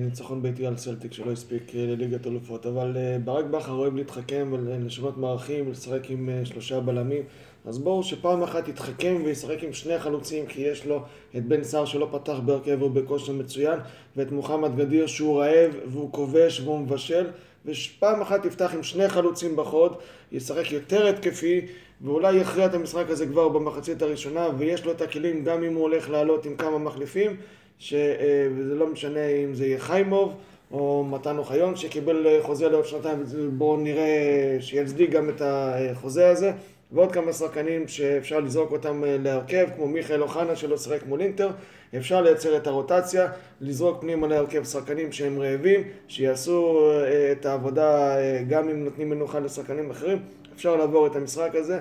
ניצחון 0.05 0.43
ביתי 0.43 0.67
על 0.67 0.77
סלטיק 0.77 1.13
שלא 1.13 1.33
הספיק 1.33 1.75
אה, 1.75 1.87
לליגת 1.87 2.27
אלופות, 2.27 2.67
אבל 2.67 2.97
ברק 3.25 3.45
בכר 3.45 3.73
אוהב 3.73 3.95
להתחכם 3.95 4.49
ולשנות 4.53 5.19
מערכים, 5.19 5.71
לשחק 5.71 6.11
עם 6.11 6.29
שלושה 6.45 6.81
בלמים, 6.81 7.23
אז 7.65 7.79
בואו 7.79 8.03
שפעם 8.03 8.43
אחת 8.43 8.69
יתחכם 8.69 9.23
וישחק 9.25 9.63
עם 9.63 9.73
שני 9.73 9.99
חלוצים, 9.99 10.47
כי 10.47 10.61
יש 10.61 10.87
לו 10.87 11.03
את 11.37 11.45
בן 11.45 11.65
סער 11.65 11.85
שלא 11.85 12.09
פתח 12.13 12.39
בהרכב 12.45 12.83
ובכושר 12.83 13.33
מצוין, 13.33 13.79
ואת 14.17 14.33
מוחמד 14.33 14.77
גדיר 14.77 15.07
שהוא 15.07 15.41
רעב 15.41 15.73
והוא 15.87 16.13
כובש 16.13 16.61
והוא 16.61 16.79
מבשל, 16.79 17.27
ופעם 17.67 18.21
אחת 18.23 18.45
יפתח 18.45 18.75
עם 18.75 18.83
שני 18.83 19.09
חלוצים 19.09 19.57
בחוד, 19.57 19.97
ישחק 20.33 20.73
יותר 20.73 21.07
התקפי, 21.07 21.67
ואולי 22.01 22.37
יכריע 22.37 22.67
את 22.67 22.75
המשחק 22.75 23.11
הזה 23.11 23.27
כבר 23.27 23.49
במחצית 23.49 24.03
הראשונה, 24.03 24.49
ויש 24.59 24.85
לו 24.85 24.93
את 24.93 25.01
הכלים 25.01 25.45
גם 25.45 25.65
אם 25.65 25.75
הוא 25.75 25.83
הולך 25.83 26.11
לעלות 26.11 26.47
עם 26.47 26.57
כמה 26.57 26.79
מחליפים, 26.79 27.37
ש... 27.79 27.95
אה, 27.95 28.49
לא 28.57 28.87
משנה 28.87 29.27
אם 29.27 29.55
זה 29.55 29.67
יהיה 29.67 29.79
חיימוב 29.79 30.35
או 30.73 31.05
מתן 31.11 31.39
אוחיון 31.39 31.77
שקיבל 31.77 32.27
אה, 32.27 32.39
חוזה 32.43 32.69
לעוד 32.69 32.87
שנתיים, 32.87 33.23
בואו 33.53 33.77
נראה 33.77 34.57
שיצדיק 34.61 35.11
גם 35.11 35.29
את 35.29 35.43
החוזה 35.45 36.29
הזה. 36.29 36.53
ועוד 36.93 37.13
כמה 37.13 37.33
שחקנים 37.33 37.89
שאפשר 37.89 38.41
לזרוק 38.41 38.73
אותם 38.73 39.05
אה, 39.05 39.17
להרכב, 39.21 39.67
כמו 39.77 39.89
מיכאל 39.89 40.23
אוחנה 40.23 40.57
שלא 40.57 40.77
שיחק 40.77 41.07
מול 41.07 41.21
אינטר. 41.21 41.51
אפשר 41.97 42.23
לייצר 42.23 42.57
את 42.57 42.67
הרוטציה, 42.67 43.29
לזרוק 43.61 44.01
פנימה 44.01 44.27
להרכב 44.27 44.65
שחקנים 44.65 45.13
שהם 45.13 45.39
רעבים, 45.39 45.83
שיעשו 46.09 46.91
אה, 46.91 47.33
את 47.33 47.47
העבודה 47.47 48.17
אה, 48.19 48.43
גם 48.49 48.69
אם 48.69 48.85
נותנים 48.85 49.11
מנוחה 49.11 49.41
לשחקנים 49.41 49.91
אחרים. 49.91 50.19
אפשר 50.55 50.77
לעבור 50.77 51.07
את 51.07 51.17
המשחק 51.17 51.51
הזה. 51.55 51.81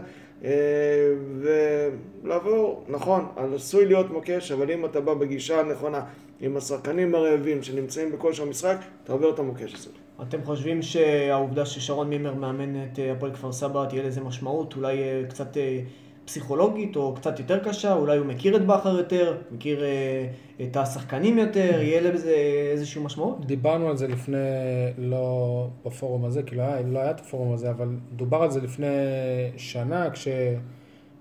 ולעבור, 2.23 2.85
נכון, 2.87 3.25
עשוי 3.55 3.85
להיות 3.85 4.11
מוקש, 4.11 4.51
אבל 4.51 4.71
אם 4.71 4.85
אתה 4.85 5.01
בא 5.01 5.13
בגישה 5.13 5.59
הנכונה 5.59 6.01
עם 6.39 6.57
השחקנים 6.57 7.15
הרעבים 7.15 7.63
שנמצאים 7.63 8.11
בכושר 8.11 8.43
המשחק, 8.43 8.77
אתה 9.03 9.13
עובר 9.13 9.29
את 9.29 9.39
המוקש 9.39 9.73
הזה. 9.73 9.89
אתם 10.21 10.43
חושבים 10.43 10.81
שהעובדה 10.81 11.65
ששרון 11.65 12.09
מימר 12.09 12.33
מאמן 12.33 12.83
את 12.83 12.99
אה, 12.99 13.11
הפועל 13.11 13.33
כפר 13.33 13.51
סבא 13.51 13.85
תהיה 13.89 14.03
לזה 14.03 14.21
משמעות, 14.21 14.75
אולי 14.75 15.03
אה, 15.03 15.23
קצת 15.29 15.57
אה, 15.57 15.79
פסיכולוגית 16.25 16.95
או 16.95 17.15
קצת 17.15 17.39
יותר 17.39 17.59
קשה, 17.59 17.93
אולי 17.93 18.17
הוא 18.17 18.25
מכיר 18.25 18.55
את 18.55 18.65
בכר 18.65 18.97
יותר, 18.97 19.37
מכיר 19.51 19.83
את 20.61 20.77
השחקנים 20.77 21.37
יותר, 21.37 21.81
יהיה 21.81 22.01
לזה 22.01 22.35
איזושהי 22.71 23.03
משמעות? 23.03 23.45
דיברנו 23.45 23.89
על 23.89 23.97
זה 23.97 24.07
לפני, 24.07 24.37
לא 24.97 25.67
בפורום 25.85 26.25
הזה, 26.25 26.43
כי 26.43 26.55
לא 26.55 26.61
היה, 26.61 26.81
לא 26.81 26.99
היה 26.99 27.11
את 27.11 27.19
הפורום 27.19 27.53
הזה, 27.53 27.69
אבל 27.69 27.89
דובר 28.15 28.37
על 28.37 28.51
זה 28.51 28.61
לפני 28.61 28.87
שנה, 29.57 30.07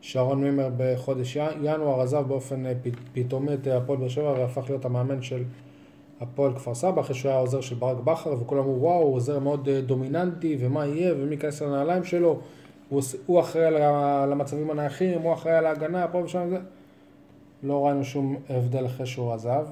כששרון 0.03 0.45
מימר 0.45 0.69
בחודש 0.77 1.37
ינואר 1.37 2.01
עזב 2.01 2.25
באופן 2.29 2.63
פתאומי 3.13 3.55
את 3.55 3.67
הפועל 3.67 3.99
באר 3.99 4.09
שבע 4.09 4.33
והפך 4.33 4.63
להיות 4.69 4.85
המאמן 4.85 5.23
של 5.23 5.43
הפועל 6.21 6.55
כפר 6.55 6.75
סבא, 6.75 7.01
אחרי 7.01 7.15
שהוא 7.15 7.31
היה 7.31 7.41
עוזר 7.41 7.61
של 7.61 7.75
ברק 7.75 7.97
בכר, 8.05 8.35
וכולם 8.41 8.63
אמרו, 8.63 8.81
וואו, 8.81 9.03
הוא 9.03 9.15
עוזר 9.15 9.39
מאוד 9.39 9.69
אה, 9.69 9.81
דומיננטי, 9.81 10.57
ומה 10.61 10.87
יהיה, 10.87 11.15
ומי 11.17 11.31
ייכנס 11.35 11.63
לנעליים 11.63 12.05
שלו, 12.05 12.41
הוא, 13.27 13.41
אחראי 13.41 13.65
על 13.65 13.77
ה- 13.77 14.27
למצבים 14.27 14.71
הנייחים, 14.71 15.21
הוא 15.23 15.33
אחראי 15.33 15.55
על 15.55 15.67
ההגנה, 15.67 16.09
פה 16.09 16.19
ושם, 16.19 16.49
זה. 16.51 16.59
לא 17.63 17.87
ראינו 17.87 18.05
שום 18.05 18.37
הבדל 18.49 18.87
אחרי 18.87 19.07
שהוא 19.07 19.33
עזב, 19.33 19.67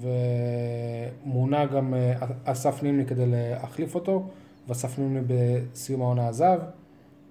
ומונה 0.00 1.66
גם 1.66 1.94
אה, 1.94 2.12
אסף 2.44 2.82
נימני 2.82 3.06
כדי 3.06 3.24
להחליף 3.26 3.94
אותו, 3.94 4.22
ואסף 4.68 4.98
נימני 4.98 5.20
בסיום 5.26 6.02
העונה 6.02 6.28
עזב, 6.28 6.58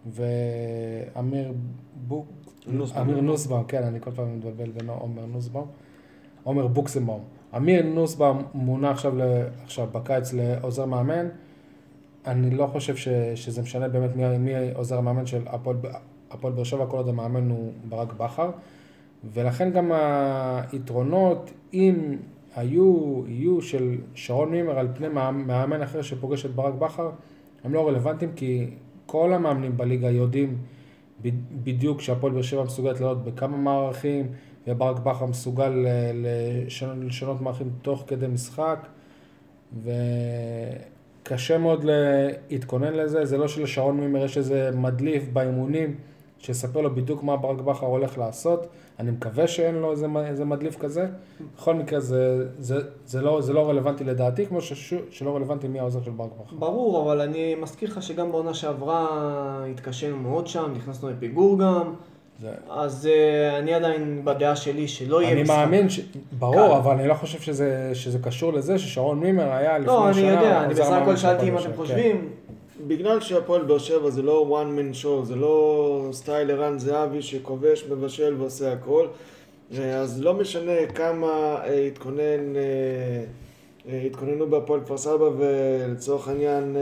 ואמיר 0.05 1.53
בוק... 2.07 2.25
נוסבאום. 2.67 3.09
אמיר 3.09 3.21
נוסבאום, 3.21 3.63
כן, 3.63 3.83
אני 3.83 4.01
כל 4.01 4.11
פעם 4.11 4.37
מתבלבל 4.37 4.69
בין 4.71 4.89
עומר 4.89 5.25
נוסבאום. 5.25 5.67
עומר 6.43 6.67
בוקסמבאום. 6.67 7.19
אמיר 7.57 7.85
נוסבאום 7.85 8.43
מונה 8.53 8.91
עכשיו, 8.91 9.17
ל... 9.17 9.21
עכשיו 9.63 9.87
בקיץ 9.91 10.33
לעוזר 10.33 10.85
מאמן. 10.85 11.27
אני 12.27 12.49
לא 12.49 12.67
חושב 12.67 12.95
ש... 12.95 13.07
שזה 13.35 13.61
משנה 13.61 13.87
באמת 13.87 14.15
מי, 14.15 14.37
מי 14.37 14.51
עוזר 14.73 14.97
המאמן 14.97 15.25
של 15.25 15.41
הפועל 16.29 16.53
באר 16.53 16.63
שבע, 16.63 16.85
כל 16.85 16.97
עוד 16.97 17.09
המאמן 17.09 17.49
הוא 17.49 17.71
ברק 17.89 18.13
בכר. 18.13 18.51
ולכן 19.33 19.71
גם 19.71 19.91
היתרונות, 20.71 21.51
אם 21.73 22.17
היו, 22.55 23.21
יהיו 23.27 23.61
של 23.61 23.97
שרון 24.15 24.51
מימר 24.51 24.79
על 24.79 24.87
פני 24.93 25.07
מאמן 25.07 25.81
אחר 25.81 26.01
שפוגש 26.01 26.45
את 26.45 26.55
ברק 26.55 26.73
בכר, 26.73 27.09
הם 27.63 27.73
לא 27.73 27.87
רלוונטיים 27.87 28.31
כי 28.35 28.67
כל 29.05 29.33
המאמנים 29.33 29.77
בליגה 29.77 30.09
יודעים 30.09 30.57
בדיוק 31.63 32.01
שהפועל 32.01 32.33
באר 32.33 32.41
שבע 32.41 32.63
מסוגלת 32.63 32.99
לעלות 32.99 33.23
בכמה 33.23 33.57
מערכים, 33.57 34.27
וברק 34.69 34.99
בכר 34.99 35.25
מסוגל 35.25 35.85
לשנות, 36.13 36.97
לשנות 37.05 37.41
מערכים 37.41 37.69
תוך 37.81 38.03
כדי 38.07 38.27
משחק, 38.27 38.87
וקשה 41.23 41.57
מאוד 41.57 41.85
להתכונן 42.49 42.93
לזה, 42.93 43.25
זה 43.25 43.37
לא 43.37 43.47
שלשרון 43.47 43.99
מימר 43.99 44.25
יש 44.25 44.37
איזה 44.37 44.71
מדליף 44.73 45.23
באימונים. 45.33 45.95
שיספר 46.39 46.81
לו 46.81 46.95
בדיוק 46.95 47.23
מה 47.23 47.37
ברק 47.37 47.61
בכר 47.61 47.85
הולך 47.85 48.17
לעשות. 48.17 48.67
אני 48.99 49.11
מקווה 49.11 49.47
שאין 49.47 49.75
לו 49.75 49.91
איזה, 49.91 50.07
איזה 50.25 50.45
מדליף 50.45 50.77
כזה. 50.77 51.07
בכל 51.57 51.75
מקרה 51.75 51.99
זה, 51.99 52.45
זה, 52.59 52.79
זה, 53.05 53.21
לא, 53.21 53.41
זה 53.41 53.53
לא 53.53 53.69
רלוונטי 53.69 54.03
לדעתי, 54.03 54.45
כמו 54.45 54.61
ש, 54.61 54.93
שלא 55.09 55.35
רלוונטי 55.35 55.67
מי 55.67 55.79
העוזר 55.79 56.01
של 56.01 56.11
ברק 56.11 56.29
בכר. 56.39 56.55
ברור, 56.55 57.03
אבל 57.03 57.21
אני 57.21 57.55
מזכיר 57.55 57.89
לך 57.89 58.03
שגם 58.03 58.31
בעונה 58.31 58.53
שעברה 58.53 59.07
התקשינו 59.71 60.17
מאוד 60.17 60.47
שם, 60.47 60.73
נכנסנו 60.75 61.09
לפיגור 61.09 61.59
גם. 61.59 61.93
זה... 62.41 62.49
אז 62.69 63.09
uh, 63.11 63.57
אני 63.59 63.73
עדיין 63.73 64.21
בדעה 64.23 64.55
שלי 64.55 64.87
שלא 64.87 65.21
יהיה 65.21 65.31
אני 65.31 65.41
משחק. 65.43 65.55
מאמין, 65.55 65.89
ש... 65.89 65.99
ברור, 66.39 66.67
קל. 66.67 66.73
אבל 66.73 66.91
אני 66.91 67.07
לא 67.07 67.13
חושב 67.13 67.39
שזה, 67.39 67.91
שזה 67.93 68.19
קשור 68.19 68.53
לזה 68.53 68.79
ששרון 68.79 69.19
מימר 69.19 69.51
היה 69.51 69.77
לפני 69.77 69.91
שנה. 69.91 69.95
לא, 69.95 70.09
אני 70.09 70.21
יודע, 70.21 70.63
אני 70.63 70.73
בסך 70.73 70.91
הכל 70.91 71.15
שאלתי 71.15 71.49
אם 71.49 71.57
אתם 71.57 71.69
חושבים. 71.75 72.17
כן. 72.17 72.25
בגלל 72.87 73.19
שהפועל 73.19 73.61
באר 73.61 73.77
שבע 73.77 74.09
זה 74.09 74.21
לא 74.21 74.61
one 74.63 74.79
man 74.79 75.03
show, 75.03 75.25
זה 75.25 75.35
לא 75.35 76.09
סטייל 76.11 76.51
ערן 76.51 76.77
זהבי 76.77 77.21
שכובש, 77.21 77.85
מבשל 77.89 78.35
ועושה 78.37 78.73
הכל, 78.73 79.07
אז 79.93 80.21
לא 80.21 80.33
משנה 80.33 80.85
כמה 80.95 81.61
התכונן, 81.87 82.53
התכוננו 84.05 84.49
בהפועל 84.49 84.81
כפר 84.81 84.97
סבא 84.97 85.29
ולצורך 85.37 86.27
העניין 86.27 86.75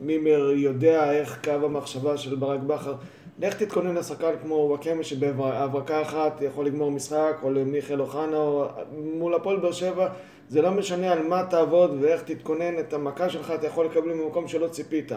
מימר 0.00 0.50
יודע 0.54 1.12
איך 1.12 1.38
קו 1.44 1.50
המחשבה 1.50 2.16
של 2.16 2.34
ברק 2.34 2.60
בכר 2.60 2.94
לך 3.38 3.54
תתכונן 3.62 3.94
לשחקן 3.94 4.30
כמו 4.42 4.54
וואקמה 4.54 5.02
שבהברקה 5.02 6.02
אחת 6.02 6.42
יכול 6.42 6.66
לגמור 6.66 6.90
משחק, 6.90 7.36
או 7.42 7.50
למיכאל 7.50 8.00
אוחנה, 8.00 8.36
או 8.36 8.66
מול 8.92 9.34
הפועל 9.34 9.56
באר 9.56 9.72
שבע, 9.72 10.08
זה 10.48 10.62
לא 10.62 10.70
משנה 10.70 11.12
על 11.12 11.22
מה 11.22 11.44
תעבוד 11.50 11.96
ואיך 12.00 12.22
תתכונן, 12.22 12.78
את 12.78 12.92
המכה 12.92 13.28
שלך 13.28 13.50
אתה 13.50 13.66
יכול 13.66 13.86
לקבל 13.86 14.12
ממקום 14.12 14.48
שלא 14.48 14.68
ציפית. 14.68 15.12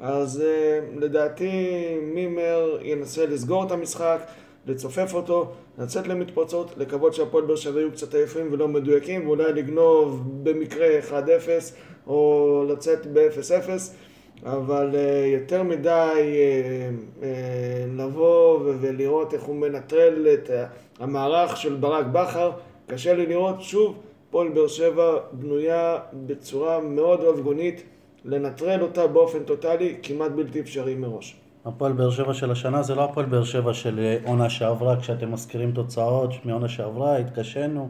אז 0.00 0.40
אה, 0.40 0.80
לדעתי 0.96 1.72
מימר 2.02 2.78
ינסה 2.82 3.26
לסגור 3.26 3.64
את 3.64 3.70
המשחק, 3.70 4.18
לצופף 4.66 5.14
אותו, 5.14 5.52
לצאת 5.78 6.06
למתפרצות, 6.06 6.74
לקוות 6.76 7.14
שהפועל 7.14 7.44
באר 7.44 7.56
שבע 7.56 7.80
יהיו 7.80 7.92
קצת 7.92 8.14
עייפים 8.14 8.52
ולא 8.52 8.68
מדויקים, 8.68 9.26
ואולי 9.26 9.52
לגנוב 9.52 10.22
במקרה 10.42 10.86
1-0 11.10 11.12
או 12.06 12.64
לצאת 12.68 13.06
ב-0-0, 13.12 13.70
אבל 14.46 14.90
אה, 14.94 15.26
יותר 15.26 15.62
מדי 15.62 15.90
אה, 15.90 16.90
אה, 17.22 17.84
לבוא 17.96 18.60
ולראות 18.80 19.34
איך 19.34 19.42
הוא 19.42 19.56
מנטרל 19.56 20.26
את 20.34 20.50
המערך 21.00 21.56
של 21.56 21.74
ברק 21.74 22.06
בכר, 22.06 22.50
קשה 22.86 23.14
לי 23.14 23.26
לראות, 23.26 23.62
שוב, 23.62 23.96
הפועל 24.28 24.48
באר 24.48 24.66
שבע 24.66 25.18
בנויה 25.32 25.98
בצורה 26.26 26.80
מאוד 26.80 27.20
רבגונית, 27.20 27.82
לנטרל 28.24 28.82
אותה 28.82 29.06
באופן 29.06 29.38
טוטאלי 29.44 29.96
כמעט 30.02 30.30
בלתי 30.30 30.60
אפשרי 30.60 30.94
מראש. 30.94 31.36
הפועל 31.64 31.92
באר 31.92 32.10
שבע 32.10 32.34
של 32.34 32.50
השנה 32.50 32.82
זה 32.82 32.94
לא 32.94 33.04
הפועל 33.04 33.26
באר 33.26 33.44
שבע 33.44 33.74
של 33.74 34.16
עונה 34.24 34.50
שעברה, 34.50 34.96
כשאתם 35.00 35.32
מזכירים 35.32 35.72
תוצאות 35.72 36.30
מעונה 36.44 36.68
שעברה, 36.68 37.16
התקשינו. 37.16 37.88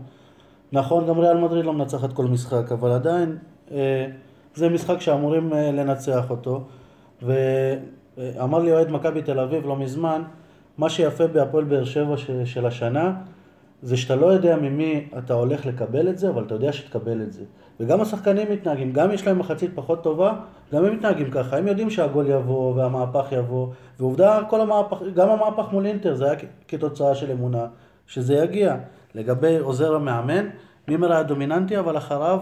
נכון, 0.72 1.06
גם 1.06 1.18
ריאל 1.18 1.36
מדריד 1.36 1.64
לא 1.64 1.72
מנצחת 1.72 2.12
כל 2.12 2.24
משחק, 2.24 2.72
אבל 2.72 2.90
עדיין 2.90 3.38
אה, 3.70 4.06
זה 4.58 4.68
משחק 4.68 5.00
שאמורים 5.00 5.52
אה, 5.52 5.72
לנצח 5.72 6.30
אותו. 6.30 6.62
ואמר 7.22 8.58
לי 8.58 8.72
אוהד 8.72 8.90
מכבי 8.90 9.22
תל 9.22 9.40
אביב 9.40 9.66
לא 9.66 9.76
מזמן, 9.76 10.22
מה 10.78 10.90
שיפה 10.90 11.26
בהפועל 11.26 11.64
באר 11.64 11.84
שבע 11.84 12.16
של 12.44 12.66
השנה, 12.66 13.14
זה 13.82 13.96
שאתה 13.96 14.16
לא 14.16 14.26
יודע 14.26 14.56
ממי 14.56 15.08
אתה 15.18 15.34
הולך 15.34 15.66
לקבל 15.66 16.08
את 16.08 16.18
זה, 16.18 16.28
אבל 16.28 16.44
אתה 16.44 16.54
יודע 16.54 16.72
שתקבל 16.72 17.22
את 17.22 17.32
זה. 17.32 17.42
וגם 17.80 18.00
השחקנים 18.00 18.52
מתנהגים, 18.52 18.92
גם 18.92 19.10
יש 19.10 19.26
להם 19.26 19.38
מחצית 19.38 19.70
פחות 19.74 20.02
טובה, 20.02 20.34
גם 20.72 20.84
הם 20.84 20.94
מתנהגים 20.94 21.30
ככה, 21.30 21.56
הם 21.56 21.66
יודעים 21.66 21.90
שהגול 21.90 22.26
יבוא 22.30 22.74
והמהפך 22.74 23.32
יבוא, 23.32 23.68
ועובדה, 24.00 24.40
כל 24.50 24.60
המהפך, 24.60 25.02
גם 25.14 25.28
המהפך 25.28 25.72
מול 25.72 25.86
אינטר 25.86 26.14
זה 26.14 26.24
היה 26.24 26.34
כתוצאה 26.68 27.14
של 27.14 27.30
אמונה 27.30 27.66
שזה 28.06 28.34
יגיע. 28.34 28.76
לגבי 29.14 29.58
עוזר 29.58 29.94
המאמן, 29.94 30.48
מימר 30.88 31.12
היה 31.12 31.22
דומיננטי, 31.22 31.78
אבל 31.78 31.96
אחריו 31.96 32.40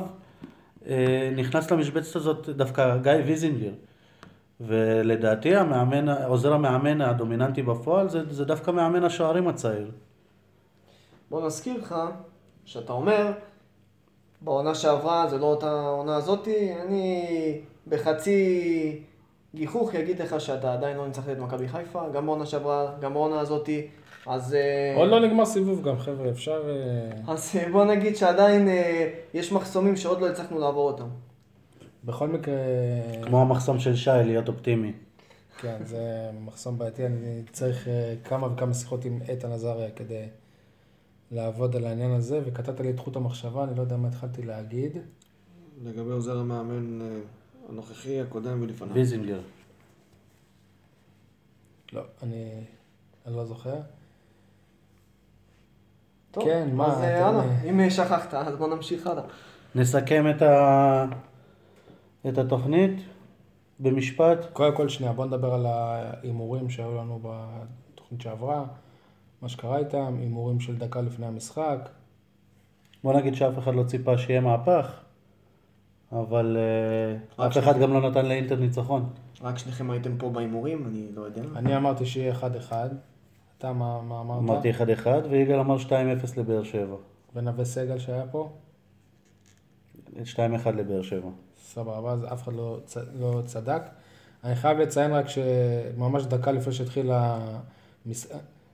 נכנס 1.36 1.70
למשבצת 1.70 2.16
הזאת 2.16 2.48
דווקא 2.48 2.96
גיא 2.96 3.12
ויזינגר. 3.26 3.72
ולדעתי 4.60 5.56
המאמן, 5.56 6.08
עוזר 6.08 6.52
המאמן 6.52 7.00
הדומיננטי 7.00 7.62
בפועל 7.62 8.08
זה, 8.08 8.22
זה 8.30 8.44
דווקא 8.44 8.70
מאמן 8.70 9.04
השוערים 9.04 9.48
הצעיר. 9.48 9.90
בוא 11.30 11.46
נזכיר 11.46 11.78
לך, 11.78 11.94
שאתה 12.64 12.92
אומר, 12.92 13.32
בעונה 14.40 14.74
שעברה 14.74 15.26
זה 15.28 15.38
לא 15.38 15.46
אותה 15.46 15.80
עונה 15.80 16.16
הזאתי, 16.16 16.72
אני 16.86 17.60
בחצי 17.88 19.02
גיחוך 19.54 19.94
אגיד 19.94 20.22
לך 20.22 20.40
שאתה 20.40 20.72
עדיין 20.72 20.96
לא 20.96 21.06
ניצחת 21.06 21.28
את 21.28 21.38
מכבי 21.38 21.68
חיפה, 21.68 22.08
גם 22.08 22.26
בעונה 22.26 22.46
שעברה, 22.46 22.92
גם 23.00 23.14
בעונה 23.14 23.40
הזאתי, 23.40 23.86
אז... 24.26 24.54
אה, 24.54 24.94
עוד 24.96 25.08
לא 25.08 25.20
נגמר 25.20 25.44
סיבוב 25.44 25.82
גם, 25.82 25.98
חבר'ה, 25.98 26.30
אפשר... 26.30 26.62
אה, 26.68 27.32
אז 27.32 27.56
אה, 27.56 27.72
בוא 27.72 27.84
נגיד 27.84 28.16
שעדיין 28.16 28.68
יש 29.34 29.52
מחסומים 29.52 29.96
שעוד 29.96 30.20
לא 30.20 30.28
הצלחנו 30.28 30.58
לעבור 30.58 30.90
אותם. 30.90 31.08
בכל 32.04 32.28
מקרה, 32.28 32.54
כמו 33.22 33.40
המחסום 33.40 33.78
של 33.78 33.96
שי, 33.96 34.10
להיות 34.24 34.48
אופטימי. 34.48 34.92
כן, 35.58 35.76
זה 35.84 36.30
מחסום 36.44 36.78
בעייתי, 36.78 37.06
אני 37.06 37.42
צריך 37.52 37.88
כמה 38.24 38.46
וכמה 38.46 38.74
שיחות 38.74 39.04
עם 39.04 39.18
איתן 39.28 39.52
עזריה 39.52 39.90
כדי 39.90 40.24
לעבוד 41.30 41.76
על 41.76 41.86
העניין 41.86 42.10
הזה, 42.10 42.40
וקטעת 42.44 42.80
לי 42.80 42.90
את 42.90 42.98
חוט 42.98 43.16
המחשבה, 43.16 43.64
אני 43.64 43.76
לא 43.76 43.80
יודע 43.80 43.96
מה 43.96 44.08
התחלתי 44.08 44.42
להגיד. 44.42 44.98
לגבי 45.84 46.10
עוזר 46.10 46.38
המאמן 46.38 46.98
הנוכחי, 47.68 48.20
הקודם 48.20 48.62
ולפניו. 48.62 48.94
ויזינגר. 48.94 49.40
לא, 51.92 52.02
אני, 52.22 52.50
אני 53.26 53.36
לא 53.36 53.44
זוכר. 53.44 53.76
טוב, 56.36 56.44
כן, 56.44 56.68
מה, 56.72 56.86
אז 56.86 57.02
אה, 57.02 57.70
אם 57.70 57.90
שכחת, 57.90 58.34
אז 58.34 58.56
בוא 58.56 58.68
נמשיך 58.68 59.06
הלאה. 59.06 59.22
נסכם 59.74 60.30
את, 60.30 60.42
ה... 60.42 61.04
את 62.28 62.38
התוכנית 62.38 63.00
במשפט. 63.80 64.46
קודם 64.52 64.76
כל, 64.76 64.88
שנייה, 64.88 65.12
בוא 65.12 65.26
נדבר 65.26 65.54
על 65.54 65.66
ההימורים 65.66 66.70
שהיו 66.70 66.94
לנו 66.94 67.20
בתוכנית 67.22 68.20
שעברה, 68.20 68.64
מה 69.42 69.48
שקרה 69.48 69.78
איתם, 69.78 70.16
הימורים 70.20 70.60
של 70.60 70.76
דקה 70.78 71.00
לפני 71.00 71.26
המשחק. 71.26 71.88
בוא 73.04 73.12
נגיד 73.12 73.34
שאף 73.34 73.58
אחד 73.58 73.74
לא 73.74 73.82
ציפה 73.82 74.18
שיהיה 74.18 74.40
מהפך, 74.40 75.00
אבל 76.12 76.56
אה, 77.38 77.46
אף 77.46 77.58
אחד 77.58 77.80
גם 77.80 77.92
לא 77.92 78.10
נתן 78.10 78.26
לאינטר 78.26 78.56
ניצחון. 78.56 79.08
רק 79.42 79.58
שניכם 79.58 79.90
הייתם 79.90 80.16
פה 80.18 80.30
בהימורים, 80.30 80.86
אני 80.86 81.06
לא 81.14 81.22
יודע. 81.22 81.42
אני 81.56 81.76
אמרתי 81.76 82.06
שיהיה 82.06 82.34
1-1, 82.70 82.72
אתה 83.58 83.72
מה, 83.72 84.02
מה 84.02 84.20
אמרת? 84.20 84.38
אמרתי 84.38 84.70
1-1 85.04 85.06
ויגאל 85.30 85.60
אמר 85.60 85.76
2-0 85.76 85.90
לבאר 86.36 86.64
שבע. 86.64 86.96
ונווה 87.34 87.64
סגל 87.64 87.98
שהיה 87.98 88.24
פה? 88.30 88.50
2-1 90.24 90.38
לבאר 90.76 91.02
שבע. 91.02 91.28
סבבה, 91.62 92.12
אז 92.12 92.24
אף 92.32 92.42
אחד 92.42 92.52
לא, 92.52 92.78
צ... 92.84 92.96
לא 93.20 93.42
צדק. 93.46 93.82
אני 94.44 94.54
חייב 94.54 94.78
לציין 94.78 95.12
רק 95.12 95.26
שממש 95.28 96.24
דקה 96.24 96.52
לפני 96.52 96.72
שהתחיל 96.72 97.10
המש... 97.12 98.26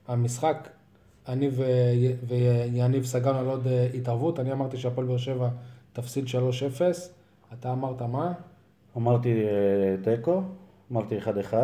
המשחק, 0.09 0.69
אני 1.29 1.49
ו... 1.53 1.65
ויניב 2.29 3.05
סגרנו 3.05 3.39
על 3.39 3.47
עוד 3.47 3.67
אה, 3.67 3.89
התערבות. 3.95 4.41
אני 4.41 4.53
אמרתי 4.53 4.77
שהפועל 4.77 5.07
באר 5.07 5.17
שבע 5.17 5.49
תפסיד 5.93 6.25
3-0. 6.27 6.29
אתה 7.53 7.73
אמרת 7.73 8.03
מה? 8.03 8.33
אמרתי 8.97 9.43
אה, 9.45 10.17
תיקו, 10.17 10.43
אמרתי 10.93 11.19
1-1, 11.51 11.55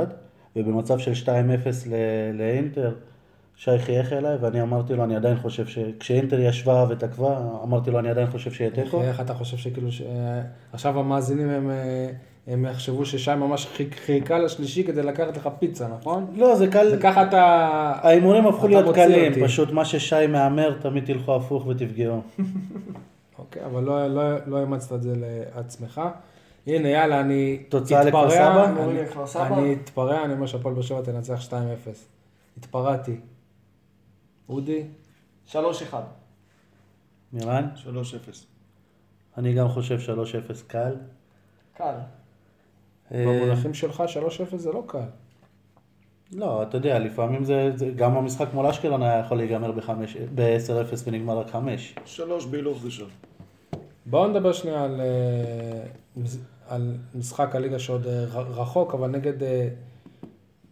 ובמצב 0.57 0.99
של 0.99 1.13
2-0 1.25 1.29
ל- 1.87 2.33
לאינטר, 2.39 2.95
שי 3.59 3.79
חייך 3.79 4.13
אליי 4.13 4.37
ואני 4.41 4.63
אמרתי 4.63 4.95
לו, 4.95 5.05
אני 5.05 5.17
עדיין 5.17 5.37
חושב 5.37 5.67
ש... 5.67 5.79
כשאינטר 6.01 6.41
ישבה 6.41 6.87
ותקווה, 6.89 7.59
אמרתי 7.63 7.91
לו, 7.91 7.99
אני 7.99 8.11
עדיין 8.11 8.31
חושב 8.31 8.53
שיהיה 8.53 8.71
תיקו. 8.71 9.03
איך 9.03 9.21
אתה 9.21 9.35
חושב 9.35 9.57
שכאילו, 9.57 9.93
ש... 9.93 10.03
אה, 10.03 10.41
עכשיו 10.73 10.99
המאזינים 10.99 11.49
הם, 11.49 11.71
אה, 11.71 12.11
הם 12.47 12.65
יחשבו 12.65 13.07
ששי 13.07 13.35
ממש 13.35 13.67
חיכ... 13.67 13.95
חיכה 14.07 14.39
לשלישי 14.39 14.85
כדי 14.85 15.03
לקחת 15.03 15.37
לך 15.37 15.49
פיצה, 15.59 15.89
נכון? 15.89 16.27
לא, 16.35 16.55
זה 16.57 16.67
קל, 16.67 16.91
זה 16.91 16.97
ככה 16.97 17.23
אתה... 17.23 17.43
ההימורים 18.03 18.47
הפכו 18.47 18.69
להיות 18.69 18.95
קלים, 18.95 19.33
אותי. 19.33 19.45
פשוט 19.45 19.73
מה 19.73 19.85
ששי 19.85 20.27
מהמר, 20.27 20.79
תמיד 20.81 21.05
תלכו 21.05 21.37
הפוך 21.37 21.67
ותפגעו. 21.67 22.21
אוקיי, 23.39 23.65
אבל 23.65 23.83
לא, 23.83 24.07
לא, 24.07 24.23
לא 24.47 24.61
אימצת 24.61 24.93
את 24.93 25.03
זה 25.03 25.13
לעצמך. 25.17 26.01
הנה, 26.67 26.89
יאללה, 26.89 27.21
אני 27.21 27.59
תוצאה 27.69 28.05
לכפר 28.05 28.31
סבא? 28.31 28.65
אני, 28.65 28.85
אני 28.85 29.03
לכפר 29.03 29.27
סבא? 29.27 29.59
אני 29.59 29.73
אתפרע, 29.73 30.25
אני 30.25 30.33
אומר 30.33 30.47
שהפועל 30.47 30.75
באר 30.75 30.83
שבע 30.83 31.01
תנצח 31.03 31.49
2-0. 31.49 31.53
התפרעתי. 32.59 33.17
אודי? 34.49 34.85
3-1. 35.53 35.57
מירן? 37.33 37.69
3-0. 37.85 37.89
אני 39.39 39.55
גם 39.55 39.69
חושב 39.69 39.99
3-0 39.99 40.63
קל. 40.67 40.95
קל. 41.75 41.95
אה, 43.13 43.25
במונחים 43.27 43.75
שלך 43.75 44.03
3-0 44.53 44.57
זה 44.57 44.73
לא 44.73 44.85
קל. 44.87 45.09
לא, 46.33 46.63
אתה 46.63 46.77
יודע, 46.77 46.99
לפעמים 46.99 47.45
זה, 47.45 47.71
זה 47.75 47.91
גם 47.97 48.17
המשחק 48.17 48.47
מול 48.55 48.67
אשקלון 48.67 49.03
היה 49.03 49.19
יכול 49.19 49.37
להיגמר 49.37 49.73
ב-10-0 50.35 51.03
ונגמר 51.05 51.39
רק 51.39 51.51
5. 51.51 51.95
שלוש 52.05 52.47
בהילוך 52.47 52.85
ראשון. 52.85 53.09
בואו 54.07 54.29
נדבר 54.29 54.53
שנייה 54.53 54.85
על, 54.85 55.01
אה, 55.01 56.25
על 56.69 56.97
משחק 57.15 57.55
הליגה 57.55 57.79
שעוד 57.79 58.07
אה, 58.07 58.25
רחוק, 58.35 58.95
אבל 58.95 59.09
נגד 59.09 59.43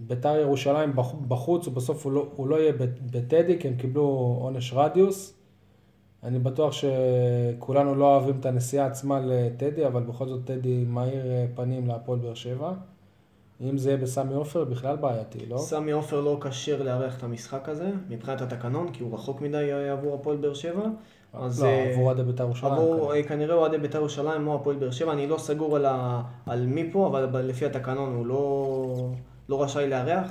ביתר 0.00 0.36
ירושלים 0.36 0.96
בח- 0.96 1.14
בחוץ, 1.28 1.68
ובסוף 1.68 2.04
הוא 2.04 2.12
לא, 2.12 2.26
הוא 2.36 2.48
לא 2.48 2.56
יהיה 2.56 2.72
בטדי, 3.12 3.58
כי 3.60 3.68
הם 3.68 3.74
קיבלו 3.74 4.38
עונש 4.40 4.72
רדיוס. 4.76 5.32
אני 6.22 6.38
בטוח 6.38 6.72
שכולנו 6.72 7.94
לא 7.94 8.04
אוהבים 8.16 8.36
את 8.40 8.46
הנסיעה 8.46 8.86
עצמה 8.86 9.20
לטדי, 9.20 9.86
אבל 9.86 10.02
בכל 10.02 10.28
זאת 10.28 10.40
טדי 10.44 10.84
מאיר 10.88 11.26
אה, 11.26 11.46
פנים 11.54 11.86
להפועל 11.86 12.18
באר 12.18 12.34
שבע. 12.34 12.72
אם 13.60 13.78
זה 13.78 13.90
יהיה 13.90 13.98
בסמי 13.98 14.34
עופר, 14.34 14.64
בכלל 14.64 14.96
בעייתי, 14.96 15.46
לא? 15.46 15.58
סמי 15.58 15.92
עופר 15.92 16.20
לא 16.20 16.38
כשיר 16.40 16.82
לארח 16.82 17.18
את 17.18 17.22
המשחק 17.22 17.68
הזה, 17.68 17.90
מבחינת 18.08 18.40
התקנון, 18.40 18.92
כי 18.92 19.02
הוא 19.02 19.14
רחוק 19.14 19.40
מדי 19.40 19.72
אה, 19.72 19.92
עבור 19.92 20.14
הפועל 20.14 20.36
באר 20.36 20.54
שבע. 20.54 20.82
אז, 21.32 21.62
לא, 21.62 21.68
אה, 21.68 21.92
עבור 21.92 22.04
אוהדי 22.06 22.22
בית"ר 22.22 22.44
ירושלים. 22.44 22.72
עבור 22.72 22.94
כנראה. 22.96 23.16
אה, 23.16 23.22
כנראה 23.22 23.54
אוהדי 23.54 23.78
בית"ר 23.78 23.98
ירושלים 23.98 24.48
או 24.48 24.54
הפועל 24.54 24.76
באר 24.76 24.90
שבע, 24.90 25.12
אני 25.12 25.26
לא 25.26 25.38
סגור 25.38 25.76
על, 25.76 25.86
ה... 25.86 26.22
על 26.46 26.66
מי 26.66 26.88
פה, 26.92 27.06
אבל 27.06 27.40
לפי 27.40 27.66
התקנון 27.66 28.14
הוא 28.14 28.26
לא, 28.26 29.10
לא 29.48 29.62
רשאי 29.62 29.88
לארח. 29.88 30.30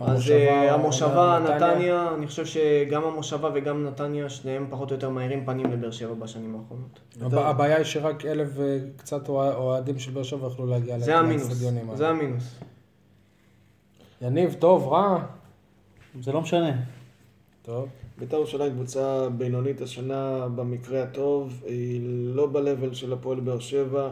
אז 0.00 0.30
אה, 0.30 0.74
המושבה, 0.74 1.38
נתניה? 1.44 1.56
נתניה, 1.72 2.08
אני 2.14 2.26
חושב 2.26 2.46
שגם 2.46 3.04
המושבה 3.04 3.50
וגם 3.54 3.86
נתניה, 3.86 4.28
שניהם 4.28 4.66
פחות 4.70 4.90
או 4.90 4.96
יותר 4.96 5.08
מאירים 5.10 5.46
פנים 5.46 5.72
לבאר 5.72 5.90
שבע 5.90 6.14
בשנים 6.14 6.56
האחרונות. 6.56 7.00
הב- 7.20 7.34
הבעיה 7.38 7.76
היא 7.76 7.84
שרק 7.84 8.24
אלף 8.24 8.48
וקצת 8.56 9.28
אוה- 9.28 9.54
אוהדים 9.54 9.98
של 9.98 10.10
באר 10.10 10.22
שבע 10.22 10.46
יכלו 10.46 10.66
להגיע 10.66 10.98
זה 10.98 11.16
המינוס, 11.18 11.48
לאצטדיונים 11.48 11.96
זה 11.96 12.08
האלה. 12.08 12.18
המינוס. 12.18 12.54
יניב, 14.22 14.56
טוב, 14.58 14.88
רע? 14.88 15.22
זה 16.20 16.32
לא 16.32 16.40
משנה. 16.40 16.72
טוב. 17.62 17.88
בית"ר 18.18 18.36
ירושלים 18.36 18.72
קבוצה 18.72 19.28
בינונית 19.38 19.80
השנה 19.80 20.46
במקרה 20.54 21.02
הטוב, 21.02 21.62
היא 21.66 22.00
לא 22.34 22.46
ב-level 22.46 22.94
של 22.94 23.12
הפועל 23.12 23.40
באר 23.40 23.58
שבע. 23.60 24.10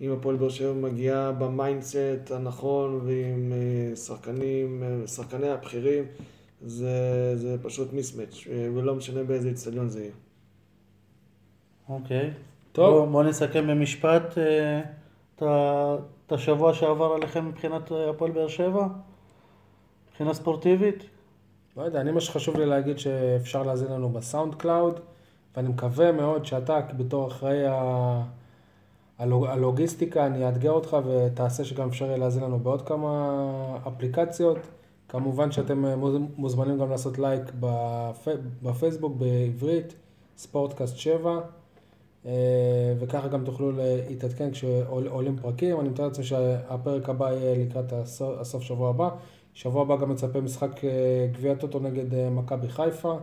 אם 0.00 0.12
הפועל 0.12 0.36
באר 0.36 0.48
שבע 0.48 0.72
מגיעה 0.72 1.32
ב 1.32 1.44
mindset 1.44 2.30
הנכון 2.30 3.00
ועם 3.04 3.52
אה, 3.52 3.96
שחקנים, 3.96 4.82
אה, 4.82 5.06
שחקני 5.06 5.48
הבכירים, 5.48 6.04
זה, 6.62 7.32
זה 7.36 7.56
פשוט 7.62 7.92
mismatch, 7.92 8.46
אה, 8.50 8.68
ולא 8.74 8.94
משנה 8.94 9.24
באיזה 9.24 9.50
אצטדיון 9.50 9.88
זה 9.88 10.00
יהיה. 10.00 10.12
אוקיי. 11.88 12.30
טוב. 12.72 12.98
בוא, 12.98 13.06
בוא 13.06 13.22
נסכם 13.22 13.66
במשפט 13.66 14.38
את 15.36 16.32
השבוע 16.32 16.74
שעבר 16.74 17.12
עליכם 17.12 17.48
מבחינת 17.48 17.92
הפועל 18.10 18.30
באר 18.30 18.48
שבע? 18.48 18.86
מבחינה 20.10 20.34
ספורטיבית? 20.34 21.04
לא 21.76 21.82
יודע, 21.82 22.00
אני 22.00 22.12
מה 22.12 22.20
שחשוב 22.20 22.56
לי 22.56 22.66
להגיד 22.66 22.98
שאפשר 22.98 23.62
להאזין 23.62 23.92
לנו 23.92 24.08
ב 24.08 24.54
SoundCloud, 24.54 25.00
ואני 25.56 25.68
מקווה 25.68 26.12
מאוד 26.12 26.46
שאתה 26.46 26.80
בתור 26.96 27.26
אחראי 27.28 27.66
ה- 27.66 28.22
הלוגיסטיקה, 29.18 30.26
אני 30.26 30.48
אאתגר 30.48 30.70
אותך 30.70 30.96
ותעשה 31.06 31.64
שגם 31.64 31.88
אפשר 31.88 32.04
יהיה 32.04 32.16
להאזין 32.16 32.42
לנו 32.42 32.58
בעוד 32.58 32.82
כמה 32.82 33.36
אפליקציות. 33.88 34.58
כמובן 35.08 35.50
שאתם 35.52 35.84
אה, 35.84 35.96
מוז- 35.96 36.32
מוזמנים 36.36 36.78
גם 36.78 36.90
לעשות 36.90 37.18
לייק 37.18 37.42
בפ... 37.60 38.28
בפייסבוק 38.62 39.16
בעברית, 39.16 39.94
ספורטקאסט 40.36 40.96
7, 40.96 41.40
אה, 42.26 42.32
וככה 42.98 43.28
גם 43.28 43.44
תוכלו 43.44 43.72
להתעדכן 43.72 44.50
כשעולים 44.50 45.36
פרקים. 45.36 45.80
אני 45.80 45.88
מתאר 45.88 46.04
לעצמי 46.06 46.24
שהפרק 46.24 47.08
הבא 47.08 47.32
יהיה 47.32 47.64
לקראת 47.64 47.92
הסוף, 47.92 48.38
הסוף 48.40 48.62
שבוע 48.62 48.90
הבא. 48.90 49.08
שבוע 49.54 49.82
הבא 49.82 49.96
גם 49.96 50.10
מצפה 50.10 50.40
משחק 50.40 50.84
אה, 50.84 50.90
גביע 51.32 51.54
טוטו 51.54 51.78
נגד 51.80 52.28
מכבי 52.30 52.68
חיפה. 52.68 53.16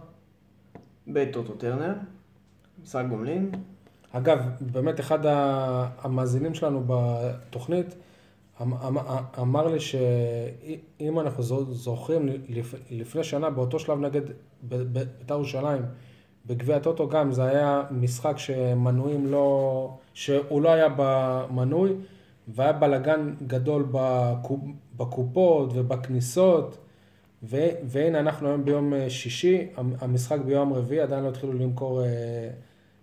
בטוטו 1.07 1.53
טרנר, 1.53 1.93
משחק 2.83 3.05
גומלין. 3.09 3.51
אגב, 4.17 4.39
באמת 4.61 4.99
אחד 4.99 5.19
המאזינים 6.01 6.53
שלנו 6.53 6.83
בתוכנית 6.87 7.95
אמ- 8.61 8.73
אמ- 8.73 8.97
אמר 9.41 9.67
לי 9.67 9.79
שאם 9.79 11.19
אנחנו 11.19 11.43
זו- 11.43 11.73
זוכרים, 11.73 12.27
לפ- 12.49 12.75
לפני 12.91 13.23
שנה 13.23 13.49
באותו 13.49 13.79
שלב 13.79 13.99
נגד 13.99 14.21
בית"ר 14.63 15.33
ירושלים, 15.33 15.81
בגביע 16.45 16.75
הטוטו 16.75 17.09
גם, 17.09 17.31
זה 17.31 17.43
היה 17.43 17.83
משחק 17.91 18.37
שמנויים 18.37 19.27
לא, 19.27 19.89
שהוא 20.13 20.61
לא 20.61 20.69
היה 20.69 20.87
במנוי, 20.97 21.93
והיה 22.47 22.73
בלאגן 22.73 23.33
גדול 23.47 23.85
בקופ, 23.91 24.59
בקופות 24.97 25.69
ובכניסות, 25.73 26.77
ו, 27.43 27.57
והנה 27.83 28.19
אנחנו 28.19 28.47
היום 28.47 28.65
ביום 28.65 28.93
אה, 28.93 29.09
שישי, 29.09 29.67
המ- 29.77 29.93
המשחק 29.99 30.39
ביום 30.45 30.73
רביעי, 30.73 31.01
עדיין 31.01 31.23
לא 31.23 31.29
התחילו 31.29 31.53
למכור 31.53 32.03
אה, 32.03 32.07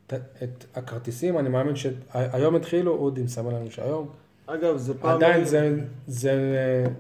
את, 0.07 0.15
את 0.43 0.65
הכרטיסים, 0.75 1.39
אני 1.39 1.49
מאמין 1.49 1.77
שהיום 1.77 2.55
התחילו, 2.55 2.93
אודי 2.93 3.23
מסמן 3.23 3.55
לנו 3.55 3.71
שהיום. 3.71 4.09
אגב, 4.47 4.77
זה 4.77 4.95
פעם... 4.95 5.17
עדיין 5.17 5.45
זה, 5.45 5.81
זה, 6.07 6.57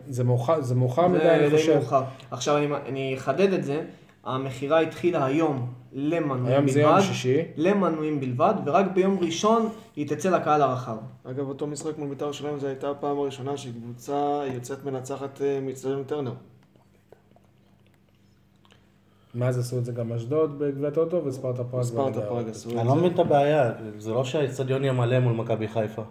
זה, 0.09 0.24
מאוחר, 0.24 0.61
זה 0.61 0.74
מאוחר 0.74 1.09
מדי, 1.09 1.30
אני 1.30 1.50
חושב. 1.50 1.74
מאוחר. 1.74 2.03
עכשיו 2.30 2.57
אני, 2.57 2.66
אני 2.88 3.14
אחדד 3.18 3.53
את 3.53 3.64
זה, 3.64 3.82
המכירה 4.24 4.80
התחילה 4.80 5.24
היום 5.24 5.72
למנויים 5.92 6.46
היום 6.46 6.66
בלבד. 6.66 6.72
זה 6.72 6.80
יום 6.80 7.00
שישי. 7.00 7.42
למנויים 7.57 8.20
בלבד, 8.20 8.55
ורק 8.66 8.86
ביום 8.94 9.18
ראשון 9.20 9.68
היא 9.96 10.09
תצא 10.09 10.30
לקהל 10.30 10.62
הרחב. 10.62 10.96
אגב, 11.24 11.48
אותו 11.48 11.66
משחק 11.66 11.98
מול 11.98 12.09
בית"ר 12.09 12.24
ירושלים 12.24 12.59
זו 12.59 12.66
הייתה 12.66 12.90
הפעם 12.90 13.18
הראשונה 13.18 13.57
שקבוצה 13.57 14.42
יוצאת 14.55 14.84
מנצחת 14.84 15.42
אה, 15.42 15.61
מאצטדיון 15.62 16.05
טרנר. 16.05 16.32
מאז 19.35 19.59
עשו 19.59 19.78
את 19.78 19.85
זה 19.85 19.93
גם 19.93 20.12
אשדוד 20.12 20.59
בגביע 20.59 20.91
טוטו 20.91 21.24
וספרטה 21.24 21.64
פראג. 21.64 21.85
ספרטה 21.85 22.20
פראג. 22.20 22.49
עשו 22.49 22.70
את 22.70 22.76
אני 22.76 22.87
לא 22.89 22.95
זה. 22.95 23.01
מבין 23.01 23.14
את 23.14 23.18
הבעיה, 23.18 23.72
זה 23.99 24.11
לא 24.12 24.24
שהאיצטדיון 24.24 24.83
יהיה 24.83 24.93
מלא 24.93 25.18
מול 25.20 25.33
מכבי 25.33 25.68
חיפה. 25.68 26.03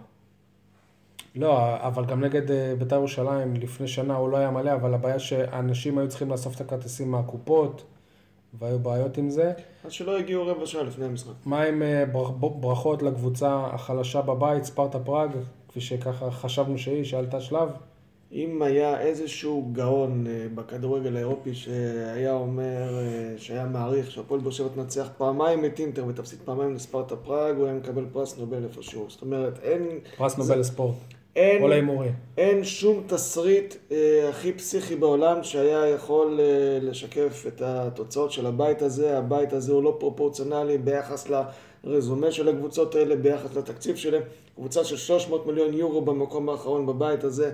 לא, 1.36 1.76
אבל 1.76 2.04
גם 2.04 2.20
נגד 2.24 2.50
אה, 2.50 2.74
בית"ר 2.78 2.96
ירושלים 2.96 3.54
לפני 3.54 3.88
שנה 3.88 4.16
הוא 4.16 4.28
לא 4.28 4.36
היה 4.36 4.50
מלא, 4.50 4.72
אבל 4.74 4.94
הבעיה 4.94 5.18
שאנשים 5.18 5.98
היו 5.98 6.08
צריכים 6.08 6.30
לאסוף 6.30 6.56
את 6.56 6.60
הכרטיסים 6.60 7.10
מהקופות, 7.10 7.84
והיו 8.58 8.78
בעיות 8.78 9.18
עם 9.18 9.30
זה. 9.30 9.52
אז 9.84 9.92
שלא 9.92 10.18
הגיעו 10.18 10.46
רבע 10.46 10.66
שעה 10.66 10.82
לפני 10.82 11.04
המשחק. 11.04 11.32
מה 11.46 11.62
עם 11.62 11.82
אה, 11.82 12.04
ברכות 12.60 13.02
לקבוצה 13.02 13.66
החלשה 13.72 14.22
בבית, 14.22 14.64
ספרטה 14.64 14.98
פראג, 14.98 15.30
כפי 15.68 15.80
שככה 15.80 16.30
חשבנו 16.30 16.78
שהיא, 16.78 17.04
שעלתה 17.04 17.40
שלב? 17.40 17.68
אם 18.32 18.62
היה 18.62 19.00
איזשהו 19.00 19.68
גאון 19.72 20.26
אה, 20.26 20.46
בכדורגל 20.54 21.16
האירופי 21.16 21.54
שהיה 21.54 22.32
אומר, 22.32 22.98
אה, 22.98 23.34
שהיה 23.38 23.66
מעריך 23.66 24.10
שהפועל 24.10 24.40
באר 24.40 24.50
שבע 24.50 24.68
תנצח 24.74 25.08
פעמיים 25.18 25.64
את 25.64 25.78
אינטר 25.78 26.04
ותפסיד 26.06 26.38
פעמיים 26.44 26.74
לספרטה 26.74 27.16
פראג, 27.16 27.56
הוא 27.56 27.66
היה 27.66 27.74
מקבל 27.74 28.04
פרס 28.12 28.38
נובל 28.38 28.64
איפשהו. 28.64 29.06
זאת 29.08 29.22
אומרת, 29.22 29.58
אין, 29.62 29.98
פרס 30.16 30.38
נובל 30.38 30.58
לספורט, 30.58 30.94
אין, 31.36 31.62
או 31.62 31.68
להימורים. 31.68 32.12
אין 32.36 32.64
שום 32.64 33.02
תסריט 33.06 33.74
אה, 33.92 34.28
הכי 34.28 34.52
פסיכי 34.52 34.96
בעולם 34.96 35.42
שהיה 35.42 35.88
יכול 35.88 36.40
אה, 36.40 36.78
לשקף 36.82 37.44
את 37.48 37.62
התוצאות 37.64 38.32
של 38.32 38.46
הבית 38.46 38.82
הזה. 38.82 39.18
הבית 39.18 39.52
הזה 39.52 39.72
הוא 39.72 39.82
לא 39.82 39.96
פרופורציונלי 40.00 40.78
ביחס 40.78 41.30
לרזומה 41.84 42.30
של 42.30 42.48
הקבוצות 42.48 42.94
האלה, 42.94 43.16
ביחס 43.16 43.56
לתקציב 43.56 43.96
שלהם. 43.96 44.22
קבוצה 44.54 44.84
של 44.84 44.96
300 44.96 45.46
מיליון 45.46 45.74
יורו 45.74 46.00
במקום 46.00 46.48
האחרון 46.48 46.86
בבית 46.86 47.24
הזה, 47.24 47.52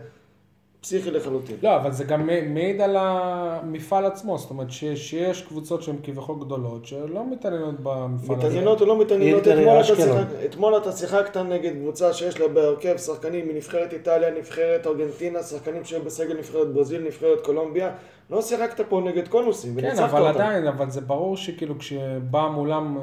פסיכי 0.88 1.10
לחלוטין. 1.10 1.56
לא, 1.62 1.76
אבל 1.76 1.92
זה 1.92 2.04
גם 2.04 2.26
מעיד 2.54 2.80
על 2.80 2.96
המפעל 2.98 4.04
עצמו, 4.06 4.38
זאת 4.38 4.50
אומרת 4.50 4.70
ש- 4.70 4.84
שיש 4.84 5.42
קבוצות 5.42 5.82
שהן 5.82 5.96
כביכול 6.02 6.36
גדולות, 6.40 6.86
שלא 6.86 7.30
מתעניינות 7.30 7.74
במפעל 7.82 8.08
הזה. 8.36 8.46
מתעניינות 8.46 8.80
או 8.80 8.86
לא 8.86 9.00
מתעניינות, 9.00 9.48
אתמול. 9.48 9.82
שיחק, 9.82 10.26
אתמול 10.44 10.76
אתה 10.76 10.92
שיחקת 10.92 11.36
נגד 11.36 11.72
קבוצה 11.82 12.12
שיש 12.12 12.40
לה 12.40 12.48
בהרכב 12.48 12.96
שחקנים 12.96 13.48
מנבחרת 13.48 13.92
איטליה, 13.92 14.30
נבחרת 14.38 14.86
ארגנטינה, 14.86 15.42
שחקנים 15.42 15.84
שהיו 15.84 16.02
בסגל 16.04 16.38
נבחרת 16.38 16.72
ברזיל, 16.72 17.02
נבחרת 17.02 17.40
קולומביה, 17.40 17.90
לא 18.30 18.42
שיחקת 18.42 18.80
פה 18.88 19.00
נגד 19.04 19.28
קונוסים 19.28 19.74
כן, 19.80 19.86
וניצחת 19.86 20.10
אבל 20.10 20.20
אותם. 20.28 20.40
עדיין, 20.40 20.66
אבל 20.66 20.90
זה 20.90 21.00
ברור 21.00 21.36
שכאילו 21.36 21.78
כשבא 21.78 22.48
מולם 22.54 22.98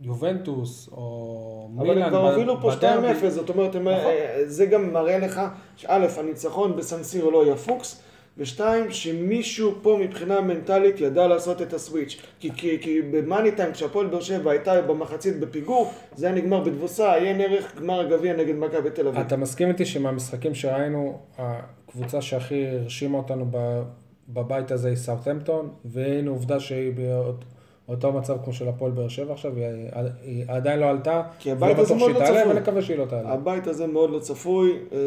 יובנטוס 0.00 0.88
או 0.92 1.68
אבל 1.76 1.86
מילאן 1.86 2.02
הם 2.02 2.08
כבר 2.08 2.32
הובילו 2.32 2.60
פה 2.60 2.72
2-0, 2.72 2.76
בדרבי, 2.76 3.30
זאת 3.30 3.48
אומרת, 3.48 3.76
נכון. 3.76 3.86
אה, 3.88 4.42
זה 4.46 4.66
גם 4.66 4.92
מראה 4.92 5.18
לך 5.18 5.40
שא', 5.76 6.06
הניצחון 6.18 6.76
בסנסירו 6.76 7.30
לא 7.30 7.44
היה 7.44 7.56
פוקס, 7.56 8.02
ושתיים, 8.38 8.90
שמישהו 8.90 9.74
פה 9.82 9.98
מבחינה 10.00 10.40
מנטלית 10.40 11.00
ידע 11.00 11.26
לעשות 11.26 11.62
את 11.62 11.72
הסוויץ'. 11.72 12.22
כי, 12.40 12.50
כי, 12.56 12.78
כי 12.80 13.02
במאני 13.02 13.52
טיים, 13.52 13.72
כשהפועל 13.72 14.06
באר 14.06 14.20
שבע 14.20 14.50
הייתה 14.50 14.82
במחצית 14.82 15.40
בפיגור, 15.40 15.90
זה 16.16 16.26
היה 16.26 16.34
נגמר 16.34 16.60
בתבוסה, 16.60 17.14
עיין 17.14 17.40
ערך 17.40 17.76
גמר 17.78 18.00
הגביע 18.00 18.36
נגד 18.36 18.54
מכבי 18.54 18.90
תל 18.90 19.08
אביב. 19.08 19.20
אתה 19.20 19.36
מסכים 19.36 19.68
איתי 19.68 19.84
שמהמשחקים 19.84 20.54
שראינו, 20.54 21.18
הקבוצה 21.38 22.22
שהכי 22.22 22.66
הרשימה 22.66 23.18
אותנו 23.18 23.46
בבית 24.28 24.70
הזה 24.70 24.88
היא 24.88 24.96
סאוטהמפטון, 24.96 25.70
והנה 25.84 26.30
עובדה 26.30 26.60
שהיא 26.60 26.92
באותו 27.90 28.12
מצב 28.12 28.36
כמו 28.44 28.52
של 28.52 28.68
הפועל 28.68 28.92
באר 28.92 29.08
שבע 29.08 29.32
עכשיו, 29.32 29.52
היא, 30.22 30.44
עדיין 30.48 30.78
לא 30.80 30.90
עלתה, 30.90 31.22
כי 31.38 31.52
הבית 31.52 31.78
הזה 31.78 31.94
בטוח 31.94 31.98
מאוד 31.98 32.12
שהיא 32.12 32.22
לא 32.22 32.26
תעלה, 32.26 32.40
צפוי. 32.40 32.56
ונקווה 32.56 32.82
שהיא 32.82 32.98
לא 32.98 33.04
תעלה. 33.04 33.32
הבית 33.32 33.66
הזה 33.66 33.86
מאוד 33.86 34.10
לא 34.10 34.18
צפוי, 34.18 34.78
אה, 34.92 34.98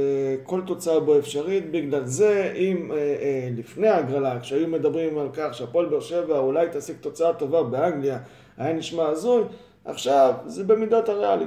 כל 0.43 0.61
תוצאה 0.65 0.99
בו 0.99 1.19
אפשרית, 1.19 1.71
בגלל 1.71 2.05
זה 2.05 2.53
אם 2.55 2.91
אה, 2.91 2.97
אה, 2.97 3.49
לפני 3.57 3.87
ההגרלה, 3.87 4.39
כשהיו 4.39 4.67
מדברים 4.67 5.17
על 5.17 5.27
כך 5.33 5.53
שהפועל 5.53 5.85
באר 5.85 5.99
שבע 5.99 6.37
אולי 6.37 6.67
תשיג 6.73 6.95
תוצאה 7.01 7.33
טובה 7.33 7.63
באנגליה, 7.63 8.17
היה 8.57 8.73
נשמע 8.73 9.03
הזוי, 9.03 9.43
עכשיו 9.85 10.33
זה 10.45 10.63
במידת 10.63 11.09
הריאלי. 11.09 11.45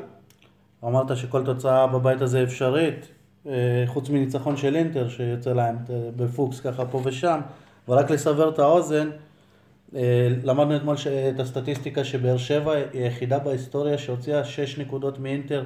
אמרת 0.85 1.17
שכל 1.17 1.45
תוצאה 1.45 1.87
בבית 1.87 2.23
הזה 2.23 2.43
אפשרית, 2.43 3.09
חוץ 3.87 4.11
מניצחון 4.11 4.57
של 4.57 4.77
אינטר 4.77 5.09
שיוצא 5.09 5.53
להם 5.53 5.77
בפוקס 6.17 6.61
ככה 6.61 6.87
פה 6.87 7.01
ושם, 7.05 7.41
ורק 7.89 8.11
לסבר 8.11 8.49
את 8.49 8.59
האוזן, 8.59 9.11
למדנו 10.43 10.77
אתמול 10.77 10.97
את 11.35 11.41
הסטטיסטיקה 11.41 12.05
שבאר 12.05 12.37
שבע 12.37 12.73
היא 12.73 12.85
היחידה 12.93 13.39
בהיסטוריה 13.39 13.99
שהוציאה 13.99 14.45
6 14.45 14.79
נקודות 14.79 15.19
מאינטר 15.19 15.65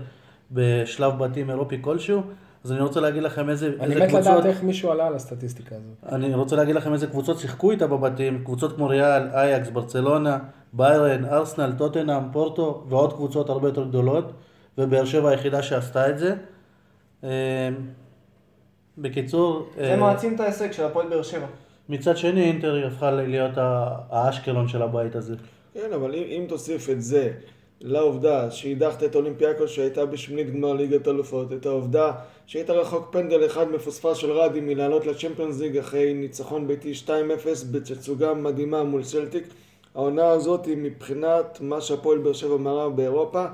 בשלב 0.51 1.19
בתים 1.19 1.51
אירופי 1.51 1.79
כלשהו, 1.81 2.23
אז 2.65 2.73
אני 2.73 2.81
רוצה 2.81 3.01
להגיד 3.01 3.23
לכם 3.23 3.51
איזה, 3.51 3.73
אני 3.81 3.95
איזה 3.95 4.05
מת 4.05 4.09
קבוצות, 4.09 4.33
לדעת 4.33 4.47
איך 4.47 4.63
מישהו 4.63 4.91
עלה 4.91 5.07
על 5.07 5.15
הסטטיסטיקה 5.15 5.75
הזאת. 5.77 6.15
אני 6.15 6.35
רוצה 6.35 6.57
להגיד 6.57 6.75
לכם 6.75 6.93
איזה 6.93 7.07
קבוצות 7.07 7.39
שיחקו 7.39 7.71
איתה 7.71 7.87
בבתים, 7.87 8.45
קבוצות 8.45 8.77
כמו 8.77 8.89
ריאל, 8.89 9.23
אייקס, 9.33 9.71
ברצלונה, 9.71 10.39
ביירן, 10.73 11.25
ארסנל, 11.25 11.73
טוטנאם, 11.79 12.33
פורטו 12.33 12.85
ועוד 12.89 13.13
קבוצות 13.13 13.49
הרבה 13.51 13.69
יותר 13.69 13.85
גדולות, 13.85 14.33
ובאר 14.79 15.05
שבע 15.05 15.31
היחידה 15.31 15.63
שעשתה 15.63 16.11
את 16.11 16.19
זה. 16.19 16.35
אה, 17.25 17.69
בקיצור, 18.99 19.69
זה 19.77 19.91
אה, 19.91 19.97
מעצים 19.97 20.35
את 20.35 20.41
ההישג 20.41 20.73
של 20.73 20.85
הפועל 20.85 21.09
באר 21.09 21.23
שבע. 21.23 21.47
מצד 21.91 22.17
שני 22.17 22.43
אינטר 22.43 22.75
היא 22.75 22.85
הפכה 22.85 23.11
להיות 23.11 23.53
האשקלון 24.11 24.69
של 24.69 24.83
הבית 24.83 25.17
הזה. 25.17 25.35
כן, 25.75 25.93
אבל 25.95 26.15
אם, 26.15 26.23
אם 26.23 26.45
תוסיף 26.49 26.91
את 26.91 27.03
זה 27.03 27.33
לעובדה 27.81 28.51
שהדחת 28.51 29.03
את 29.03 29.15
אולימפיאקוס 29.15 29.71
שהייתה 29.71 30.07
בשמינית 30.07 30.55
גמר 30.55 30.73
ליגת 30.73 31.09
אלופות, 31.09 31.53
את 31.53 31.67
העובדה 31.67 32.13
שהיית 32.47 32.71
רחוק 32.71 33.09
פנדל 33.13 33.47
אחד 33.47 33.71
מפוספס 33.71 34.17
של 34.17 34.33
רדי 34.33 34.61
מלעלות 34.61 35.07
לצ'מפיונס 35.07 35.61
ליג 35.61 35.79
אחרי 35.79 36.15
ניצחון 36.15 36.67
ביתי 36.67 36.93
2-0 37.07 37.11
בתצוגה 37.71 38.35
מדהימה 38.35 38.83
מול 38.83 39.03
סלטיק, 39.03 39.45
העונה 39.95 40.29
הזאת 40.29 40.67
היא 40.67 40.77
מבחינת 40.77 41.59
מה 41.61 41.81
שהפועל 41.81 42.19
באר 42.19 42.33
שבע 42.33 42.57
מראה 42.57 42.89
באירופה, 42.89 43.47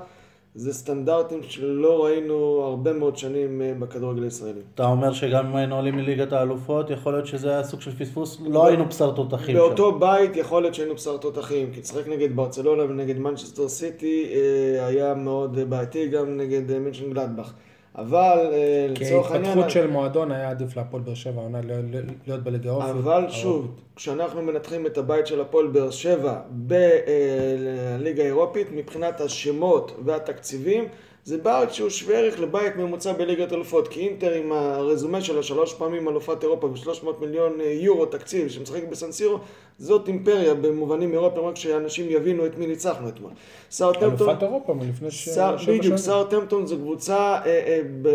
זה 0.57 0.73
סטנדרטים 0.73 1.43
שלא 1.43 2.05
ראינו 2.05 2.35
הרבה 2.63 2.93
מאוד 2.93 3.17
שנים 3.17 3.61
אה, 3.61 3.73
בכדורגל 3.79 4.23
הישראלי. 4.23 4.59
אתה 4.75 4.85
אומר 4.85 5.13
שגם 5.13 5.45
אם 5.47 5.55
היינו 5.55 5.75
עולים 5.75 5.95
מליגת 5.95 6.33
האלופות, 6.33 6.89
יכול 6.89 7.13
להיות 7.13 7.27
שזה 7.27 7.49
היה 7.49 7.63
סוג 7.63 7.81
של 7.81 7.91
פספוס? 7.91 8.41
לא 8.45 8.67
היינו 8.67 8.85
בשר 8.85 9.11
תותחים 9.11 9.55
שם. 9.55 9.61
באותו 9.61 9.99
בית 9.99 10.35
יכול 10.35 10.61
להיות 10.61 10.75
שהיינו 10.75 10.95
בשר 10.95 11.17
תותחים, 11.17 11.71
כי 11.73 11.79
לשחק 11.79 12.07
נגד 12.07 12.35
ברצלונה 12.35 12.83
ונגד 12.83 13.19
מנצ'סטר 13.19 13.67
סיטי 13.67 14.25
אה, 14.31 14.85
היה 14.85 15.13
מאוד 15.13 15.59
בעייתי, 15.69 16.07
גם 16.07 16.37
נגד 16.37 16.71
אה, 16.71 16.79
מינשן 16.79 17.13
גלדבך. 17.13 17.53
אבל 17.97 18.49
אה, 18.53 18.87
לצורך 18.89 19.31
העניין... 19.31 19.45
כהתפתחות 19.53 19.71
של 19.71 19.87
מועדון 19.87 20.31
היה 20.31 20.49
עדיף 20.49 20.77
להפועל 20.77 21.01
באר 21.03 21.13
שבע 21.13 21.41
העונה 21.41 21.61
ל- 21.61 21.71
ל- 21.95 22.01
להיות 22.27 22.43
בליגה 22.43 22.71
האופי. 22.71 22.89
אבל 22.89 23.25
שוב, 23.29 23.67
כשאנחנו 23.95 24.41
מנתחים 24.41 24.85
את 24.85 24.97
הבית 24.97 25.27
של 25.27 25.41
הפועל 25.41 25.67
באר 25.67 25.91
שבע 25.91 26.39
בליגה 26.49 28.23
האירופית, 28.23 28.67
מבחינת 28.71 29.21
השמות 29.21 29.99
והתקציבים, 30.05 30.87
זה 31.27 31.37
בית 31.37 31.73
שהוא 31.73 31.89
שווה 31.89 32.17
ערך 32.17 32.39
לבית 32.39 32.75
ממוצע 32.75 33.13
בליגת 33.13 33.53
אלופות, 33.53 33.87
כי 33.87 33.99
אינטר 34.07 34.33
עם 34.33 34.51
הרזומה 34.51 35.21
שלה 35.21 35.43
שלוש 35.43 35.73
פעמים 35.73 36.07
אלופת 36.09 36.43
אירופה 36.43 36.67
ו-300 36.67 37.05
מיליון 37.21 37.61
אה, 37.61 37.65
יורו 37.79 38.05
תקציב 38.05 38.47
שמשחק 38.49 38.83
בסנסירו, 38.89 39.37
זאת 39.79 40.07
אימפריה 40.07 40.53
במובנים 40.53 41.13
אירופיים, 41.13 41.45
רק 41.45 41.55
שאנשים 41.55 42.05
יבינו 42.09 42.45
את 42.45 42.57
מי 42.57 42.67
ניצחנו 42.67 43.09
אתמול. 43.09 43.31
סאוטהמפטון- 43.71 44.27
אלופת 44.29 44.43
אירופה 44.43 44.73
מלפני 44.73 45.11
ש- 45.11 45.29
בדיוק, 45.63 45.83
שנים. 45.83 45.97
סאוטהמפטון 45.97 46.65
זו 46.65 46.75
קבוצה, 46.77 47.17
אה, 47.17 47.45
אה, 47.45 47.81
ב- 48.01 48.09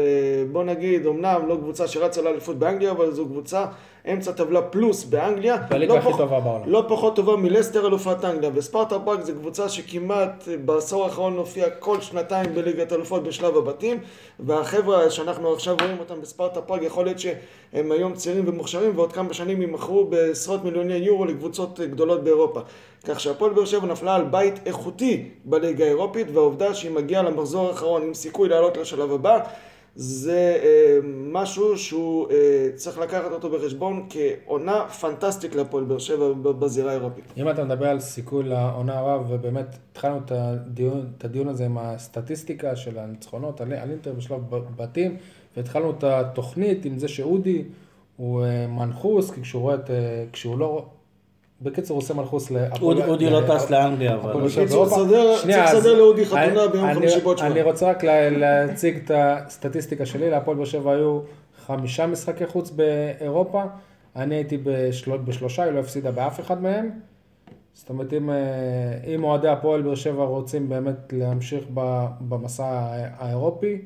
בוא 0.53 0.65
נגיד, 0.65 1.07
אמנם 1.07 1.41
לא 1.49 1.57
קבוצה 1.57 1.89
שרצה 1.89 2.23
לאליפות 2.23 2.59
באנגליה, 2.59 2.91
אבל 2.91 3.11
זו 3.13 3.27
קבוצה 3.27 3.67
אמצע 4.13 4.33
טבלה 4.33 4.63
פלוס 4.63 5.05
באנגליה. 5.05 5.57
בליגה 5.57 5.95
לא 5.95 5.99
הכי 5.99 6.09
פח- 6.09 6.17
טובה 6.17 6.41
בעולם. 6.41 6.63
לא 6.67 6.85
פחות 6.89 7.17
טובה 7.17 7.37
מלסטר 7.37 7.87
אלופת 7.87 8.25
אנגליה. 8.25 8.51
וספרטה 8.55 8.99
פראג 8.99 9.21
זו 9.21 9.33
קבוצה 9.33 9.69
שכמעט 9.69 10.49
בעשור 10.65 11.05
האחרון 11.05 11.37
הופיעה 11.37 11.71
כל 11.71 12.01
שנתיים 12.01 12.55
בליגת 12.55 12.93
אלופות 12.93 13.23
בשלב 13.23 13.57
הבתים. 13.57 13.99
והחבר'ה 14.41 15.11
שאנחנו 15.11 15.53
עכשיו 15.53 15.77
רואים 15.83 15.99
אותם 15.99 16.21
בספרטה 16.21 16.61
פראג, 16.61 16.83
יכול 16.83 17.05
להיות 17.05 17.19
שהם 17.19 17.93
היום 17.93 18.15
צעירים 18.15 18.45
ומוכשרים, 18.47 18.93
ועוד 18.97 19.13
כמה 19.13 19.35
שנים 19.35 19.61
יימכרו 19.63 20.05
בעשרות 20.05 20.65
מיליוני 20.65 20.95
יורו 20.95 21.25
לקבוצות 21.25 21.81
גדולות 21.81 22.25
באירופה. 22.25 22.61
כך 23.05 23.21
שהפועל 23.21 23.53
באר 23.53 23.65
שבע 23.65 23.87
נפלה 23.87 24.15
על 24.15 24.25
בית 24.25 24.55
איכותי 24.67 25.29
בליגה 25.45 25.85
האירופית, 25.85 26.27
והעובדה 26.33 26.75
שהיא 26.75 26.91
מגיעה 26.91 27.23
למחזור 27.23 27.69
האחרון 27.69 28.03
עם 28.03 28.15
סיכוי 28.15 28.49
לעלות 28.49 28.77
לשלב 28.77 29.13
הבא, 29.13 29.39
זה 29.95 30.59
אה, 30.63 30.99
משהו 31.05 31.79
שהוא 31.79 32.31
אה, 32.31 32.69
צריך 32.75 32.99
לקחת 32.99 33.33
אותו 33.33 33.51
בחשבון 33.51 34.07
כעונה 34.11 34.89
פנטסטית 34.89 35.55
להפועל 35.55 35.85
באר 35.85 35.99
שבע 35.99 36.33
בזירה 36.33 36.91
האירופית. 36.91 37.25
אם 37.37 37.51
אתה 37.51 37.65
מדבר 37.65 37.89
על 37.89 38.01
סיכוי 38.01 38.45
לעונה 38.45 38.99
הבאה, 38.99 39.21
ובאמת 39.29 39.67
התחלנו 39.93 40.19
את 40.25 40.33
הדיון, 40.33 41.07
את 41.19 41.25
הדיון 41.25 41.49
הזה 41.49 41.65
עם 41.65 41.79
הסטטיסטיקה 41.79 42.77
של 42.77 42.99
הניצחונות 42.99 43.61
על, 43.61 43.73
על 43.73 43.91
אינטר 43.91 44.13
בשלב 44.13 44.41
בתים, 44.77 45.17
והתחלנו 45.57 45.91
את 45.91 46.05
התוכנית 46.05 46.85
עם 46.85 46.99
זה 46.99 47.09
שאודי 47.09 47.65
הוא 48.17 48.45
אה, 48.45 48.67
מנחוס, 48.67 49.31
כי 49.31 49.43
כשהוא 49.43 49.63
רואה 49.63 49.75
את... 49.75 49.91
אה, 49.91 50.25
כשהוא 50.33 50.59
לא... 50.59 50.87
בקיצור, 51.63 51.95
הוא 51.97 52.03
עושה 52.03 52.15
מנחוס 52.15 52.51
להפועל... 52.51 53.03
אודי 53.03 53.31
לא 53.31 53.41
טס 53.49 53.71
לאנגליה, 53.71 54.15
אבל... 54.15 54.33
בקיצור, 54.47 54.89
צריך 54.89 55.47
לסדר 55.47 55.95
לאודי 55.99 56.27
חתונה 56.27 56.69
ביום 56.73 56.95
חמישי 56.95 57.21
בעוד 57.21 57.37
שבועיים. 57.39 57.57
אני 57.57 57.63
רוצה 57.63 57.91
רק 57.91 58.05
לה- 58.05 58.31
להציג 58.31 58.97
את 59.05 59.11
הסטטיסטיקה 59.15 60.07
שלי, 60.07 60.31
להפועל 60.31 60.57
באר 60.57 60.65
שבע 60.67 60.93
היו 60.93 61.21
חמישה 61.67 62.07
משחקי 62.07 62.47
חוץ 62.47 62.71
באירופה, 62.71 63.63
אני 64.17 64.35
הייתי 64.35 64.59
בשל... 64.65 65.17
בשלושה, 65.17 65.63
היא 65.63 65.73
לא 65.73 65.79
הפסידה 65.81 66.11
באף 66.11 66.41
אחד 66.41 66.63
מהם. 66.63 66.91
זאת 67.75 67.91
אומרת, 67.91 68.13
אם, 68.13 68.31
אה, 68.31 68.37
אם 69.15 69.25
אוהדי 69.25 69.49
הפועל 69.49 69.83
באר 69.83 69.95
שבע 69.95 70.25
רוצים 70.25 70.69
באמת 70.69 71.13
להמשיך 71.13 71.65
ב- 71.75 72.07
במסע 72.21 72.67
האירופי, 73.19 73.79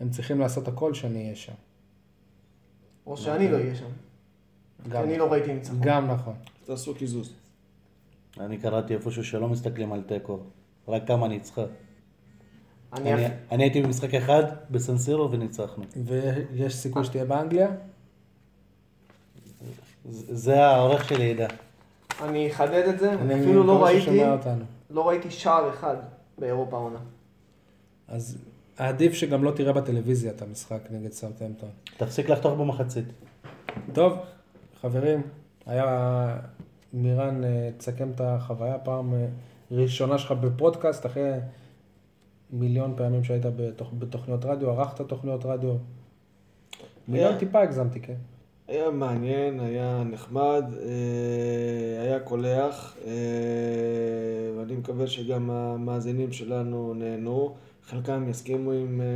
הם 0.00 0.10
צריכים 0.10 0.40
לעשות 0.40 0.68
הכל 0.68 0.94
שאני 0.94 1.22
אהיה 1.24 1.34
שם. 1.34 1.52
או 3.06 3.16
שאני 3.16 3.48
לא 3.48 3.56
אהיה 3.56 3.74
שם. 3.74 3.84
גם, 4.88 5.02
אני 5.04 5.18
לא 5.18 5.32
ראיתי 5.32 5.52
ניצחון. 5.54 5.78
גם 5.82 6.10
נכון. 6.10 6.34
תעשו 6.64 6.94
קיזוז. 6.94 7.32
אני 8.40 8.58
קראתי 8.58 8.94
איפשהו 8.94 9.24
שלא 9.24 9.48
מסתכלים 9.48 9.92
על 9.92 10.02
תיקו, 10.02 10.38
רק 10.88 11.06
כמה 11.06 11.28
ניצחה. 11.28 11.64
אני 12.92 13.14
אני- 13.14 13.26
אני 13.52 13.62
הייתי 13.64 13.82
במשחק 13.82 14.14
אחד 14.14 14.42
בסנסירו 14.70 15.30
וניצחנו. 15.30 15.84
ויש 16.04 16.76
סיכוי 16.76 17.04
שתהיה 17.04 17.24
באנגליה? 17.24 17.68
זה 20.04 20.36
זה 20.36 20.66
העורך 20.66 21.08
שלי 21.08 21.24
ידע. 21.24 21.46
אני 22.22 22.50
אחדד 22.50 22.88
את 22.88 22.98
זה, 22.98 23.12
אני 23.12 23.34
אפילו 23.40 23.64
לא 23.64 23.84
ראיתי. 23.84 24.20
לא 24.90 25.08
ראיתי 25.08 25.30
שער 25.30 25.70
אחד 25.74 25.96
באירופה 26.38 26.76
העונה. 26.76 26.98
אז 28.08 28.38
עדיף 28.76 29.12
שגם 29.12 29.44
לא 29.44 29.50
תראה 29.50 29.72
בטלוויזיה 29.72 30.32
את 30.32 30.42
המשחק 30.42 30.80
נגד 30.90 31.12
סאוטהמפטון. 31.12 31.68
תפסיק 31.96 32.28
לחתוך 32.30 32.52
במחצית. 32.58 33.04
טוב, 33.92 34.12
חברים, 34.82 35.22
היה 35.66 36.36
מירן, 36.92 37.44
אה, 37.44 37.70
תסכם 37.78 38.10
את 38.14 38.20
החוויה, 38.20 38.78
פעם 38.78 39.14
אה, 39.14 39.26
ראשונה 39.70 40.18
שלך 40.18 40.32
בפודקאסט, 40.32 41.06
אחרי 41.06 41.30
מיליון 42.50 42.94
פעמים 42.96 43.24
שהיית 43.24 43.42
בתוכ... 43.56 43.92
בתוכניות 43.98 44.44
רדיו, 44.44 44.70
ערכת 44.70 45.00
תוכניות 45.00 45.44
רדיו. 45.46 45.74
מיליון 47.08 47.30
היה- 47.30 47.38
טיפה 47.38 47.60
הגזמתי, 47.62 48.00
כן. 48.00 48.14
היה 48.68 48.90
מעניין, 48.90 49.60
היה 49.60 50.02
נחמד, 50.10 50.64
אה, 50.82 52.02
היה 52.02 52.20
קולח, 52.20 52.96
ואני 54.58 54.76
מקווה 54.76 55.06
שגם 55.06 55.50
המאזינים 55.50 56.32
שלנו 56.32 56.94
נהנו. 56.94 57.54
חלקם 57.88 58.28
יסכימו 58.30 58.72
עם 58.72 59.00
אה, 59.00 59.06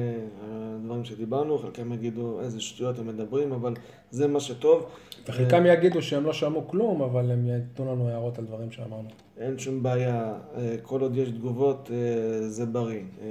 הדברים 0.77 1.05
שדיברנו, 1.05 1.59
חלקם 1.59 1.93
יגידו 1.93 2.41
איזה 2.41 2.61
שטויות 2.61 2.99
הם 2.99 3.07
מדברים, 3.07 3.53
אבל 3.53 3.75
זה 4.11 4.29
מה 4.29 4.41
שטוב. 4.41 4.87
וחלקם 5.29 5.67
יגידו 5.67 6.03
שהם 6.03 6.25
לא 6.25 6.33
שמעו 6.33 6.69
כלום, 6.69 7.03
אבל 7.03 7.31
הם 7.31 7.47
ייתנו 7.47 7.93
לנו 7.93 8.09
הערות 8.09 8.39
על 8.39 8.45
דברים 8.45 8.73
שאמרנו. 8.73 9.09
אין 9.39 9.59
שום 9.59 9.83
בעיה, 9.83 10.35
אה, 10.57 10.77
כל 10.83 11.01
עוד 11.01 11.17
יש 11.17 11.29
תגובות 11.29 11.91
אה, 11.93 12.49
זה 12.49 12.67
בריא. 12.67 13.01
אה, 13.23 13.27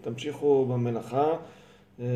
ותמשיכו 0.00 0.66
במלאכה, 0.66 1.26
אה, 2.00 2.06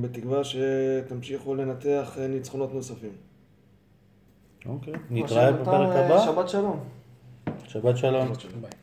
בתקווה 0.00 0.40
שתמשיכו 0.44 1.54
לנתח 1.54 2.16
אה, 2.20 2.26
ניצחונות 2.26 2.74
נוספים. 2.74 3.12
אוקיי. 4.66 4.94
נתראה 5.10 5.52
בפרק 5.52 5.96
אה, 5.96 6.06
הבא. 6.06 6.24
שבת 6.24 6.48
שלום. 6.48 6.80
שבת 7.68 7.96
שלום. 7.96 8.32
ביי. 8.60 8.81